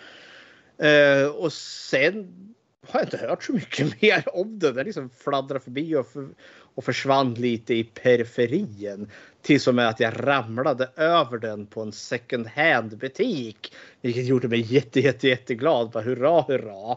[0.78, 2.46] Eh, och sen
[2.88, 4.74] har jag inte hört så mycket mer om den.
[4.74, 6.28] Den liksom fladdrade förbi och, för,
[6.74, 9.10] och försvann lite i periferin.
[9.42, 13.74] Tills och med att jag ramlade över den på en second hand butik.
[14.00, 15.90] Vilket gjorde mig jätte, jätte, jätteglad.
[15.90, 16.96] Bara hurra, hurra.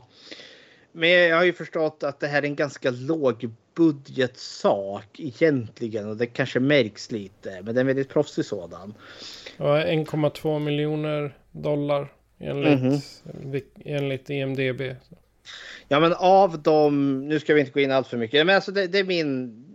[0.91, 6.09] Men jag har ju förstått att det här är en ganska lågbudgetsak egentligen.
[6.09, 7.61] Och det kanske märks lite.
[7.63, 8.93] Men det är en väldigt proffsig sådan.
[9.57, 12.99] Och 1,2 miljoner dollar enligt, Mhm.
[13.51, 14.95] vi- enligt IMDB.
[15.87, 18.71] Ja men av dem, nu ska vi inte gå in allt för mycket, men alltså
[18.71, 19.65] det, det är min...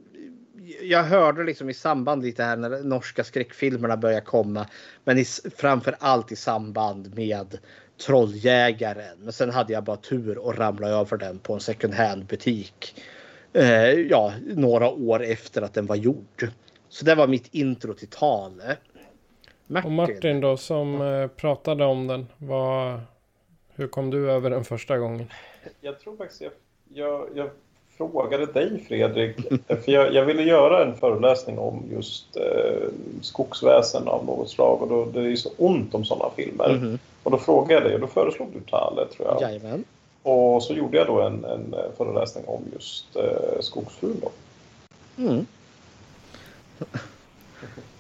[0.82, 4.66] Jag hörde liksom i samband lite här när norska skräckfilmerna börjar komma.
[5.04, 5.24] Men i,
[5.56, 7.58] framför allt i samband med
[8.06, 9.18] Trolljägaren.
[9.18, 13.02] Men sen hade jag bara tur och ramla över den på en second hand butik.
[13.52, 16.48] Eh, ja, några år efter att den var gjord.
[16.88, 18.76] Så det var mitt intro till Tale.
[19.84, 22.26] Och Martin då som eh, pratade om den.
[22.36, 23.00] Vad,
[23.74, 25.30] hur kom du över den första gången?
[25.80, 26.52] Jag tror faktiskt jag,
[26.88, 27.50] jag, jag
[27.96, 32.88] frågade dig Fredrik, för jag, jag ville göra en föreläsning om just eh,
[33.22, 36.74] skogsväsen av något slag och då, det är så ont om sådana filmer.
[36.74, 36.98] Mhm.
[37.22, 39.42] Och då frågade jag dig och då föreslog du Talle tror jag.
[39.42, 39.84] Jajamän.
[40.22, 44.30] Och så gjorde jag då en, en eh, föreläsning om just eh, skogsfrun då.
[45.22, 45.46] Mm.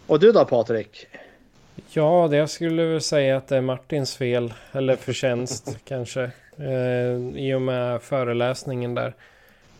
[0.06, 1.06] Och du då Patrik?
[1.90, 4.54] Ja, det jag skulle väl säga att det är Martins fel.
[4.72, 6.30] Eller förtjänst kanske.
[6.58, 9.14] Eh, I och med föreläsningen där.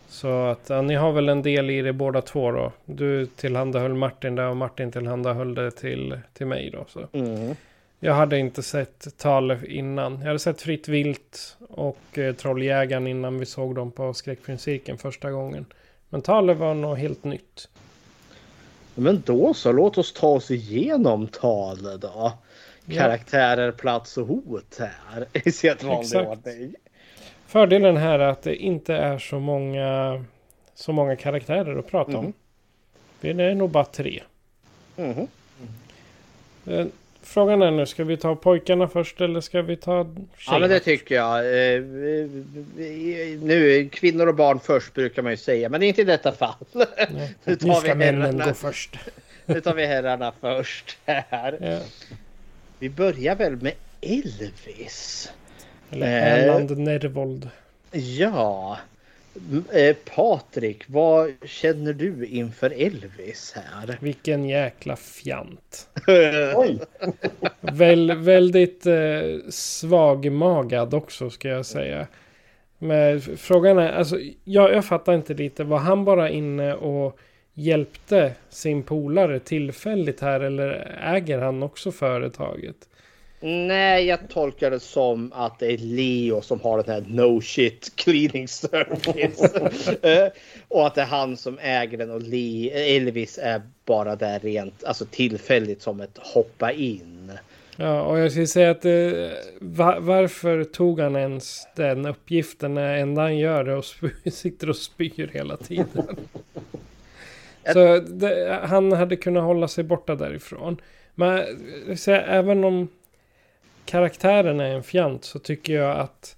[0.07, 2.71] Så att ja, ni har väl en del i det båda två då.
[2.85, 6.85] Du tillhandahöll Martin där och Martin tillhandahöll det till, till mig då.
[6.87, 7.07] Så.
[7.17, 7.55] Mm.
[7.99, 10.19] Jag hade inte sett Tale innan.
[10.19, 15.31] Jag hade sett Fritt Vilt och eh, Trolljägaren innan vi såg dem på skräckfilmscirkeln första
[15.31, 15.65] gången.
[16.09, 17.69] Men Tale var nog helt nytt.
[18.95, 22.33] Men då så, låt oss ta oss igenom Tale då.
[22.93, 26.75] Karaktärer, plats och hot här i sedvanlig ordning.
[27.59, 30.23] Fördelen här är att det inte är så många,
[30.73, 32.25] så många karaktärer att prata om.
[32.25, 32.33] Mhm.
[33.21, 34.23] Det är nog bara tre.
[34.95, 35.27] Mhm.
[36.65, 36.85] Eh,
[37.21, 40.05] Frågan är nu, ska vi ta pojkarna först eller ska vi ta Ja
[40.37, 40.59] tjejerna?
[40.59, 41.37] men det tycker jag.
[41.39, 41.81] Eh,
[43.41, 46.55] Nu, kvinnor och barn först brukar man ju säga, men inte i detta fall.
[46.71, 46.85] Nej.
[47.43, 48.45] Nu tar Nu vi ska männen herrarna.
[48.45, 48.95] gå först.
[49.45, 51.57] Nu tar vi herrarna först här.
[51.61, 51.79] Ja.
[52.79, 55.31] Vi börjar väl med Elvis.
[55.91, 56.33] Eller Eh.
[56.43, 57.49] Erland Nervold.
[57.91, 58.77] Ja.
[59.73, 63.97] Eh, Patrik, vad känner du inför Elvis här?
[64.01, 65.87] Vilken jäkla fjant.
[66.55, 66.79] Oj!
[67.61, 68.95] Väl, väldigt eh,
[69.49, 72.07] svagmagad också ska jag säga.
[72.77, 75.63] Men frågan är, alltså jag, jag fattar inte lite.
[75.63, 77.19] Var han bara inne och
[77.53, 82.75] hjälpte sin polare tillfälligt här eller äger han också företaget?
[83.47, 87.91] Nej, jag tolkar det som att det är Leo som har den här no shit
[87.95, 89.41] cleaning service.
[90.01, 90.27] Eh,
[90.67, 94.83] och att det är han som äger den och Lee, Elvis är bara där rent
[94.83, 97.31] alltså tillfälligt som ett hoppa in.
[97.75, 98.91] Ja, och jag skulle säga att eh,
[99.59, 103.85] va varför tog han ens den uppgiften när enda han gör det och
[104.33, 106.17] sitter och spyr hela tiden?
[107.73, 110.77] Så det, han hade kunnat hålla sig borta därifrån.
[111.15, 111.43] Men
[111.97, 112.87] så, även om
[113.85, 116.35] karaktären är en fjant så tycker jag att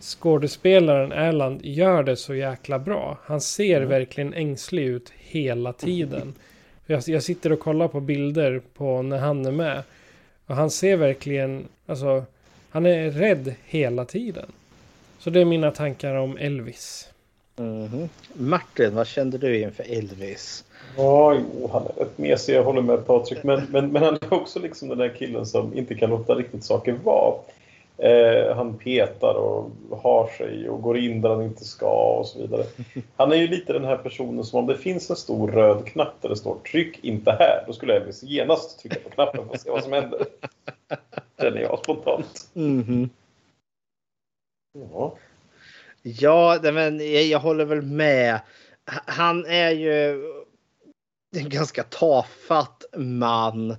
[0.00, 3.18] skådespelaren Erland gör det så jäkla bra.
[3.24, 3.88] Han ser mm.
[3.88, 6.34] verkligen ängslig ut hela tiden.
[6.86, 9.82] Jag, jag sitter och kollar på bilder på när han är med.
[10.46, 12.24] Och han ser verkligen, alltså,
[12.70, 14.52] han är rädd hela tiden.
[15.18, 17.08] Så det är mina tankar om Elvis.
[17.56, 18.08] Mm -hmm.
[18.32, 20.64] Martin, vad kände du inför Elvis?
[20.96, 23.42] Ja, jo, han är rätt mesig, jag håller med Patrik.
[23.42, 26.64] Men, men, men han är också liksom den där killen som inte kan låta riktigt
[26.64, 27.34] saker vara.
[27.98, 32.38] Eh, han petar och har sig och går in där han inte ska och så
[32.38, 32.64] vidare.
[33.16, 36.14] Han är ju lite den här personen som om det finns en stor röd knapp
[36.20, 37.64] där det står tryck inte här.
[37.66, 40.26] Då skulle Elvis genast trycka på knappen för att se vad som händer.
[41.40, 42.48] Känner jag spontant.
[42.54, 43.08] Mm -hmm.
[44.92, 45.16] Ja.
[46.02, 48.40] Ja, men jag, jag håller väl med.
[49.06, 50.22] Han är ju
[51.36, 53.76] en ganska tafatt man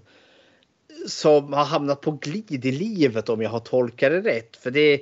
[1.08, 4.58] som har hamnat på glid i livet om jag har tolkat det rätt.
[4.58, 5.02] För det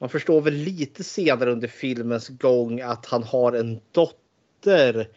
[0.00, 5.08] man förstår väl lite senare under filmens gång att han har en dotter.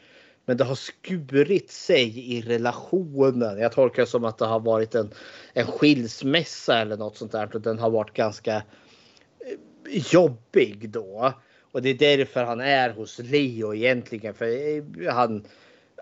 [0.46, 3.60] Men det har skurit sig i relationen.
[3.60, 5.14] Jag tolkar det som att det har varit en,
[5.54, 7.56] en skilsmässa eller något sånt där.
[7.56, 11.34] Och den har varit ganska eh, jobbig då.
[11.72, 14.34] Och det är därför han är hos Leo egentligen.
[14.34, 15.46] För eh, han,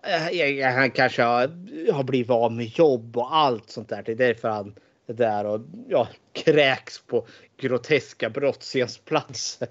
[0.08, 1.52] Eh, eh, eh, han kanske har,
[1.92, 4.04] har blivit av med jobb och allt sånt där.
[4.04, 4.76] Det är därför han
[5.08, 7.28] är där och ja, kräks på
[7.58, 9.68] groteska brottsscensplatser.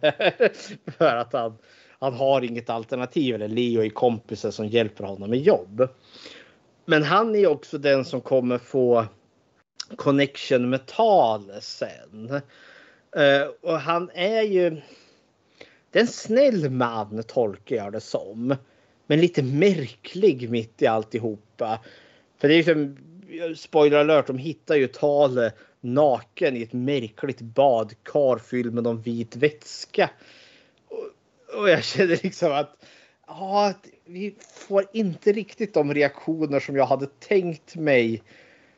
[0.98, 1.58] för att han,
[1.98, 3.34] han har inget alternativ.
[3.34, 5.88] Eller Leo är kompisen som hjälper honom med jobb.
[6.84, 9.06] Men han är också den som kommer få
[9.96, 12.40] connection med tal sen.
[13.60, 14.80] Och han är ju
[15.90, 18.56] det är en snäll man tolkar jag det som.
[19.06, 21.80] Men lite märklig mitt i alltihopa.
[22.38, 22.96] För det är liksom,
[23.56, 29.36] spoiler alert, de hittar ju Tale naken i ett märkligt badkar fylld med någon vit
[29.36, 30.10] vätska.
[30.88, 32.84] Och, och jag känner liksom att
[33.26, 33.74] ja,
[34.04, 34.34] vi
[34.68, 38.22] får inte riktigt de reaktioner som jag hade tänkt mig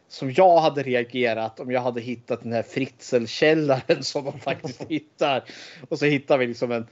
[0.09, 5.44] som jag hade reagerat om jag hade hittat den här fritzelkällaren som de faktiskt hittar.
[5.88, 6.86] Och så hittar vi liksom en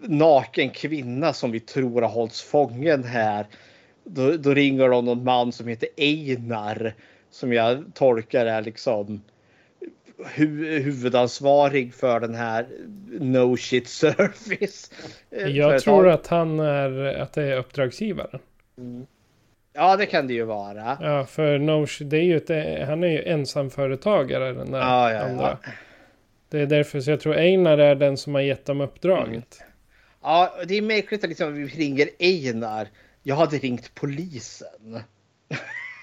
[0.00, 3.46] naken kvinna som vi tror har hållits fången här.
[4.04, 6.94] Då, då ringer de någon man som heter Einar
[7.30, 9.22] som jag tolkar är liksom
[10.34, 12.66] hu huvudansvarig för den här
[13.20, 14.90] no shit service.
[15.30, 18.40] Jag tror att han är att det är uppdragsgivaren.
[18.78, 19.06] Mm.
[19.72, 20.98] Ja, det kan det ju vara.
[21.00, 25.20] Ja, för Nosh, det är ju ett, han är ju ensamföretagare den där ja, ja,
[25.20, 25.58] andra.
[25.64, 25.70] Ja.
[26.50, 29.58] Det är därför så jag tror Einar är den som har gett dem uppdraget.
[30.22, 32.88] Ja, det är märkligt att liksom vi ringer Einar.
[33.22, 35.00] Jag hade ringt polisen.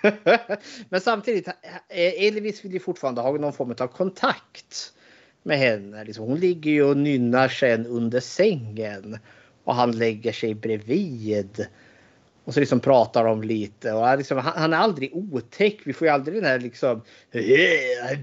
[0.90, 4.94] Men samtidigt, eh, Elvis vill ju fortfarande ha någon form av kontakt
[5.44, 6.04] med henne.
[6.04, 9.20] Liksom, hon ligger ju och nynnar sen under sängen
[9.64, 11.68] och han lägger sig bredvid.
[12.44, 15.78] Och så liksom pratar de lite och liksom, han, han, är aldrig otäck.
[15.86, 17.02] Vi får ju aldrig den här liksom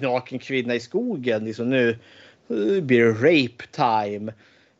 [0.01, 1.45] naken kvinna i skogen.
[1.45, 1.91] Liksom, nu
[2.49, 4.33] eh, blir det rape time.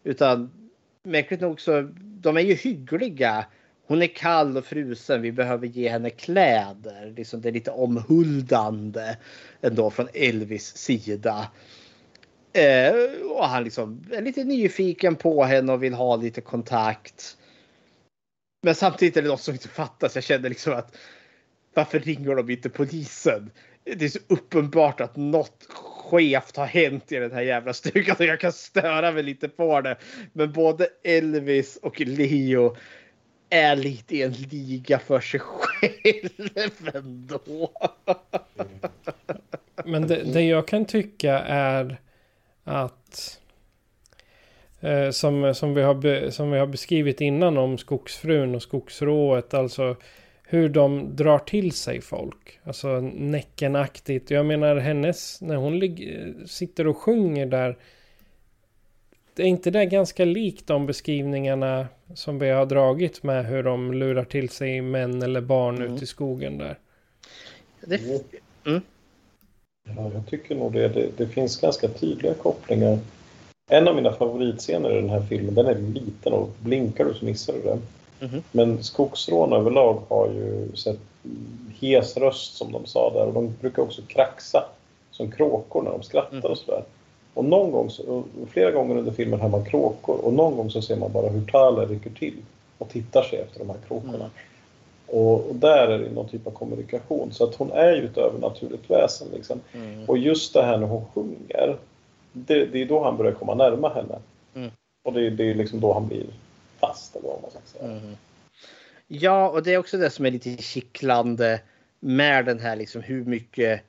[0.05, 0.62] Utan
[1.05, 3.47] märkligt nog så de är ju hyggliga.
[3.87, 5.23] Hon är kall och frusen.
[5.23, 7.13] Vi behöver ge henne kläder.
[7.17, 9.17] Liksom det är lite omhuldande
[9.61, 11.51] ändå från Elvis sida.
[12.53, 12.95] Eh,
[13.31, 17.37] och han liksom är lite nyfiken på henne och vill ha lite kontakt.
[18.63, 20.15] Men samtidigt är det något som inte fattas.
[20.15, 20.97] Jag känner liksom att
[21.75, 23.51] varför ringer de inte polisen?
[23.85, 25.69] Det är så uppenbart att något
[26.13, 29.81] skevt har hänt i den här jävla stugan och jag kan störa mig lite på
[29.81, 29.97] det.
[30.33, 32.77] Men både Elvis och Leo
[33.51, 37.71] är lite i en liga för sig själv ändå.
[39.85, 42.01] Men det, det jag kan tycka är
[42.65, 43.41] att
[44.81, 49.55] eh, som, som, vi har be, som vi har beskrivit innan om skogsfrun och skogsrået.
[49.55, 49.97] Alltså
[50.53, 52.59] hur de drar till sig folk.
[52.65, 54.31] Alltså Näckenaktigt.
[54.31, 57.79] Jag menar hennes, när hon ligger, sitter och sjunger där.
[59.35, 63.95] Det är inte det ganska likt de beskrivningarna som vi har dragit med hur de
[63.95, 65.95] lurar till sig män eller barn mm.
[65.95, 66.79] ute i skogen där?
[67.81, 68.01] Det,
[68.67, 68.81] mm.
[69.97, 70.89] Ja, jag tycker nog det.
[70.89, 71.09] det.
[71.17, 72.99] Det finns ganska tydliga kopplingar.
[73.71, 77.25] En av mina favoritscener i den här filmen, den är liten och blinkar du så
[77.25, 77.83] missar du den.
[78.23, 78.43] Mhm.
[78.53, 80.99] Men skogsrån överlag har ju sett
[81.81, 84.65] hes röst som de sa där och de brukar också kraxa
[85.11, 86.83] som kråkor när de skrattar och sådär.
[87.35, 87.91] Och någon gång,
[88.51, 91.47] flera gånger under filmen hör man kråkor och någon gång så ser man bara hur
[91.47, 92.37] Thaler rycker till
[92.79, 94.31] och tittar sig efter de här kråkorna.
[95.07, 97.33] Och, och där är det någon typ av kommunikation.
[97.33, 99.29] Så att hon är ju ett övernaturligt väsen.
[99.35, 99.61] Liksom.
[99.73, 100.05] Mm.
[100.09, 101.77] Och just det här när hon sjunger,
[102.33, 104.19] det, det är då han börjar komma närmare henne.
[104.55, 104.71] Mm.
[105.05, 106.27] Och det, det är liksom då han blir
[106.83, 107.91] fast, eller vad man ska säga.
[107.93, 108.17] Mm.
[109.09, 111.61] Ja, och det är också det som är lite kittlande
[112.01, 113.83] med den här liksom hur mycket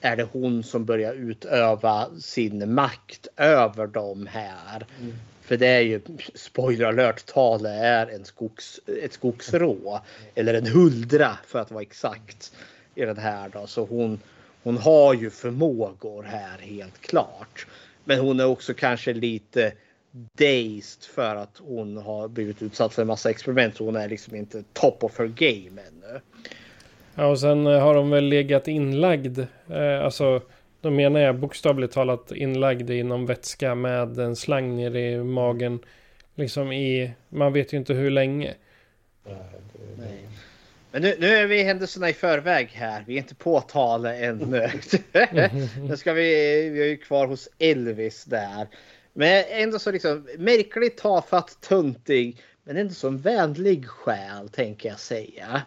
[0.00, 4.86] är det hon som börjar utöva sin makt över dem här.
[5.42, 6.00] För det är ju,
[6.34, 10.00] spoiler alert, Tale är en skogs, ett skogsrå.
[10.34, 12.52] Eller en huldra för att vara exakt.
[12.94, 13.66] I den här då.
[13.66, 14.20] Så hon,
[14.62, 17.66] hon har ju förmågor här helt klart.
[18.04, 19.72] Men hon är också kanske lite
[20.38, 23.76] dazed för att hon har blivit utsatt för en massa experiment.
[23.76, 26.20] Så hon är liksom inte top of her game ännu.
[27.14, 29.38] Ja, och sen eh, har de väl legat inlagd.
[29.70, 30.42] Eh, alltså,
[30.80, 35.78] då menar jag bokstavligt talat inlagd i någon vätska med en slang nere i magen.
[36.34, 38.54] Liksom i, man vet ju inte hur länge.
[39.98, 40.28] Nej.
[40.92, 43.04] Men nu, nu är vi händelserna i förväg här.
[43.06, 44.70] Vi är inte på tale ännu.
[45.88, 46.22] nu ska vi,
[46.70, 48.66] vi är ju kvar hos Elvis där.
[49.18, 52.36] Men ändå så liksom märkligt tafatt, tuntig.
[52.64, 55.62] Men ändå så en vänlig själ tänker jag säga.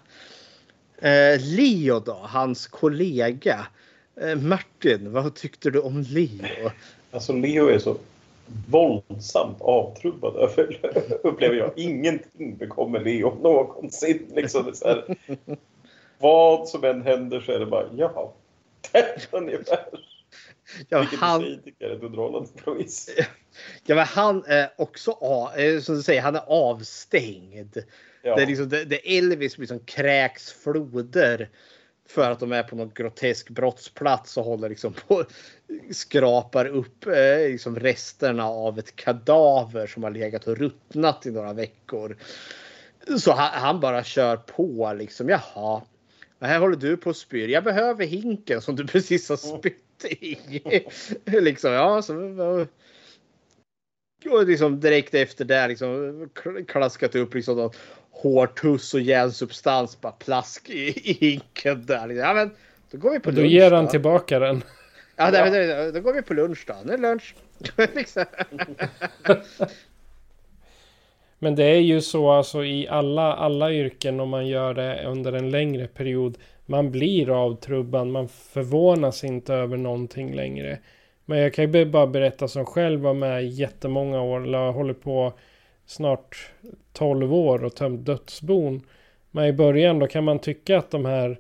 [0.98, 3.68] Eh, Leo då, hans kollega.
[4.22, 6.72] Eh, Martin, vad tyckte du om Leo?
[7.12, 7.98] Alltså Leo är så
[8.70, 10.36] våldsamt avtrubbad
[11.24, 11.72] upplever jag.
[11.76, 14.32] Ingenting bekommer Leo någonsin.
[14.36, 15.16] Liksom så här,
[16.20, 18.34] vad som än händer så är det bara ja,
[19.32, 20.09] ungefär.
[20.90, 21.44] Ja, Vilket han-
[21.80, 23.16] är ett underhållande på vis.
[23.86, 25.12] Ja, men han är också
[25.58, 27.78] eh, som du säger, han är avstängd.
[28.22, 28.36] Ja.
[28.36, 31.50] Det är liksom det, det Elvis liksom kräks floder
[32.08, 35.24] för att de är på någon grotesk brottsplats och håller liksom på
[35.92, 41.54] skrapar upp eh, liksom resterna av ett kadaver som har legat och ruttnat i några
[41.54, 42.18] veckor.
[43.20, 45.30] Så han, han bara kör på liksom.
[45.30, 45.82] Jaha,
[46.42, 47.48] här håller du på att spyr.
[47.48, 50.38] Jag behöver hinken som du precis har spytt i.
[51.42, 52.14] liksom, ja, så,
[54.32, 55.90] och liksom direkt efter det liksom
[56.36, 57.72] kl- klaskat upp liksom någon
[58.12, 62.10] hårtuss och järnsubstans bara plask i, hinken där.
[62.10, 62.52] Ja men
[62.92, 63.52] då går vi på Då lunch.
[63.52, 63.92] ger han då.
[63.92, 64.64] tillbaka den.
[65.16, 66.76] Ja, det, det, då går vi på lunch då.
[66.86, 67.36] Nu är det lunch.
[67.96, 68.26] liksom.
[71.40, 75.34] Men det är ju så alltså i alla, alla yrken om man gör det under
[75.34, 76.38] en längre period.
[76.70, 80.80] Man blir avtrubbad, man förvånas inte över någonting längre.
[81.26, 84.94] Men jag kan ju bara berätta som själv var med i jättemånga år, eller håller
[84.94, 85.34] på
[85.86, 86.52] snart
[86.94, 88.82] 12 år och tömt dödsbon.
[89.32, 91.40] Men i början då kan man tycka att de här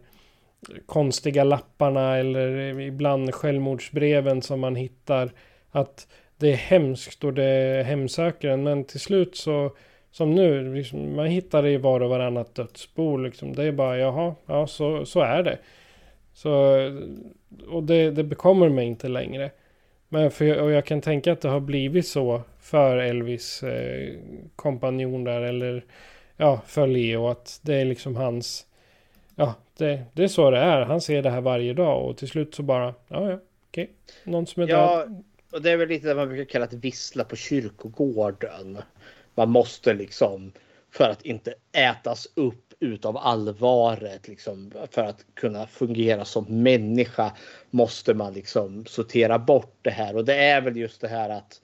[0.86, 5.32] konstiga lapparna eller ibland självmordsbreven som man hittar
[5.72, 6.08] att
[6.38, 8.64] det är hemskt och det hemsöker en.
[8.64, 9.72] Men till slut så
[10.12, 13.18] som nu, liksom, man hittar det i var och varannat dödsbo.
[13.18, 13.56] Liksom.
[13.56, 15.58] Det är bara jaha, ja så, så är det.
[16.34, 16.52] Så,
[17.68, 19.52] och det, det bekommer mig inte längre.
[20.10, 24.14] Men för, och jag kan tänka att det har blivit så för Elvis eh,
[24.56, 25.86] kompanjon där eller
[26.38, 28.66] ja, för Leo att det är liksom hans
[29.36, 30.82] Ja, det, det är så det är.
[30.82, 33.90] Han ser det här varje dag och till slut så bara ja, ja, okej.
[34.24, 35.24] Någon som är Ja, död.
[35.52, 38.78] och det är väl lite det man brukar kalla att vissla på kyrkogården.
[39.40, 40.52] Man måste liksom
[40.92, 47.32] för att inte ätas upp utav allvaret liksom för att kunna fungera som människa
[47.70, 51.62] måste man liksom sortera bort det här och det är väl just det här att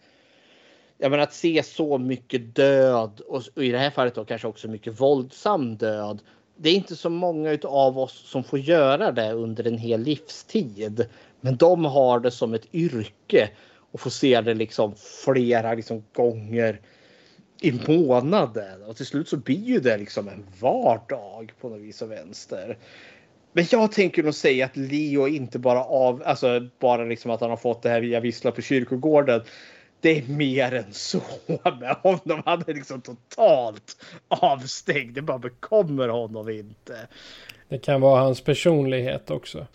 [0.97, 4.47] jag menar att se så mycket död och, och i det här fallet då kanske
[4.47, 6.19] också mycket våldsam död.
[6.57, 11.05] Det är inte så många av oss som får göra det under en hel livstid.
[11.41, 13.49] Men de har det som ett yrke
[13.91, 14.95] och får se det liksom
[15.25, 16.81] flera liksom gånger
[17.65, 18.83] i månaden.
[18.83, 22.77] Och till slut så blir ju det liksom en vardag på något vis och vänster.
[23.53, 27.49] Men jag tänker nog säga att Leo inte bara av, alltså bara liksom att han
[27.49, 29.41] har fått det här via vissla på kyrkogården.
[30.01, 32.41] Det är mer än så med honom.
[32.45, 33.97] Han är liksom totalt
[34.27, 35.15] avstängd.
[35.15, 37.07] Det bara bekommer honom inte.
[37.69, 39.67] Det kan vara hans personlighet också.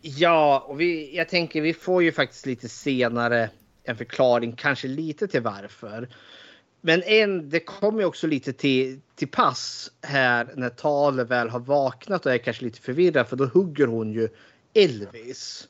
[0.00, 3.50] Ja, och vi, jag tänker vi får ju faktiskt lite senare
[3.84, 6.08] en förklaring, kanske lite till varför.
[6.80, 11.60] Men en, det kommer ju också lite till, till pass här när Tale väl har
[11.60, 14.28] vaknat och är kanske lite förvirrad för då hugger hon ju
[14.74, 15.68] Elvis.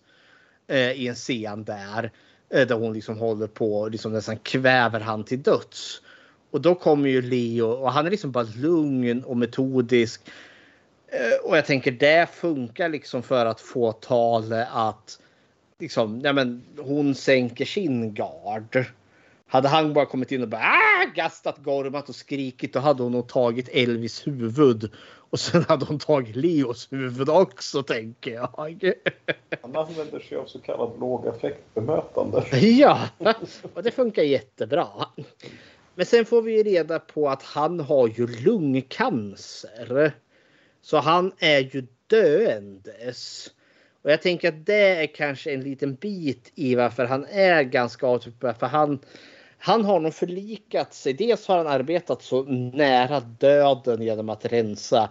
[0.69, 2.13] eh, i en scen där.
[2.51, 6.03] Eh, där hon liksom håller på liksom nästan kväver han till döds.
[6.51, 10.23] Och då kommer ju Leo och han är liksom bara lugn och metodisk.
[11.09, 15.19] Eh, och jag tänker det funkar liksom för att få Tale att
[15.79, 18.85] liksom, ja men hon sänker sin gard.
[19.51, 23.13] Hade han bara kommit in och bara ah, gastat, gormat och skrikit då hade hon
[23.13, 24.91] nog tagit Elvis huvud.
[25.31, 28.51] Och sen hade hon tagit Leos huvud också tänker jag.
[29.63, 32.45] Han använder sig av så kallat lågaffektbemötande.
[32.61, 33.09] Ja,
[33.75, 34.89] och det funkar jättebra.
[35.95, 40.13] Men sen får vi reda på att han har ju lungcancer.
[40.83, 43.51] Så han är ju döendes.
[44.03, 48.07] Och jag tänker att det är kanske en liten bit i varför han är ganska
[48.07, 48.57] avtrubbad.
[48.57, 48.99] För han,
[49.59, 51.13] han har nog förlikat sig.
[51.13, 55.11] Dels har han arbetat så nära döden genom att rensa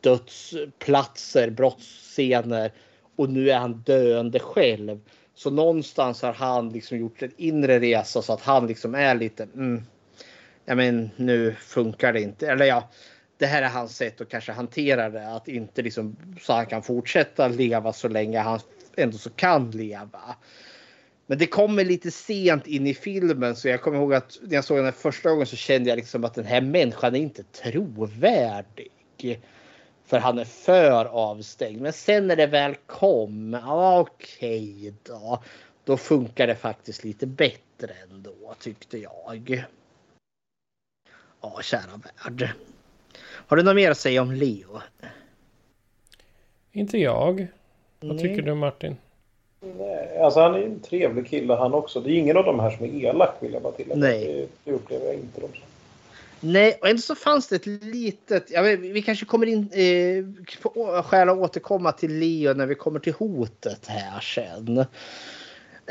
[0.00, 2.72] dödsplatser, brottsscener
[3.16, 5.00] och nu är han döende själv.
[5.34, 9.42] Så någonstans har han liksom gjort en inre resa så att han liksom är lite.
[9.42, 9.82] Mm,
[10.64, 12.50] ja, men nu funkar det inte.
[12.50, 12.88] Eller ja,
[13.38, 15.28] det här är hans sätt att kanske hantera det.
[15.28, 18.60] Att inte liksom så han kan fortsätta leva så länge han
[18.96, 20.36] ändå så kan leva.
[21.26, 24.64] Men det kommer lite sent in i filmen så jag kommer ihåg att när jag
[24.64, 27.42] såg den här första gången så kände jag liksom att den här människan är inte
[27.42, 29.40] trovärdig.
[30.04, 31.80] För han är för avstängd.
[31.80, 35.42] Men sen när det väl kom, ja, okej då.
[35.84, 39.64] Då funkar det faktiskt lite bättre ändå tyckte jag.
[41.40, 42.50] Ja, kära värld.
[43.22, 44.80] Har du något mer att säga om Leo?
[46.72, 47.46] Inte jag.
[48.00, 48.96] Vad tycker du Martin?
[49.60, 52.00] Nej, alltså han är en trevlig kille han också.
[52.00, 54.00] Det är ingen av de här som är elak vill jag bara tillägga.
[54.00, 54.24] Nej.
[54.24, 55.62] Det, det upplever jag inte dem som.
[56.40, 58.50] Nej, och ändå så fanns det ett litet...
[58.50, 59.68] Ja, vi, kanske kommer in...
[59.72, 64.84] Eh, skäl att återkomma till Leo när vi kommer till hotet här sen.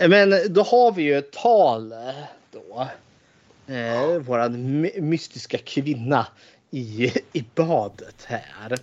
[0.10, 2.14] Men då har vi ju Tale
[2.52, 2.88] då.
[3.74, 6.28] Eh, våran my mystiska kvinna
[6.72, 8.78] i, i badet här.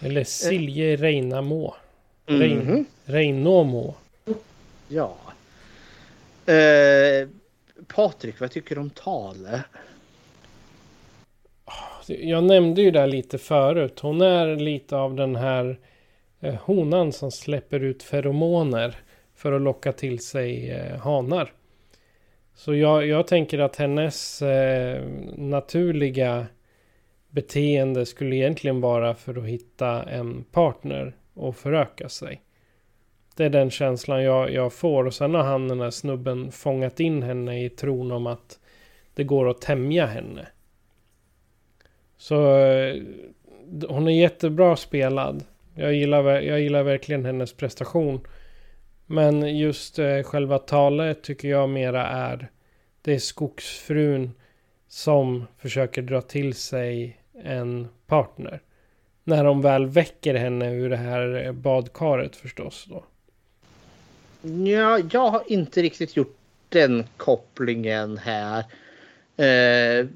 [0.00, 1.74] Eller Silje Reinamo.
[2.26, 2.40] Mhm.
[2.40, 3.94] Rein, Reinamo.
[4.88, 5.16] Ja.
[6.52, 7.28] Eh,
[7.86, 9.64] Patrik, vad tycker du om Tale?
[12.08, 14.00] Jag nämnde ju det lite förut.
[14.00, 15.78] Hon är lite av den här
[16.40, 18.96] eh, honan som släpper ut feromoner
[19.34, 21.52] för att locka till sig eh, hanar.
[22.54, 25.02] Så jag, jag tänker att hennes eh,
[25.36, 26.46] naturliga
[27.28, 32.42] beteende skulle egentligen vara för att hitta en partner och föröka sig.
[33.36, 37.00] Det är den känslan jag, jag får och sen har han den här snubben fångat
[37.00, 38.58] in henne i tron om att
[39.14, 40.48] det går att tämja henne.
[42.16, 43.02] Så eh,
[43.88, 45.44] hon är jättebra spelad.
[45.74, 48.20] Jag gillar, jag gillar verkligen hennes prestation.
[49.06, 52.48] Men just eh, själva talet tycker jag mera är
[53.02, 54.32] det är skogsfrun
[54.88, 58.60] som försöker dra till sig en partner.
[59.24, 63.04] När de väl väcker henne ur det här eh, badkaret förstås då.
[64.46, 66.36] Ja, jag har inte riktigt gjort
[66.68, 68.64] den kopplingen här.
[69.36, 70.06] Eh,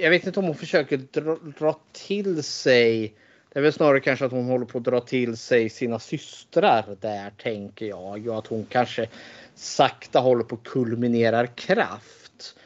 [0.00, 3.14] jag vet inte om hon försöker dra, dra till sig.
[3.52, 6.96] Det är väl snarare kanske att hon håller på att dra till sig sina systrar
[7.00, 8.28] där tänker jag.
[8.28, 9.08] Och att hon kanske
[9.54, 12.56] sakta håller på att kulminera kraft.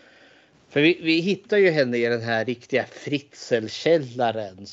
[0.69, 4.67] För vi, vi hittar ju henne i den här riktiga fritzelkällaren.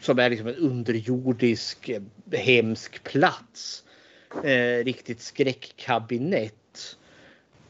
[0.00, 2.02] Som är liksom en underjordisk eh,
[2.32, 3.84] hemsk plats.
[4.44, 6.96] Eh, riktigt skräckkabinett.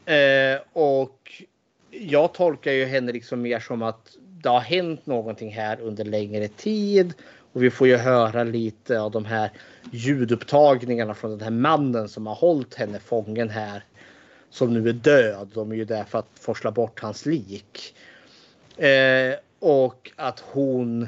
[0.05, 1.43] Eh, och
[1.89, 6.47] jag tolkar ju henne liksom mer som att det har hänt någonting här under längre
[6.47, 7.13] tid.
[7.53, 9.51] Och vi får ju höra lite av de här
[9.91, 13.83] ljudupptagningarna från den här mannen som har hållit henne fången här.
[14.49, 15.49] Som nu är död.
[15.53, 17.95] De är ju där för att forsla bort hans lik.
[18.77, 21.07] Eh, och att hon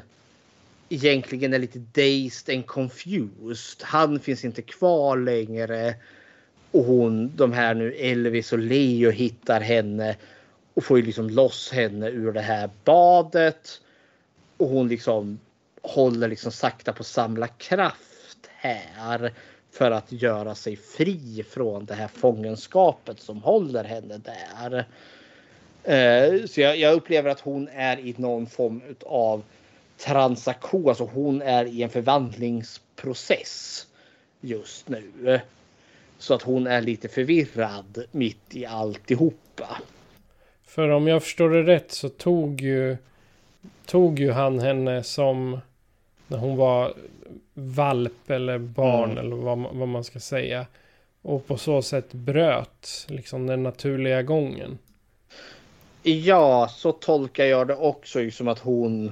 [0.94, 3.82] egentligen är lite dazed and confused.
[3.82, 5.96] Han finns inte kvar längre.
[6.72, 10.16] Och hon, de här nu Elvis och Leo hittar henne
[10.74, 13.82] och får ju liksom loss henne ur det här badet.
[14.58, 15.40] Och hon liksom
[15.82, 19.34] håller liksom sakta på att samla kraft här
[19.72, 24.86] för att göra sig fri från det här fångenskapet som håller henne där.
[25.84, 29.44] Eh, så jag, jag upplever att hon är i någon form av
[30.06, 33.88] transaktion, alltså hon är i en förvandlingsprocess
[34.42, 35.42] just nu.
[36.18, 39.78] Så att hon är lite förvirrad mitt i alltihopa.
[40.66, 42.98] För om jag förstår det rätt så tog ju,
[43.86, 45.60] tog ju han henne som
[46.28, 46.94] när hon var
[47.54, 49.18] valp eller barn Mm.
[49.26, 50.66] eller vad, man- vad man ska säga.
[51.22, 54.78] Och på så sätt bröt liksom den naturliga gången.
[56.04, 58.20] Ja, så tolkar jag det också.
[58.20, 59.12] Liksom att hon...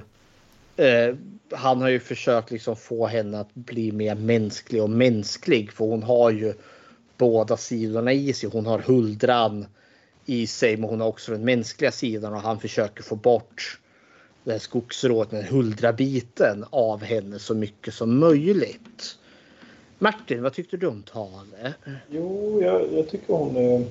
[0.80, 1.14] Eh,
[1.52, 5.72] han har ju försökt liksom få henne att bli mer mänsklig och mänsklig.
[5.72, 6.54] För hon har ju
[7.16, 8.50] båda sidorna i sig.
[8.52, 9.66] Hon har huldran
[10.26, 13.80] i sig men hon har också den mänskliga sidan och han försöker få bort
[14.44, 19.18] det här skogsrået, den huldra-biten av henne så mycket som möjligt.
[19.98, 21.74] Martin, vad tyckte du om Tale?
[22.10, 23.84] Jo, jag, jag tycker hon är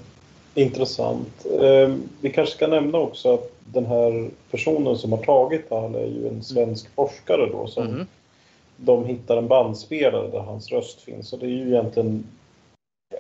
[0.62, 1.46] intressant.
[1.62, 6.08] Eh, vi kanske ska nämna också att den här personen som har tagit Tale är
[6.08, 8.08] ju en svensk forskare då som Mm.
[8.78, 11.34] de hittar en bandspelare där hans röst finns.
[11.34, 12.24] Och det är ju egentligen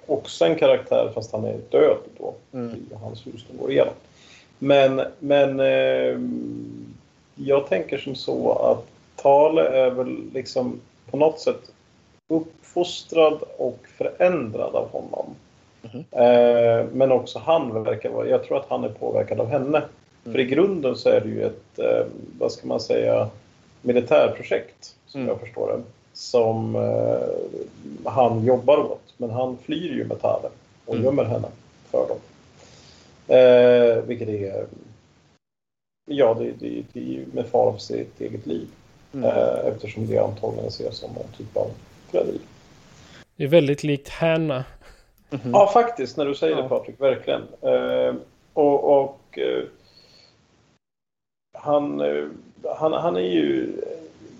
[0.05, 2.33] också en karaktär fast han är död då.
[2.53, 2.75] Mm.
[2.75, 3.93] I hans hus de går igenom.
[4.59, 6.19] Men, men eh,
[7.35, 8.85] jag tänker som så att
[9.15, 10.79] Tale är väl liksom
[11.11, 11.71] på något sätt
[12.27, 15.35] uppfostrad och förändrad av honom.
[16.11, 19.81] Eh, men också han verkar vara, jag tror att han är påverkad av henne.
[20.23, 22.05] För i grunden så är det ju ett, eh,
[22.39, 23.29] vad ska man säga,
[23.81, 25.29] militärprojekt som Mm.
[25.31, 25.83] jag förstår det.
[26.13, 29.13] Som eh, han jobbar åt.
[29.17, 30.49] Men han flyr ju med Tale
[30.85, 31.05] och Mm.
[31.05, 31.47] gömmer henne
[31.91, 32.17] för dem.
[33.37, 34.65] Eh, vilket är,
[36.05, 38.67] ja det, det, det är ju med fara för sitt eget liv.
[39.13, 39.25] Mm.
[39.25, 41.67] Eh, eftersom det antagligen ses som en typ av
[42.11, 42.39] förräderi.
[43.35, 44.63] Det är väldigt likt Hanna.
[45.29, 45.51] Mhm.
[45.53, 46.61] Ja, faktiskt, när du säger Ja.
[46.61, 47.41] det Patrik, verkligen.
[47.61, 48.15] Eh,
[48.53, 49.63] och och eh,
[51.57, 52.25] han, eh,
[52.77, 53.71] han, han är ju...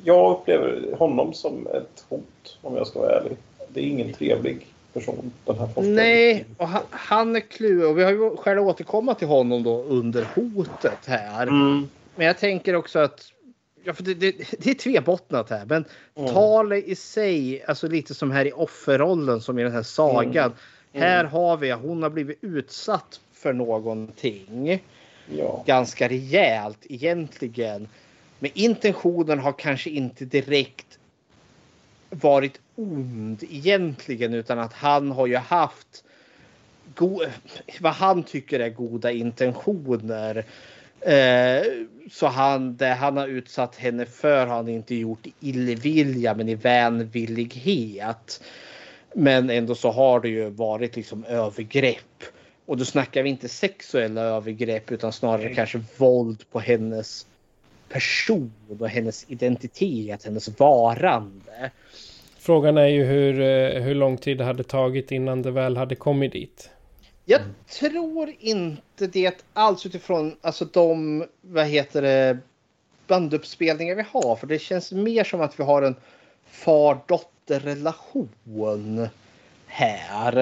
[0.04, 3.38] Jag upplever honom som ett hot, om jag ska vara ärlig.
[3.68, 5.96] Det är ingen trevlig person, den här forskaren.
[5.96, 7.90] Nej, och han, han är klurig.
[7.90, 11.48] Och vi har ju själv återkomma till honom då under hotet här.
[11.48, 11.90] Mm.
[12.16, 13.32] Men jag tänker också att
[13.84, 15.66] ja, för det, det, det är tvebottnat här.
[15.66, 15.86] Men
[16.16, 16.34] Mm.
[16.34, 20.46] Tale i sig, alltså lite som här i offerrollen som i den här sagan.
[20.46, 20.58] Mm.
[20.94, 24.84] Här har vi, hon har blivit utsatt för någonting.
[25.38, 25.64] Ja.
[25.68, 27.88] Ganska rejält egentligen.
[28.40, 31.00] Men intentionen har kanske inte direkt
[32.10, 36.04] varit ond egentligen utan att han har ju haft
[37.80, 40.46] vad han tycker är goda intentioner.
[41.02, 41.64] Eh,
[42.12, 46.50] så han, det han har utsatt henne för har han inte gjort i illvilja men
[46.50, 48.44] i vänvillighet.
[49.14, 52.24] Men ändå så har det ju varit liksom övergrepp.
[52.66, 57.28] Och då snackar vi inte sexuella övergrepp utan snarare kanske våld på hennes
[57.90, 61.72] person och hennes identitet, hennes varande.
[62.40, 65.96] Frågan är ju hur, eh, hur lång tid det hade tagit innan det väl hade
[65.96, 66.70] kommit dit.
[67.26, 67.42] Jag
[67.80, 72.38] tror inte det alls utifrån alltså de, vad heter det,
[73.08, 74.36] banduppspelningar vi har.
[74.36, 75.96] För det känns mer som att vi har en
[76.52, 78.30] far-dotter-relation
[79.68, 80.38] här.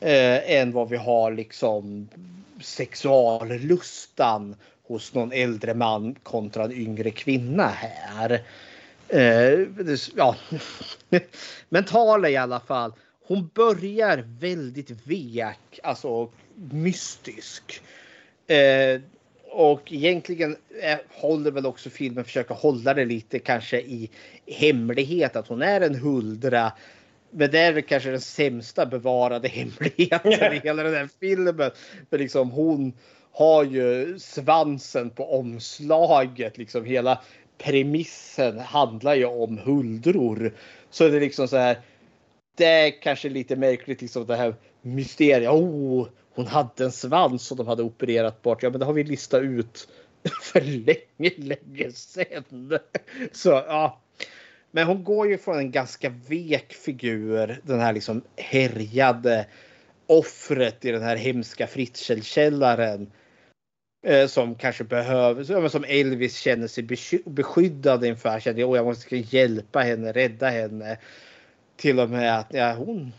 [0.00, 2.08] Eh, än vad vi har liksom
[2.60, 4.56] sexuallustan
[4.86, 8.32] hos någon äldre man kontra en yngre kvinna här.
[9.08, 10.36] Eh, det- ja.
[11.68, 12.92] Men Tala i alla fall.
[13.26, 17.80] Hon börjar väldigt vek, alltså mystisk.
[18.46, 19.00] Eh,
[19.50, 24.10] och egentligen eh, håller väl också filmen försöka hålla det lite kanske i
[24.46, 26.72] hemlighet att hon är en huldra.
[27.30, 31.70] Men det är väl kanske den sämsta bevarade hemligheten i hela den här filmen.
[32.10, 32.92] För liksom hon
[33.32, 36.58] har ju svansen på omslaget.
[36.58, 37.20] Liksom hela
[37.58, 40.54] premissen handlar ju om huldror.
[40.90, 41.78] Så det är liksom så här.
[42.56, 45.50] Det är kanske lite märkligt liksom det här mysteriet.
[45.50, 48.62] Oh, hon hade en svans som de hade opererat bort.
[48.62, 49.88] Ja, men det har vi listat ut
[50.42, 52.78] för länge, länge sedan.
[53.32, 54.00] Så ja.
[54.70, 59.46] Men hon går ju från en ganska vek figur, den här liksom härjade
[60.06, 63.10] offret i den här hemska Fritzl-källaren.
[64.06, 66.84] Eh, som kanske behöver, som Elvis känner sig
[67.24, 68.40] beskyddad inför.
[68.40, 70.98] Känner att jag måste hjälpa henne, rädda henne.
[71.76, 73.12] Till och med att ja, hon,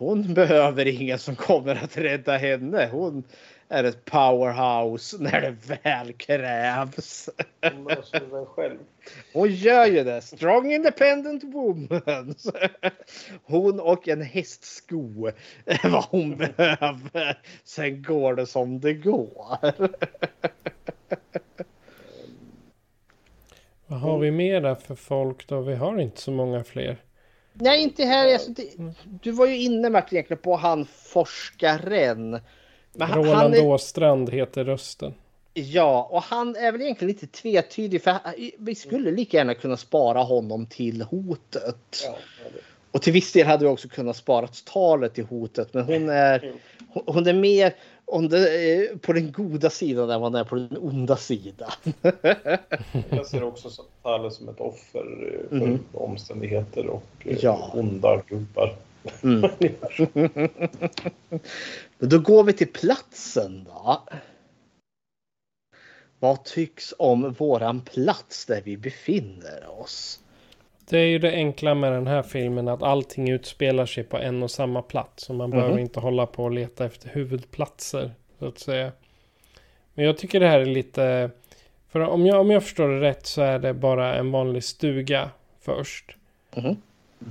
[0.00, 2.88] hon behöver ingen som kommer att rädda henne.
[2.92, 3.24] Hon
[3.68, 7.28] är ett powerhouse när det väl krävs.
[7.62, 8.78] Hon löser det själv.
[9.32, 10.20] Hon gör ju det.
[10.20, 12.34] Strong independent woman.
[13.42, 15.30] Hon och en hästsko
[15.64, 17.38] är vad hon behöver.
[17.64, 19.58] Sen går det som det går.
[23.86, 25.60] Vad har vi mera för folk då?
[25.60, 26.96] Vi har inte så många fler.
[27.52, 28.32] Nej, inte här.
[28.32, 28.76] Alltså, det,
[29.22, 32.30] du var ju inne Martin egentligen på han forskaren.
[32.30, 32.40] Men
[32.98, 35.14] han, han Roland är, Åstrand heter rösten.
[35.54, 38.02] ja, och han är väl egentligen lite tvetydig.
[38.02, 38.16] För
[38.58, 42.02] vi skulle lika gärna kunna spara honom till hotet.
[42.04, 42.18] Ja,
[42.90, 46.52] Och till viss del hade vi också kunnat spara talet till hotet, men hon är,
[47.06, 47.74] hon är mer
[48.10, 51.70] om det är på den goda sidan än man är på den onda sidan.
[53.10, 53.70] Jag ser också
[54.02, 55.78] Talle som ett offer eh, för Mhm.
[55.92, 57.70] omständigheter och eh, Ja.
[57.74, 58.74] onda gubbar.
[59.22, 59.50] Mm.
[61.98, 64.02] Men då går vi till platsen då.
[66.18, 70.20] Vad tycks om våran plats där vi befinner oss?
[70.90, 74.42] Det är ju det enkla med den här filmen att allting utspelar sig på en
[74.42, 75.24] och samma plats.
[75.24, 75.58] Så man Mhm.
[75.58, 78.10] behöver inte hålla på och leta efter huvudplatser.
[78.38, 78.92] Så att säga.
[79.94, 81.30] Men jag tycker det här är lite...
[81.88, 85.30] För om jag, om jag förstår det rätt så är det bara en vanlig stuga
[85.60, 86.16] först.
[86.56, 86.76] Mhm.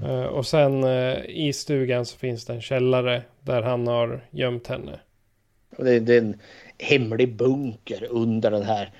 [0.05, 4.67] Eh, och sen eh, i stugan så finns det en källare där han har gömt
[4.67, 4.99] henne.
[5.77, 6.39] Det är, det är en
[6.77, 8.91] hemlig bunker under den här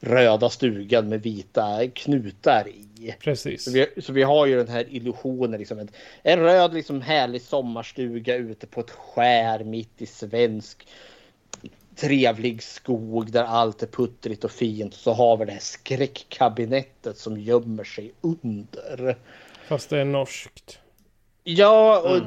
[0.00, 3.14] röda stugan med vita knutar i.
[3.20, 3.64] Precis.
[3.64, 5.58] Så vi, så vi har ju den här illusionen.
[5.58, 5.88] Liksom, en,
[6.22, 10.86] en röd liksom härlig sommarstuga ute på ett skär mitt i svensk
[11.96, 14.94] trevlig skog där allt är puttrigt och fint.
[14.94, 19.16] Så har vi det här skräckkabinettet som gömmer sig under.
[19.68, 20.78] Fast det är norskt.
[21.44, 22.20] Ja, och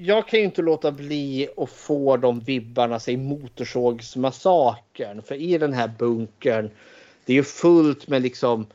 [0.00, 5.22] jag kan ju inte låta bli att få de vibbarna sig Motorsågsmassakern.
[5.22, 6.70] För i den här bunkern,
[7.24, 8.66] det är ju fullt med liksom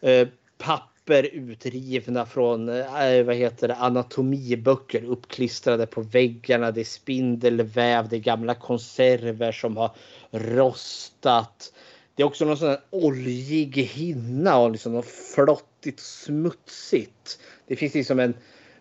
[0.00, 0.28] eh,
[0.58, 6.70] papper utrivna från eh, vad heter det, anatomiböcker uppklistrade på väggarna.
[6.70, 9.90] Det är spindelväv, det är gamla konserver som har
[10.30, 11.72] rostat.
[12.14, 17.40] Det är också någon sån här oljig hinna och liksom något flottigt smutsigt.
[17.66, 18.34] Det finns liksom en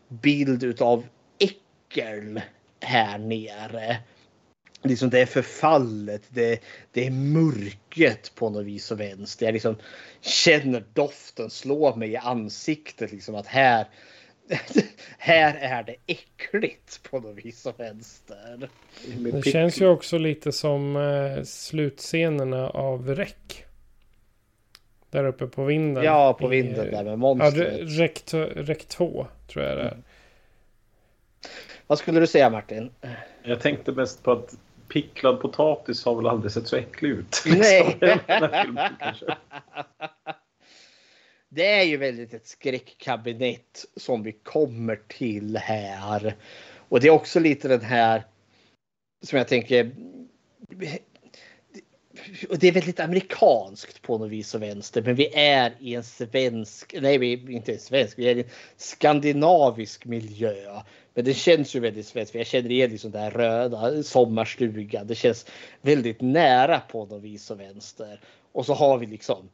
[0.07, 1.03] bild utav
[1.39, 2.41] äckel
[2.79, 3.97] här nere.
[4.83, 6.59] Liksom det är förfallet, det,
[6.91, 9.45] det är mörket på något vis och vänster.
[9.45, 9.75] Jag liksom
[10.21, 13.87] känner doften slå mig i ansiktet liksom att här,
[15.17, 18.69] här är det äckligt på något vis och vänster.
[19.31, 23.65] Det känns ju också lite som eh, slutscenerna av Räck.
[25.09, 26.03] Där uppe på vinden.
[26.03, 27.79] Ja, på I, vinden eh, där med Ja, monstret.
[27.99, 28.21] Räck,
[28.55, 29.97] Räck 2 tror jag det är.
[31.87, 32.91] Vad skulle du säga Martin?
[33.43, 34.55] Jag tänkte mest på att
[34.89, 37.43] picklad potatis har väl aldrig sett så äcklig ut.
[37.45, 37.97] Nej.
[38.01, 38.93] liksom, filmen.
[41.51, 46.35] Det är ju väldigt ett skräckkabinett som vi kommer till här.
[46.89, 48.23] Och det är också lite den här
[49.21, 49.91] som jag tänker.
[52.49, 55.01] Och det är väldigt amerikanskt på något vis och vänster.
[55.01, 58.41] Men vi är i en svensk, nej vi är inte en svensk, vi är i
[58.41, 60.81] en skandinavisk miljö.
[61.13, 62.31] Men det känns ju väldigt svenskt.
[62.31, 65.07] för Jag känner igen liksom den röda sommarstugan.
[65.07, 65.45] Det känns
[65.81, 68.19] väldigt nära på något vis och vänster.
[68.51, 69.49] Och så har vi liksom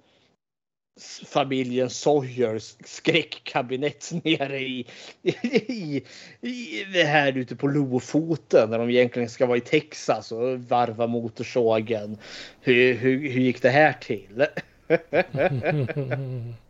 [1.25, 4.87] familjen Sawyers skräckkabinett nere i,
[5.21, 6.03] i,
[6.41, 11.07] i det här ute på Lofoten när de egentligen ska vara i Texas och varva
[11.07, 12.17] motorsågen.
[12.61, 14.45] Hur, hur, hur gick det här till?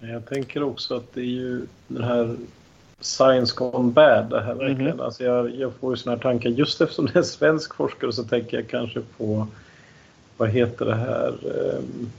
[0.00, 2.36] Jag tänker också att det är ju den här
[3.00, 4.30] Science Gone Bad.
[4.30, 4.90] Det här verkligen.
[4.96, 5.00] Mhm.
[5.00, 8.12] Alltså jag, jag får ju såna här tankar just eftersom det är en svensk forskare
[8.12, 9.46] så tänker jag kanske på
[10.36, 12.10] vad heter det här um,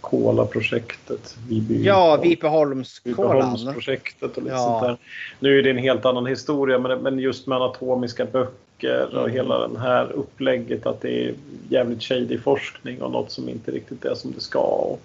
[0.00, 1.36] Kola-projektet?
[1.48, 3.36] Viby- Ja, Vipeholmskolan.
[3.36, 4.58] Vipeholmsprojektet och lite Ja.
[4.80, 4.96] sånt där.
[5.40, 9.30] Nu är det en helt annan historia men, men just med anatomiska böcker och Mm.
[9.32, 11.34] hela den här upplägget att det är
[11.68, 14.60] jävligt shady forskning och något som inte riktigt är som det ska.
[14.60, 15.00] Och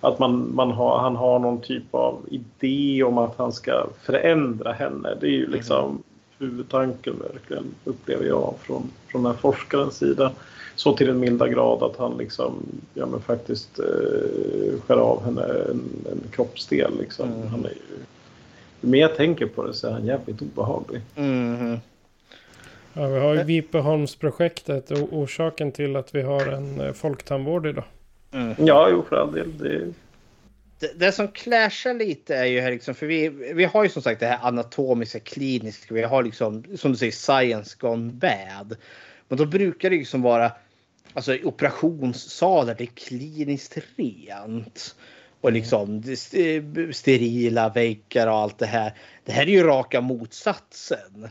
[0.00, 4.72] att man, man har, han har någon typ av idé om att han ska förändra
[4.72, 5.08] henne.
[5.20, 6.02] Det är ju liksom
[6.38, 10.32] huvudtanken verkligen upplever jag från, från den här forskarens sida.
[10.76, 12.54] Så till den milda grad att han liksom,
[12.94, 15.82] ja men faktiskt eh, skär av henne en,
[16.12, 17.32] en kroppsdel liksom.
[17.32, 17.48] Mm.
[17.48, 17.74] Han är ju,
[18.80, 21.00] ju mer jag tänker på det så är han jävligt obehaglig.
[21.14, 21.78] Mhm.
[22.92, 27.84] Ja, vi har ju Vipeholmsprojektet och orsaken till att vi har en eh, folktandvård idag.
[28.58, 29.58] Ja, jo för all del.
[29.58, 29.92] Det,
[30.78, 34.02] det, det som clashar lite är ju här liksom, för vi, vi har ju som
[34.02, 35.94] sagt det här anatomiska kliniska.
[35.94, 38.76] Vi har liksom som du säger science gone bad.
[39.28, 40.52] Men då brukar det ju som vara
[41.12, 42.74] alltså operationssalar.
[42.74, 44.96] Det är kliniskt rent.
[45.40, 48.92] Och liksom st- sterila väggar och allt det här.
[49.24, 51.28] Det här är ju raka motsatsen.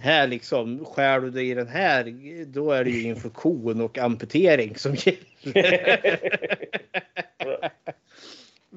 [0.00, 2.14] Här liksom skär du dig i den här.
[2.46, 5.18] Då är det ju infektion och amputering som gäller.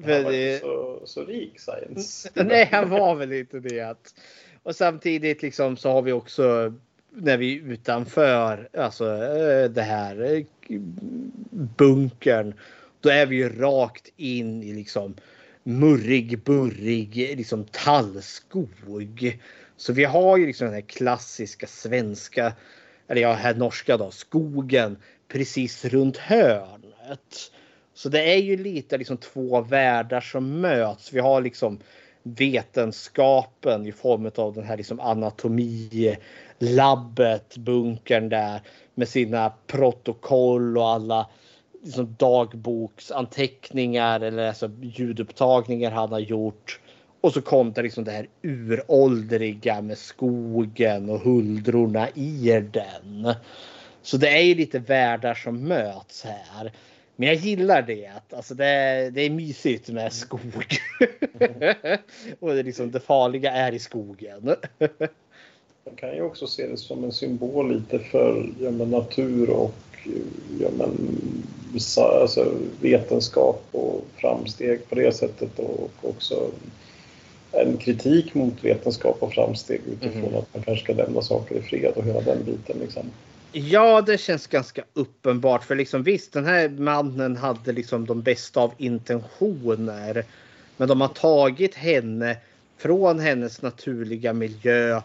[0.04, 2.30] han var inte så, så rik science.
[2.34, 3.96] Nej, han var väl inte det.
[4.62, 6.74] Och samtidigt liksom så har vi också
[7.10, 10.44] när vi är utanför alltså eh, det här eh,
[11.76, 12.54] bunkern.
[13.00, 15.16] Då är vi ju rakt in i liksom
[15.62, 19.40] murrig, burrig liksom tallskog.
[19.76, 22.52] Så vi har ju liksom den här klassiska svenska,
[23.08, 24.96] eller ja, här norska då, skogen
[25.28, 27.52] precis runt hörnet.
[27.94, 31.12] Så det är ju lite liksom två världar som möts.
[31.12, 31.78] Vi har liksom
[32.22, 38.60] vetenskapen i form av den här liksom anatomilabbet, bunkern där
[38.94, 41.30] med sina protokoll och alla
[41.82, 46.80] liksom dagboksanteckningar eller alltså ljudupptagningar han har gjort.
[47.20, 53.34] Och så kom det liksom det här uråldriga med skogen och huldrorna i den.
[54.02, 56.72] Så det är ju lite världar som möts här.
[57.16, 58.10] Men jag gillar det.
[58.30, 60.40] Alltså det, är, det är mysigt med skog.
[62.40, 64.56] och det, är liksom, det farliga är i skogen.
[65.84, 69.74] Man kan ju också se det som en symbol lite för ja, natur och
[70.60, 71.12] ja, men,
[71.96, 76.50] alltså, vetenskap och framsteg på det sättet och också
[77.52, 80.36] en kritik mot vetenskap och framsteg utifrån mm.
[80.36, 82.78] att man kanske ska lämna saker i fred och hela den biten.
[82.80, 83.10] Liksom.
[83.52, 85.64] Ja, det känns ganska uppenbart.
[85.64, 90.24] För liksom visst, den här mannen hade liksom de bästa av intentioner.
[90.76, 92.36] Men de har tagit henne
[92.78, 95.00] från hennes naturliga miljö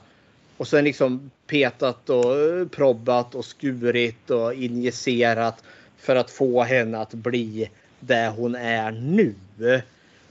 [0.61, 5.63] och sen liksom petat och probbat och skurit och injicerat
[5.97, 7.69] för att få henne att bli
[7.99, 9.35] där hon är nu.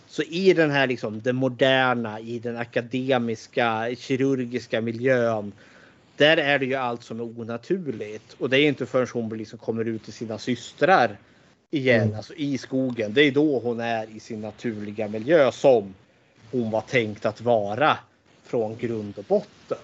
[0.06, 5.52] Så i den här liksom det moderna, i den akademiska, kirurgiska miljön
[6.16, 8.32] där är det ju allt som är onaturligt.
[8.38, 11.16] Och det är inte förrän hon liksom kommer ut till sina systrar
[11.70, 12.16] igen, mm.
[12.16, 13.14] alltså i skogen.
[13.14, 15.94] Det är då hon är i sin naturliga miljö som
[16.50, 17.98] hon var tänkt att vara
[18.44, 19.78] från grund och botten.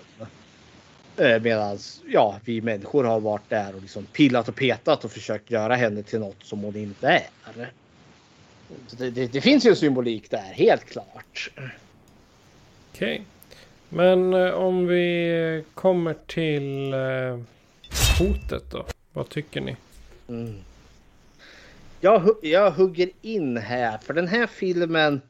[1.18, 5.50] Eh, Medan ja, vi människor har varit där och liksom pillat och petat och försökt
[5.50, 7.26] göra henne till något som hon inte är.
[8.98, 11.50] Det, det, det, finns ju en symbolik där, helt klart.
[11.56, 11.72] Okej.
[12.92, 13.20] Okay.
[13.88, 17.40] Men eh, om vi kommer till eh,
[18.18, 18.86] hotet då.
[19.12, 19.76] Vad tycker ni?
[20.28, 20.54] Mm.
[22.00, 25.20] Jag, jag hugger in här för den här filmen.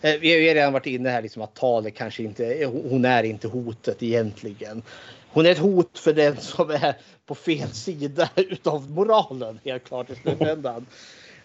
[0.00, 2.70] Eh, vi har redan varit inne här liksom att talet kanske inte.
[2.90, 4.82] Hon är inte hotet egentligen.
[5.28, 6.96] Hon är ett hot för den som är
[7.26, 10.86] på fel sida utav moralen helt klart i slutändan.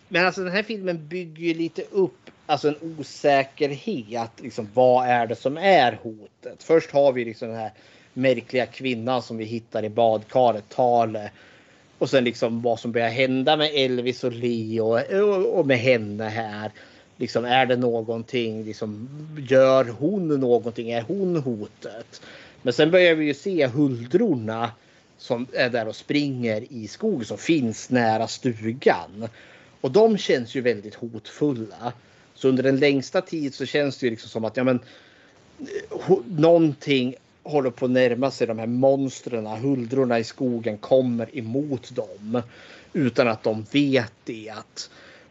[0.08, 4.32] Men alltså den här filmen bygger ju lite upp alltså en osäkerhet.
[4.38, 6.64] Liksom, vad är det som är hotet?
[6.64, 7.72] Först har vi liksom den här
[8.14, 11.32] märkliga kvinnan som vi hittar i badkaret, Tale.
[11.98, 16.24] Och sen liksom vad som börjar hända med Elvis och Leo och, och med henne
[16.24, 16.72] här.
[17.22, 18.64] Liksom, är det någonting?
[18.64, 19.10] Liksom,
[19.50, 20.92] gör hon någonting?
[20.92, 22.22] Är hon hotet?
[22.62, 24.72] Men sen börjar vi ju se huldrorna
[25.18, 29.28] som är där och springer i skogen som finns nära stugan.
[29.82, 31.94] Och de känns ju väldigt hotfulla.
[32.34, 34.80] Så under den längsta tid så känns det ju liksom som att ja, men,
[36.26, 42.42] någonting håller på att närma sig de här monstren, huldrorna i skogen kommer emot dem
[42.94, 44.54] utan att de vet det.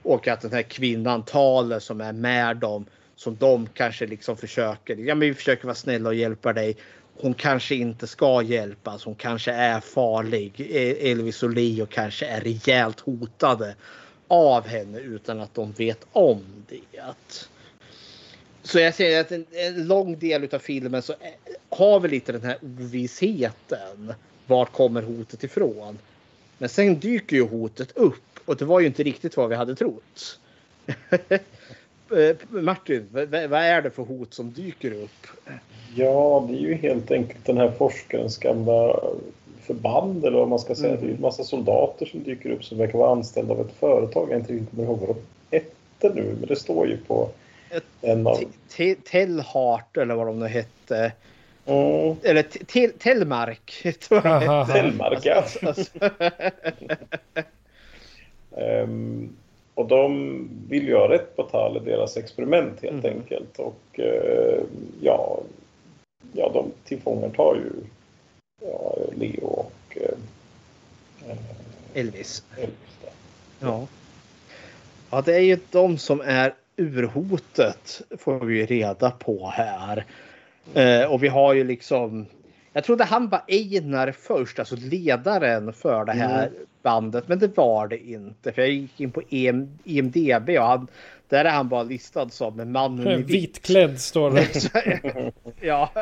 [0.03, 2.87] Och att den här kvinnan talar som är med dem
[3.17, 4.97] som de kanske liksom försöker.
[4.97, 6.77] Ja, men vi försöker vara snälla och hjälpa dig.
[7.21, 9.05] Hon kanske inte ska hjälpas.
[9.05, 10.53] Hon kanske är farlig.
[10.59, 13.75] E- Elvis och Leo kanske är rejält hotade
[14.29, 16.81] av henne utan att de vet om det.
[18.63, 21.15] Så jag säger att en, en lång del av filmen så
[21.71, 24.15] har vi lite den här ovissheten.
[24.47, 25.99] Vart kommer hotet ifrån?
[26.59, 29.75] Men sen dyker ju hotet upp och det var ju inte riktigt vad vi hade
[29.75, 30.39] trott.
[32.49, 33.09] Martin,
[33.49, 35.27] vad är det för hot som dyker upp?
[35.95, 39.01] Ja, det är ju helt enkelt den här forskarens gamla
[39.63, 40.89] förband eller vad man ska säga.
[40.89, 41.01] Mm.
[41.01, 44.29] Det är en massa soldater som dyker upp som verkar vara anställda av ett företag.
[44.31, 45.17] Jag inte riktigt kommer ihåg vad de
[45.57, 47.29] hette nu, men det står ju på
[48.01, 48.39] en av...
[49.11, 51.13] Tellhart eller vad de nu hette.
[51.67, 52.17] Mm.
[52.23, 52.43] Eller
[52.99, 53.87] Tellmark.
[54.73, 55.45] Tellmark, ja.
[58.51, 59.37] um,
[59.75, 63.17] och de vill göra rätt på Tale, deras experiment helt mm.
[63.19, 63.59] enkelt.
[63.59, 64.61] Och uh,
[65.01, 65.41] ja,
[66.33, 67.73] ja, de tillfångatar ju
[68.61, 70.17] ja, Leo och eh,
[71.95, 72.45] Elvis.
[72.57, 72.91] Elvis
[73.61, 73.87] ja.
[75.11, 80.05] ja, det är ju de som är urhotet får vi reda på här.
[80.75, 82.27] Eh, och vi har ju liksom.
[82.73, 86.59] Jag trodde han var Einar först, alltså ledaren för det här mm.
[86.83, 88.53] bandet, men det var det inte.
[88.53, 90.87] För jag gick in på EM, IMDB och han,
[91.29, 93.31] där är han bara listad som mannen i vitt.
[93.31, 95.33] Vitklädd står det.
[95.61, 95.93] ja.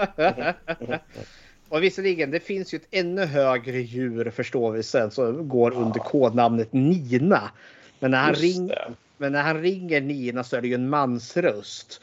[1.68, 6.00] Och visserligen, det finns ju ett ännu högre djur förstår vi sen som går under
[6.00, 7.50] kodnamnet Nina.
[7.98, 8.70] Men när han, ring,
[9.16, 12.00] Men när han ringer Nina så är det ju en mansröst.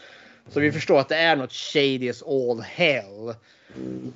[0.50, 3.34] Så vi förstår att det är något shady as all hell.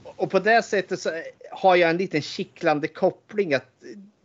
[0.04, 1.12] Och på det sättet så
[1.52, 3.66] har jag en liten kittlande koppling att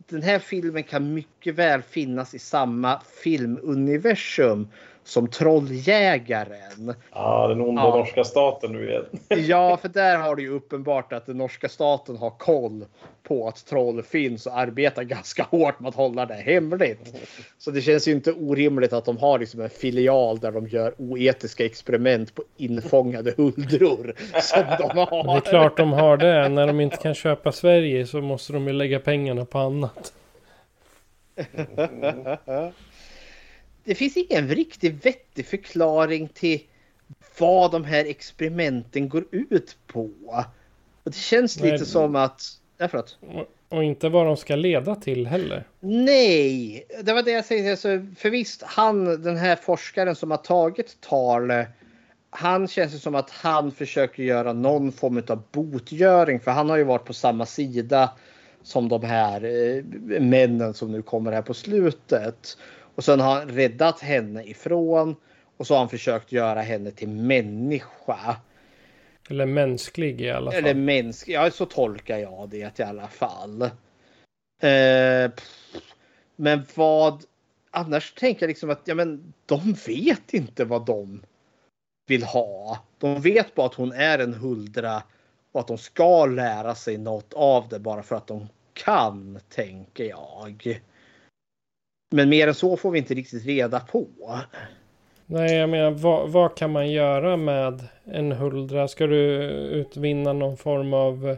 [0.09, 4.67] den här filmen kan mycket väl finnas i samma filmuniversum
[5.05, 6.93] som Trolljägaren.
[7.13, 7.95] Ja, den onda Ja.
[7.97, 9.05] norska staten nu igen.
[9.47, 12.85] Ja, för där har det ju uppenbart att den norska staten har koll
[13.23, 17.15] på att troll finns och arbetar ganska hårt med att hålla det hemligt.
[17.57, 20.93] Så det känns ju inte orimligt att de har liksom en filial där de gör
[20.97, 24.13] oetiska experiment på infångade huldror.
[24.41, 25.23] Som de har.
[25.23, 26.49] Det är klart de har det.
[26.49, 30.13] När de inte kan köpa Sverige så måste de ju lägga pengarna på annat.
[33.85, 36.59] Det finns ingen riktigt vettig förklaring till
[37.39, 40.09] vad de här experimenten går ut på.
[41.03, 41.71] Och det känns Nej.
[41.71, 42.41] lite som att...
[42.77, 43.17] Ja, förlåt.
[43.69, 45.63] Och- inte vad de ska leda till heller.
[45.79, 47.71] Nej, det var det jag säger.
[47.71, 47.87] Alltså,
[48.17, 51.51] för visst, han, den här forskaren som har tagit tal.
[52.29, 56.39] Han känns det som att han försöker göra någon form av botgöring.
[56.39, 58.11] För han har ju varit på samma sida
[58.63, 59.83] som de här eh,
[60.21, 62.57] männen som nu kommer här på slutet.
[62.95, 65.15] Och sen har han räddat henne ifrån.
[65.57, 68.35] Och så har han försökt göra henne till människa.
[69.29, 70.59] Eller mänsklig i alla fall.
[70.59, 71.35] Eller mänsklig.
[71.35, 73.61] Ja, så tolkar jag det i alla fall.
[74.61, 75.31] Eh,
[76.35, 77.23] men vad...
[77.71, 81.21] Annars tänker jag liksom att ja, men de vet inte vad de
[82.07, 82.79] vill ha.
[82.97, 85.03] De vet bara att hon är en huldra
[85.51, 90.03] och att de ska lära sig något av det bara för att de kan, tänker
[90.03, 90.81] jag.
[92.15, 94.07] Men mer än så får vi inte riktigt reda på.
[95.25, 98.87] Nej, jag menar vad, vad kan man göra med en huldra?
[98.87, 99.23] Ska du
[99.71, 101.37] utvinna någon form av eh,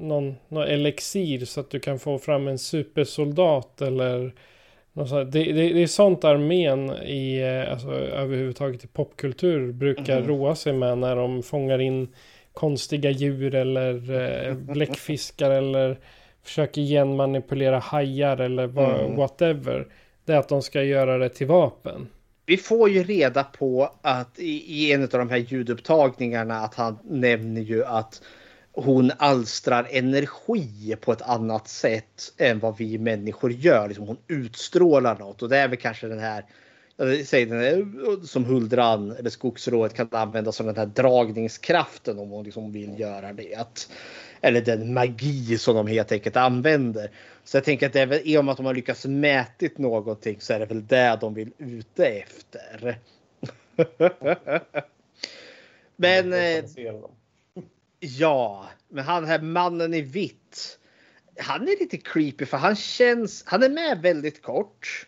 [0.00, 4.34] någon, någon elixir så att du kan få fram en supersoldat eller.
[4.92, 10.28] Det, det, det är sånt armén i, eh, alltså överhuvudtaget i popkultur brukar Mhm.
[10.28, 12.08] roa sig med när de fångar in
[12.52, 13.94] konstiga djur eller
[14.48, 15.98] eh, bläckfiskar eller
[16.42, 19.16] försöker genmanipulera hajar eller vad, Mm.
[19.16, 19.86] whatever.
[20.24, 22.08] Det är att de ska göra det till vapen.
[22.46, 26.98] Vi får ju reda på att i, i en av de här ljudupptagningarna att han
[27.04, 28.22] nämner ju att
[28.72, 33.88] hon alstrar energi på ett annat sätt än vad vi människor gör.
[33.88, 36.44] Liksom hon utstrålar något och det är väl kanske den här
[37.24, 42.44] säger den här, som huldran eller skogsrået kan använda som den här dragningskraften om hon
[42.44, 43.86] liksom vill göra det.
[44.40, 47.10] Eller den magi som de helt enkelt använder.
[47.44, 49.78] Så jag tänker att det är väl i och med att de har lyckats mätit
[49.78, 52.98] någonting så är det väl det de vill ute efter.
[55.96, 56.64] Men eh,
[58.00, 60.78] ja, men han här mannen i vitt.
[61.38, 65.06] Han är lite creepy för han känns, han är med väldigt kort.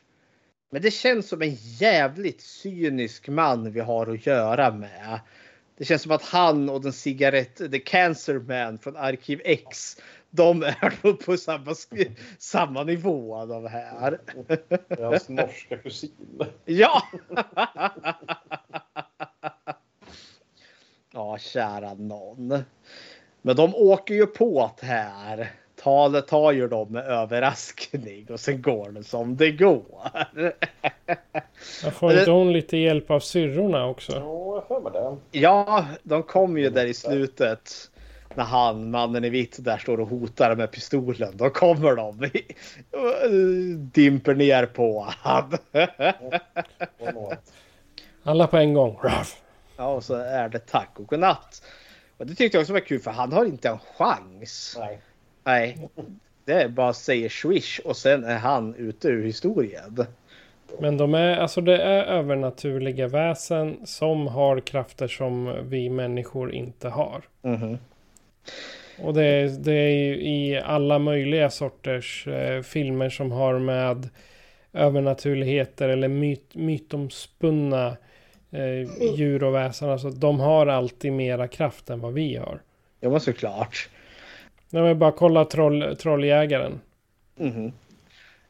[0.70, 5.20] Men det känns som en jävligt cynisk man vi har att göra med.
[5.82, 9.96] Det känns som att han och den cigarett, the cancer man från Arkiv X.
[10.30, 11.74] De är nog på samma,
[12.38, 14.20] samma nivå de här.
[14.48, 16.40] Det är hans norska kusin.
[16.64, 17.02] Ja!
[21.12, 22.64] ja, kära någon.
[23.42, 25.52] Men de åker ju på det här.
[25.82, 30.10] Talet tar ju dem med överraskning och sen går det som det går.
[31.82, 34.12] Jag får inte hon lite hjälp av syrrorna också?
[34.12, 35.38] Ja, jag får med det.
[35.38, 37.90] Ja, de kommer ju där i slutet.
[38.34, 41.36] När han, mannen i vitt, där står och hotar med pistolen.
[41.36, 42.18] Då kommer de.
[43.92, 45.52] Dimper ner på han.
[48.22, 48.98] Alla på en gång.
[49.02, 49.42] Ruff.
[49.76, 51.62] Ja, och så är det tack och godnatt.
[52.16, 54.76] Och det tyckte jag också var kul för han har inte en chans.
[54.78, 55.00] Nej.
[55.44, 55.88] Nej,
[56.44, 60.06] det är bara säger swish och sen är han ute ur historien.
[60.80, 66.88] Men de är, alltså det är övernaturliga väsen som har krafter som vi människor inte
[66.88, 67.22] har.
[67.42, 67.78] Mhm.
[68.98, 74.08] Och det är, det är ju i alla möjliga sorters eh, filmer som har med
[74.72, 77.96] övernaturligheter eller myt, mytomspunna
[78.50, 79.90] eh, djur och väsen.
[79.90, 82.62] Alltså de har alltid mera kraft än vad vi har.
[83.00, 83.88] Ja, men såklart.
[84.72, 86.80] När vi bara kolla troll, trolljägaren.
[87.36, 87.72] Mhm.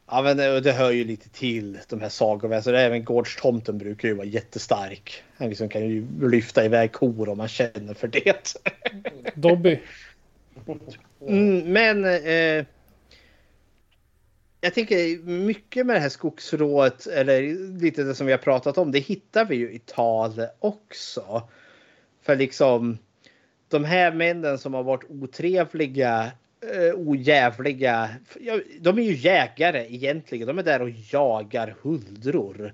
[0.07, 2.75] Ja, men det, det hör ju lite till de här sagoväsen.
[2.75, 5.23] Även Gårdstomten brukar ju vara jättestark.
[5.37, 8.55] Han liksom kan ju lyfta iväg kor om man känner för det.
[9.35, 9.79] Dobby.
[11.27, 12.65] Mm, men eh,
[14.61, 17.41] jag tänker mycket med det här skogsrået eller
[17.79, 18.91] lite det som vi har pratat om.
[18.91, 21.49] Det hittar vi ju i tal också.
[22.21, 22.97] För liksom
[23.73, 26.31] de här männen som har varit otrevliga
[26.73, 28.09] eh, ojävliga.
[28.39, 30.47] Ja, de är ju jägare egentligen.
[30.47, 32.73] De är där och jagar huldror.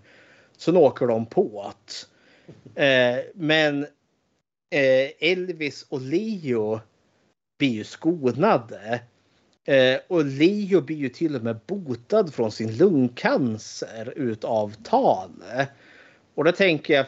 [0.58, 2.86] Sen åker de på det.
[2.86, 3.84] Eh, men
[4.70, 6.80] eh, Elvis och Leo
[7.58, 9.02] blir ju skonade.
[9.66, 15.68] Eh, och Leo blir ju till och med botad från sin lungcancer utav Tane.
[16.36, 17.06] Och då tänker jag,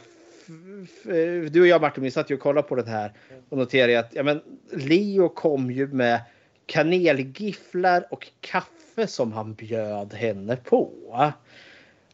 [1.51, 3.13] du och jag Martin, vi satt ju och kollade på den här
[3.49, 4.41] och noterade att ja, men
[4.71, 6.21] Leo kom ju med
[6.65, 10.91] kanelgifflar och kaffe som han bjöd henne på.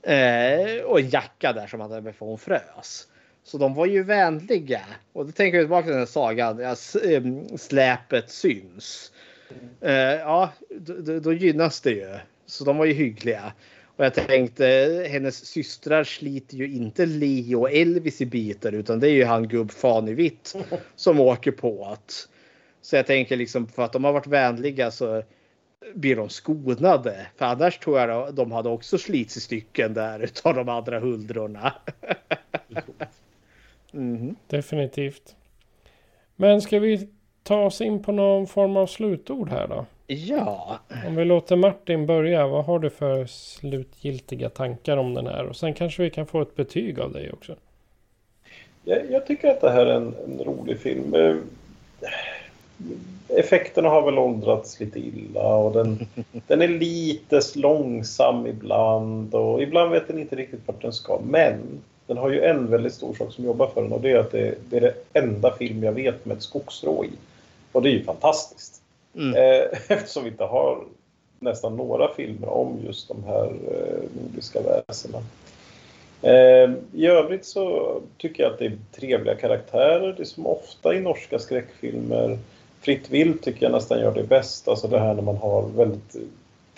[0.02, 3.08] Eh, och en jacka där som han hade med för hon frös.
[3.44, 4.82] Så de var ju vänliga.
[5.14, 6.60] Och då tänker jag tillbaka till den här sagan.
[6.60, 6.76] Ja,
[7.12, 7.24] eh,
[7.58, 9.12] släpet syns.
[9.82, 12.16] Eh, ja, då, då gynnas det ju.
[12.46, 13.54] Så de var ju hyggliga.
[13.98, 14.66] Och jag tänkte
[15.10, 19.48] hennes systrar sliter ju inte Leo och Elvis i bitar utan det är ju han
[19.48, 20.56] gubb fan i vitt
[20.96, 22.28] som åker på att.
[22.82, 25.24] Så jag tänker liksom för att de har varit vänliga så
[25.94, 27.28] blir de skonade.
[27.36, 31.74] För annars tror jag de hade också slits i stycken där utav de andra huldrorna.
[33.94, 34.36] mm.
[34.48, 35.36] Definitivt.
[36.36, 37.10] Men ska vi
[37.44, 39.86] ta oss in på någon form av slutord här då?
[40.08, 40.80] Ja.
[41.08, 42.48] Om vi låter Martin börja.
[42.48, 45.46] Vad har du för slutgiltiga tankar om den här?
[45.46, 47.56] Och sen kanske vi kan få ett betyg av dig också.
[48.84, 51.14] Jag, jag tycker att det här är en, en rolig film.
[51.14, 51.36] Eh,
[53.28, 56.08] effekterna har väl åldrats lite illa och den,
[56.48, 61.20] den är lite långsam ibland och ibland vet den inte riktigt vart den ska.
[61.24, 64.20] Men den har ju en väldigt stor sak som jobbar för den och det är
[64.20, 67.10] att det, det är det enda film jag vet med ett skogsrå i.
[67.72, 68.77] Och det är ju fantastiskt.
[69.18, 69.36] Mm.
[69.36, 70.84] Eh, eftersom vi inte har
[71.40, 75.18] nästan några filmer om just de här eh, nordiska väsena.
[76.22, 80.14] Eh, I övrigt så tycker jag att det är trevliga karaktärer.
[80.18, 82.38] Det är som ofta i norska skräckfilmer.
[82.82, 84.68] Fritt vilt tycker jag nästan gör det bäst.
[84.68, 86.16] Alltså det här när man har väldigt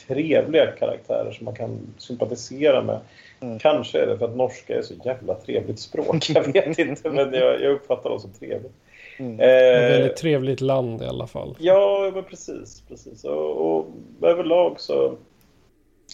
[0.08, 3.00] trevliga karaktärer som man kan sympatisera med.
[3.40, 3.60] Mm.
[3.60, 6.30] Kanske är det för att norska är så jävla trevligt språk.
[6.30, 8.74] Jag vet inte, men jag, jag uppfattar dem som trevligt.
[9.20, 9.40] Mm.
[9.40, 11.56] Eh, Ett väldigt trevligt land i alla fall.
[11.60, 12.84] Ja, men precis.
[12.88, 13.24] precis.
[13.24, 13.88] Och, och
[14.22, 15.16] överlag så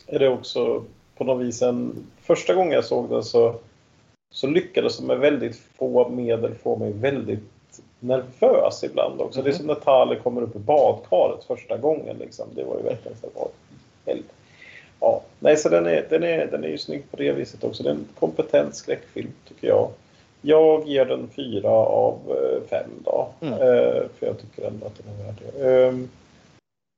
[0.08, 0.84] är det också
[1.18, 2.08] på något vis en...
[2.22, 3.56] Första gången jag såg den så,
[4.32, 7.40] så lyckades de med väldigt få medel få mig väldigt
[8.00, 9.40] nervös ibland också.
[9.40, 9.52] Mm.
[9.52, 12.18] Det är som när Tale kommer upp i badkaret första gången.
[12.18, 12.48] Liksom.
[12.56, 13.28] Det var ju verkligen så
[14.06, 14.22] här,
[15.00, 17.84] Ja, nej, så den är, den, är, den är ju snygg på det viset också.
[17.84, 19.90] Det är en kompetent skräckfilm tycker jag.
[20.46, 23.30] Jag ger den fyra av eh, fem då.
[23.42, 23.54] Mm.
[23.54, 25.86] Eh, för jag tycker ändå att den är värd det.
[25.88, 26.10] Ehm,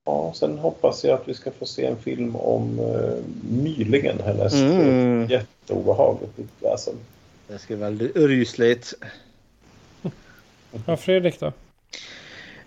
[0.05, 4.55] ja, sen hoppas jag att vi ska få se en film om uh, Mylingen härnäst.
[4.55, 5.27] Mm.
[5.29, 6.93] Jätteobehagligt väsen.
[7.47, 8.93] Det ska vara rysligt.
[10.85, 11.51] Ja, Fredrik då?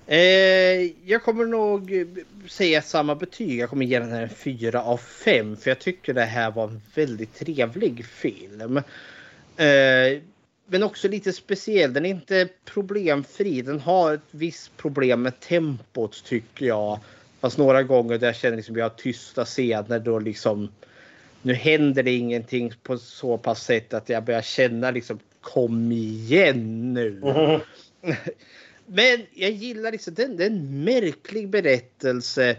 [0.06, 2.06] Eh, jag kommer nog
[2.48, 3.58] säga samma betyg.
[3.58, 5.56] Jag kommer ge den här en 4 av 5.
[5.56, 8.76] För jag tycker det här var en väldigt trevlig film.
[9.56, 10.22] Eh,
[10.70, 11.92] men också lite speciell.
[11.92, 13.62] Den är inte problemfri.
[13.62, 16.98] Den har ett visst problem med tempot tycker jag.
[17.40, 20.68] Fast några gånger där jag känner liksom jag har tysta scener då liksom
[21.42, 26.94] nu händer det ingenting på så pass sätt att jag börjar känna liksom kom igen
[26.94, 27.20] nu.
[27.24, 27.60] Mm.
[28.86, 32.56] Men jag gillar liksom den, en märklig berättelse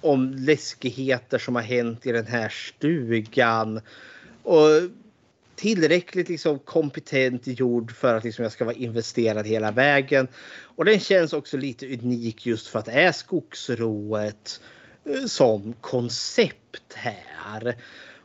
[0.00, 3.80] om läskigheter som har hänt i den här stugan.
[4.42, 4.66] Och
[5.60, 10.28] tillräckligt liksom kompetent gjord för att liksom jag ska vara investerad hela vägen.
[10.76, 14.60] Och den känns också lite unik just för att det är skogsrået
[15.04, 17.76] eh, som koncept här.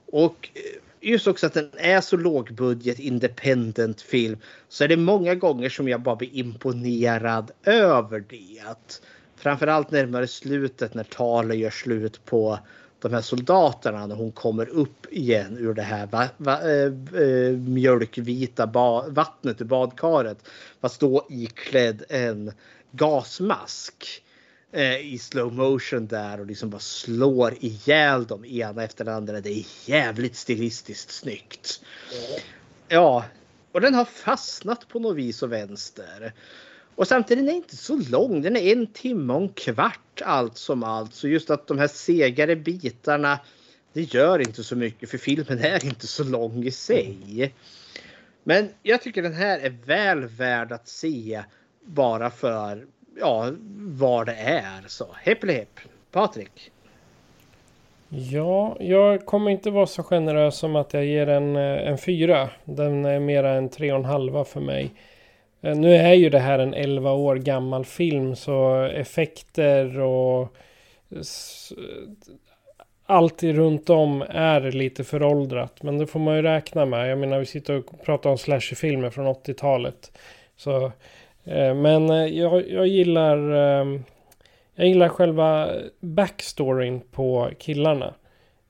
[0.06, 0.62] Och eh,
[1.02, 4.38] just också att den är så lågbudget independent film
[4.70, 8.64] så är det många gånger som jag bara blir imponerad över det.
[9.36, 12.60] Framförallt närmare slutet när talet gör slut på
[13.06, 17.58] de här soldaterna när hon kommer upp igen ur det här va, va, äh, äh,
[17.58, 20.38] mjölkvita ba, vattnet i badkaret.
[20.82, 22.52] Fast då iklädd en
[22.92, 24.24] gasmask
[24.72, 29.42] äh, i slow motion där och liksom bara slår ihjäl dem ena efter den andra.
[29.42, 31.82] Det är jävligt stilistiskt snyggt.
[32.88, 33.26] Ja,
[33.72, 36.34] och den har fastnat på något vis och vänster.
[36.96, 38.42] Och samtidigt är den inte så lång.
[38.42, 41.14] Den är en timme och en kvart allt som allt.
[41.14, 43.40] Så just att de här segare bitarna
[43.94, 47.54] det gör inte så mycket för filmen är inte så lång i sig.
[48.44, 51.44] Men jag tycker den här är väl värd att se
[51.86, 52.86] bara för
[53.20, 54.84] ja, vad det är.
[54.88, 55.80] Så hepp eller hepp.
[56.12, 56.72] Patrik?
[58.10, 62.50] Ja, jag kommer inte vara så generös som att jag ger en, eh, en fyra.
[62.64, 64.92] Den är mera en tre och en halva för mig.
[65.66, 70.56] Eh, nu är ju det här en 11 år gammal film så effekter och
[73.06, 75.84] allt runt om är lite föråldrat.
[75.84, 77.12] Men det får man ju räkna med.
[77.12, 80.18] Jag menar vi sitter och pratar om slasherfilmer från 80-talet.
[80.58, 80.86] Så,
[81.44, 84.04] eh, men eh, jag, jag gillar ehm,
[84.76, 85.70] jag gillar själva
[86.00, 88.14] backstoryn på killarna.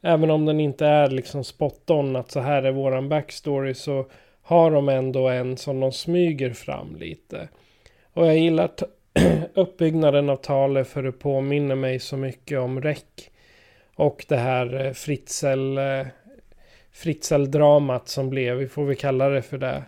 [0.01, 4.05] Även om den inte är liksom spot on att så här är våran backstory så
[4.45, 7.47] har de ändå en som de smyger fram lite.
[8.13, 8.71] Och jag gillar
[9.53, 13.31] uppbyggnaden av Tale för det påminner mig så mycket om Räck.
[13.95, 16.07] Och det här eh, Fritzl, eh,
[16.91, 19.83] Fritzl-dramat som blev, vi får väl kalla det för det.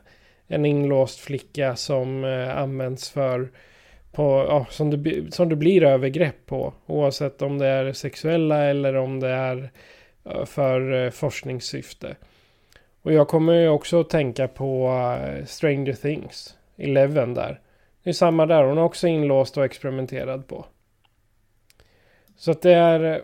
[0.48, 3.50] En inlåst flicka som eh, används för
[4.12, 6.74] på, ja, som, det, som det blir övergrepp på.
[6.86, 9.72] Oavsett om det är sexuella eller om det är
[10.46, 12.16] för forskningssyfte.
[13.08, 14.88] Och jag kommer ju också att tänka på
[15.22, 17.60] eh, Stranger Things, Eleven där.
[18.04, 20.66] Det är samma där, hon är också inlåst och experimenterad på.
[22.38, 23.22] Så att det är eh,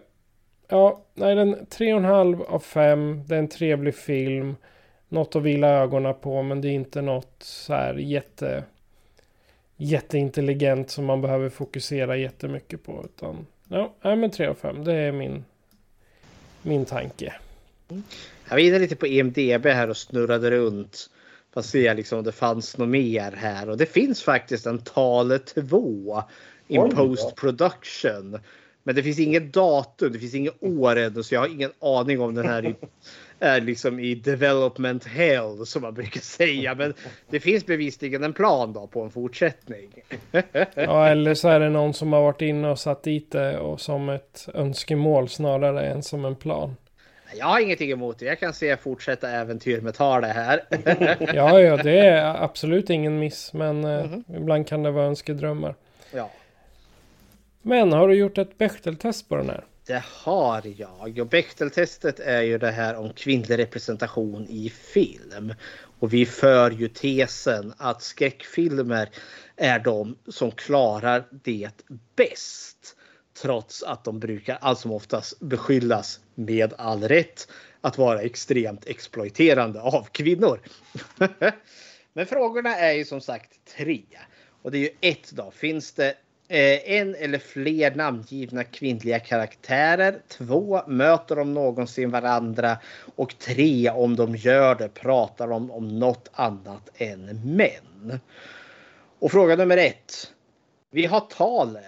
[0.68, 3.24] Ja, nej, den 3,5 av 5.
[3.28, 4.56] Det är en trevlig film.
[5.10, 8.64] Något att vila ögonen på, men det är inte något så här jätte
[9.76, 13.02] jätteintelligent som man behöver fokusera jättemycket på.
[13.06, 14.84] Utan, ja, nej, men 3 av 5.
[14.84, 15.46] Det är min,
[16.62, 17.34] min tanke.
[17.90, 18.04] Mm.
[18.48, 21.10] Jag var inne lite på EMDB här och snurrade runt.
[21.54, 23.70] För att se liksom om det fanns något mer här.
[23.70, 26.24] Och det finns faktiskt en Tale 2
[26.68, 28.40] in post production.
[28.84, 32.22] Men det finns inget datum, det finns inget år ännu så jag har ingen aning
[32.22, 32.76] om den här
[33.40, 36.76] är liksom i development hell som man brukar säga.
[36.76, 36.94] Men
[37.30, 39.90] det finns bevisligen en plan då på en fortsättning.
[40.76, 43.82] ja, eller så är det någon som har varit inne och satt dit det och
[43.82, 46.76] som ett önskemål snarare än som en plan.
[47.36, 48.26] Jag har ingenting emot det.
[48.26, 50.64] Jag kan se fortsätta äventyr med Tale här.
[51.34, 53.54] ja, ja, det är absolut ingen miss.
[53.54, 54.38] Men mm -hmm.
[54.38, 55.76] ibland kan det vara önskedrömmar.
[56.12, 56.32] Ja.
[57.62, 59.64] Men har du gjort ett Bechteltest på den här?
[59.86, 61.20] Det har jag.
[61.20, 65.54] Och Bechteltestet är ju det här om kvinnlig representation i film.
[66.00, 69.10] Och vi för ju tesen att skräckfilmer
[69.56, 71.70] är de som klarar det
[72.16, 72.96] bäst.
[73.42, 77.48] Trots att de brukar allt som oftast beskyllas med all rätt
[77.82, 80.60] att vara extremt exploiterande av kvinnor.
[82.14, 84.04] Men frågorna är ju som sagt tre.
[84.62, 85.52] Och det är ju ett då.
[85.52, 86.10] Finns det
[86.48, 90.22] eh, en eller fler namngivna kvinnliga karaktärer.
[90.28, 92.78] Två, möter de någonsin varandra?
[93.16, 98.20] Och tre, om de gör det, pratar de om något annat än män?
[99.20, 100.32] Och fråga nummer ett.
[100.92, 101.84] Vi har Tale.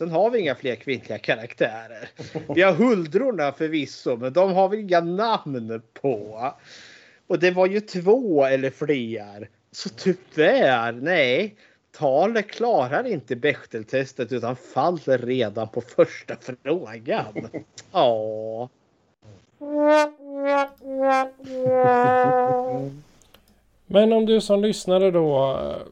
[0.00, 2.08] Sen har vi inga fler kvinnliga karaktärer.
[2.54, 6.52] Vi har Huldrorna förvisso, men de har vi inga namn på.
[7.26, 9.48] Och det var ju två eller fler.
[9.70, 11.54] Så tyvärr, nej.
[11.92, 17.48] Talet klarar inte Bechteltestet utan faller redan på första frågan.
[17.92, 18.68] Ja.
[23.86, 25.86] Men om du som lyssnare då eh,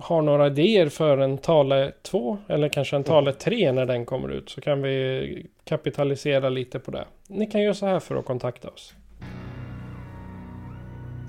[0.00, 4.28] har några idéer för en Tale 2 eller kanske en Tale 3 när den kommer
[4.28, 7.04] ut så kan vi kapitalisera lite på det.
[7.28, 8.94] Ni kan göra så här för att kontakta oss.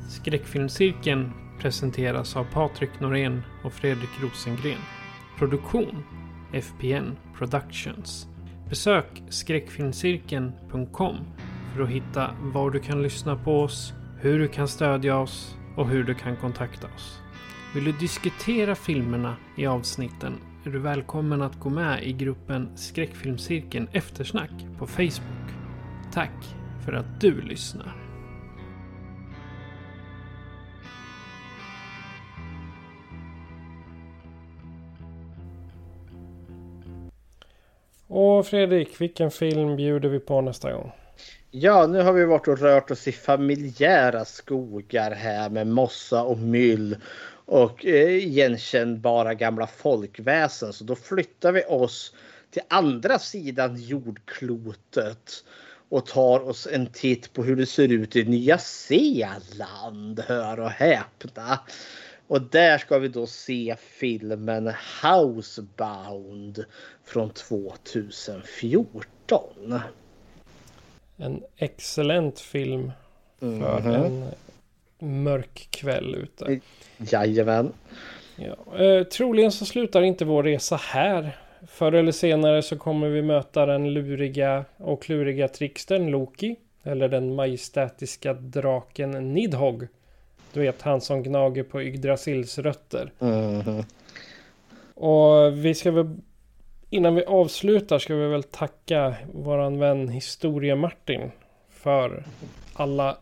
[0.09, 1.31] Skräckfilmscirkeln
[1.61, 4.81] presenteras av Patrik Norén och Fredrik Rosengren.
[5.39, 6.03] Produktion
[6.53, 8.27] FPN Productions.
[8.69, 11.15] Besök skräckfilmscirkeln.com
[11.75, 15.87] för att hitta var du kan lyssna på oss, hur du kan stödja oss och
[15.87, 17.21] hur du kan kontakta oss.
[17.73, 20.33] Vill du diskutera filmerna i avsnitten
[20.65, 25.49] är du välkommen att gå med i gruppen Skräckfilmscirkeln Eftersnack på Facebook.
[26.13, 26.31] Tack
[26.85, 27.95] för att du lyssnar.
[38.07, 40.91] Och Fredrik, vilken film bjuder vi på nästa gång?
[41.51, 46.37] Ja, nu har vi varit och rört oss i familjära skogar här med mossa och
[46.37, 46.97] myll
[47.47, 50.73] och eh, igenkännbara gamla folkväsen.
[50.73, 52.13] Så då flyttar vi oss
[52.51, 55.43] till andra sidan jordklotet
[55.89, 60.19] och tar oss en titt på hur det ser ut i Nya Zeeland.
[60.19, 61.59] Hör och häpna.
[62.27, 66.65] Och där ska vi då se filmen Housebound
[67.03, 69.79] från 2014.
[71.17, 72.91] En excellent film
[73.39, 74.05] för mm -hmm.
[74.05, 74.31] en
[74.99, 76.59] mörk kväll ute.
[76.97, 77.73] Jajamän.
[78.35, 81.37] Ja, eh, troligen så slutar inte vår resa här.
[81.67, 86.55] Förr eller senare så kommer vi möta den luriga och kluriga trickstern Loki.
[86.83, 89.87] Eller den majestätiska draken Nidhogg.
[90.53, 93.11] Du vet han som gnager på Yggdrasils rötter.
[93.19, 93.83] Mhm.
[94.93, 96.15] Och vi ska väl
[96.89, 101.31] innan vi avslutar ska vi väl tacka våran vän Historia Martin
[101.69, 102.23] för
[102.73, 103.17] alla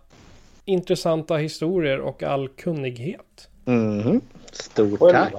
[0.66, 3.50] intressanta historier och all kunnighet.
[3.66, 4.22] Mhm.
[4.52, 5.34] Stort tack.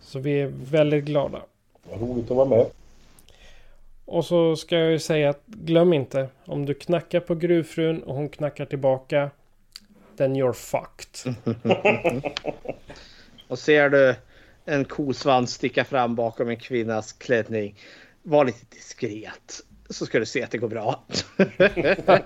[0.00, 1.42] Så vi är väldigt glada.
[1.92, 2.66] Roligt att vara med.
[4.04, 8.14] Och så ska jag ju säga att glöm inte om du knackar på gruvfrun och
[8.14, 9.30] hon knackar tillbaka.
[10.16, 11.34] Then you're fucked.
[13.48, 14.14] Och ser du
[14.64, 17.74] en kosvans sticka fram bakom en kvinnas klänning.
[18.22, 19.60] Var lite diskret.
[19.90, 21.02] Så ska du se att det går bra.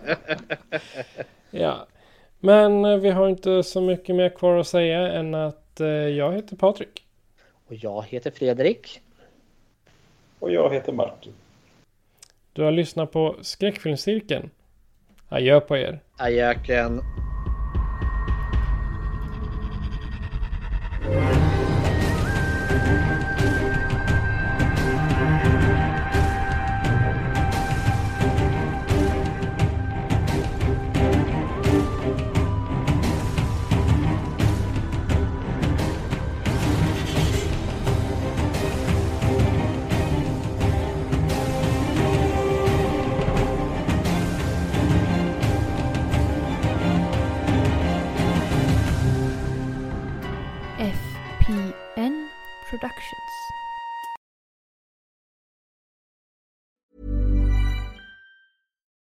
[1.55, 1.87] Ja.
[2.45, 6.33] Men eh, vi har inte så mycket mer kvar att säga än att eh, jag
[6.33, 7.05] heter Patrik.
[7.67, 9.01] Och jag heter Fredrik.
[10.39, 11.33] Och jag heter Martin.
[12.53, 14.51] Du har lyssnat på Skräckfilmscirkeln.
[15.29, 16.01] Adjö på er.
[16.17, 17.01] Ajöken.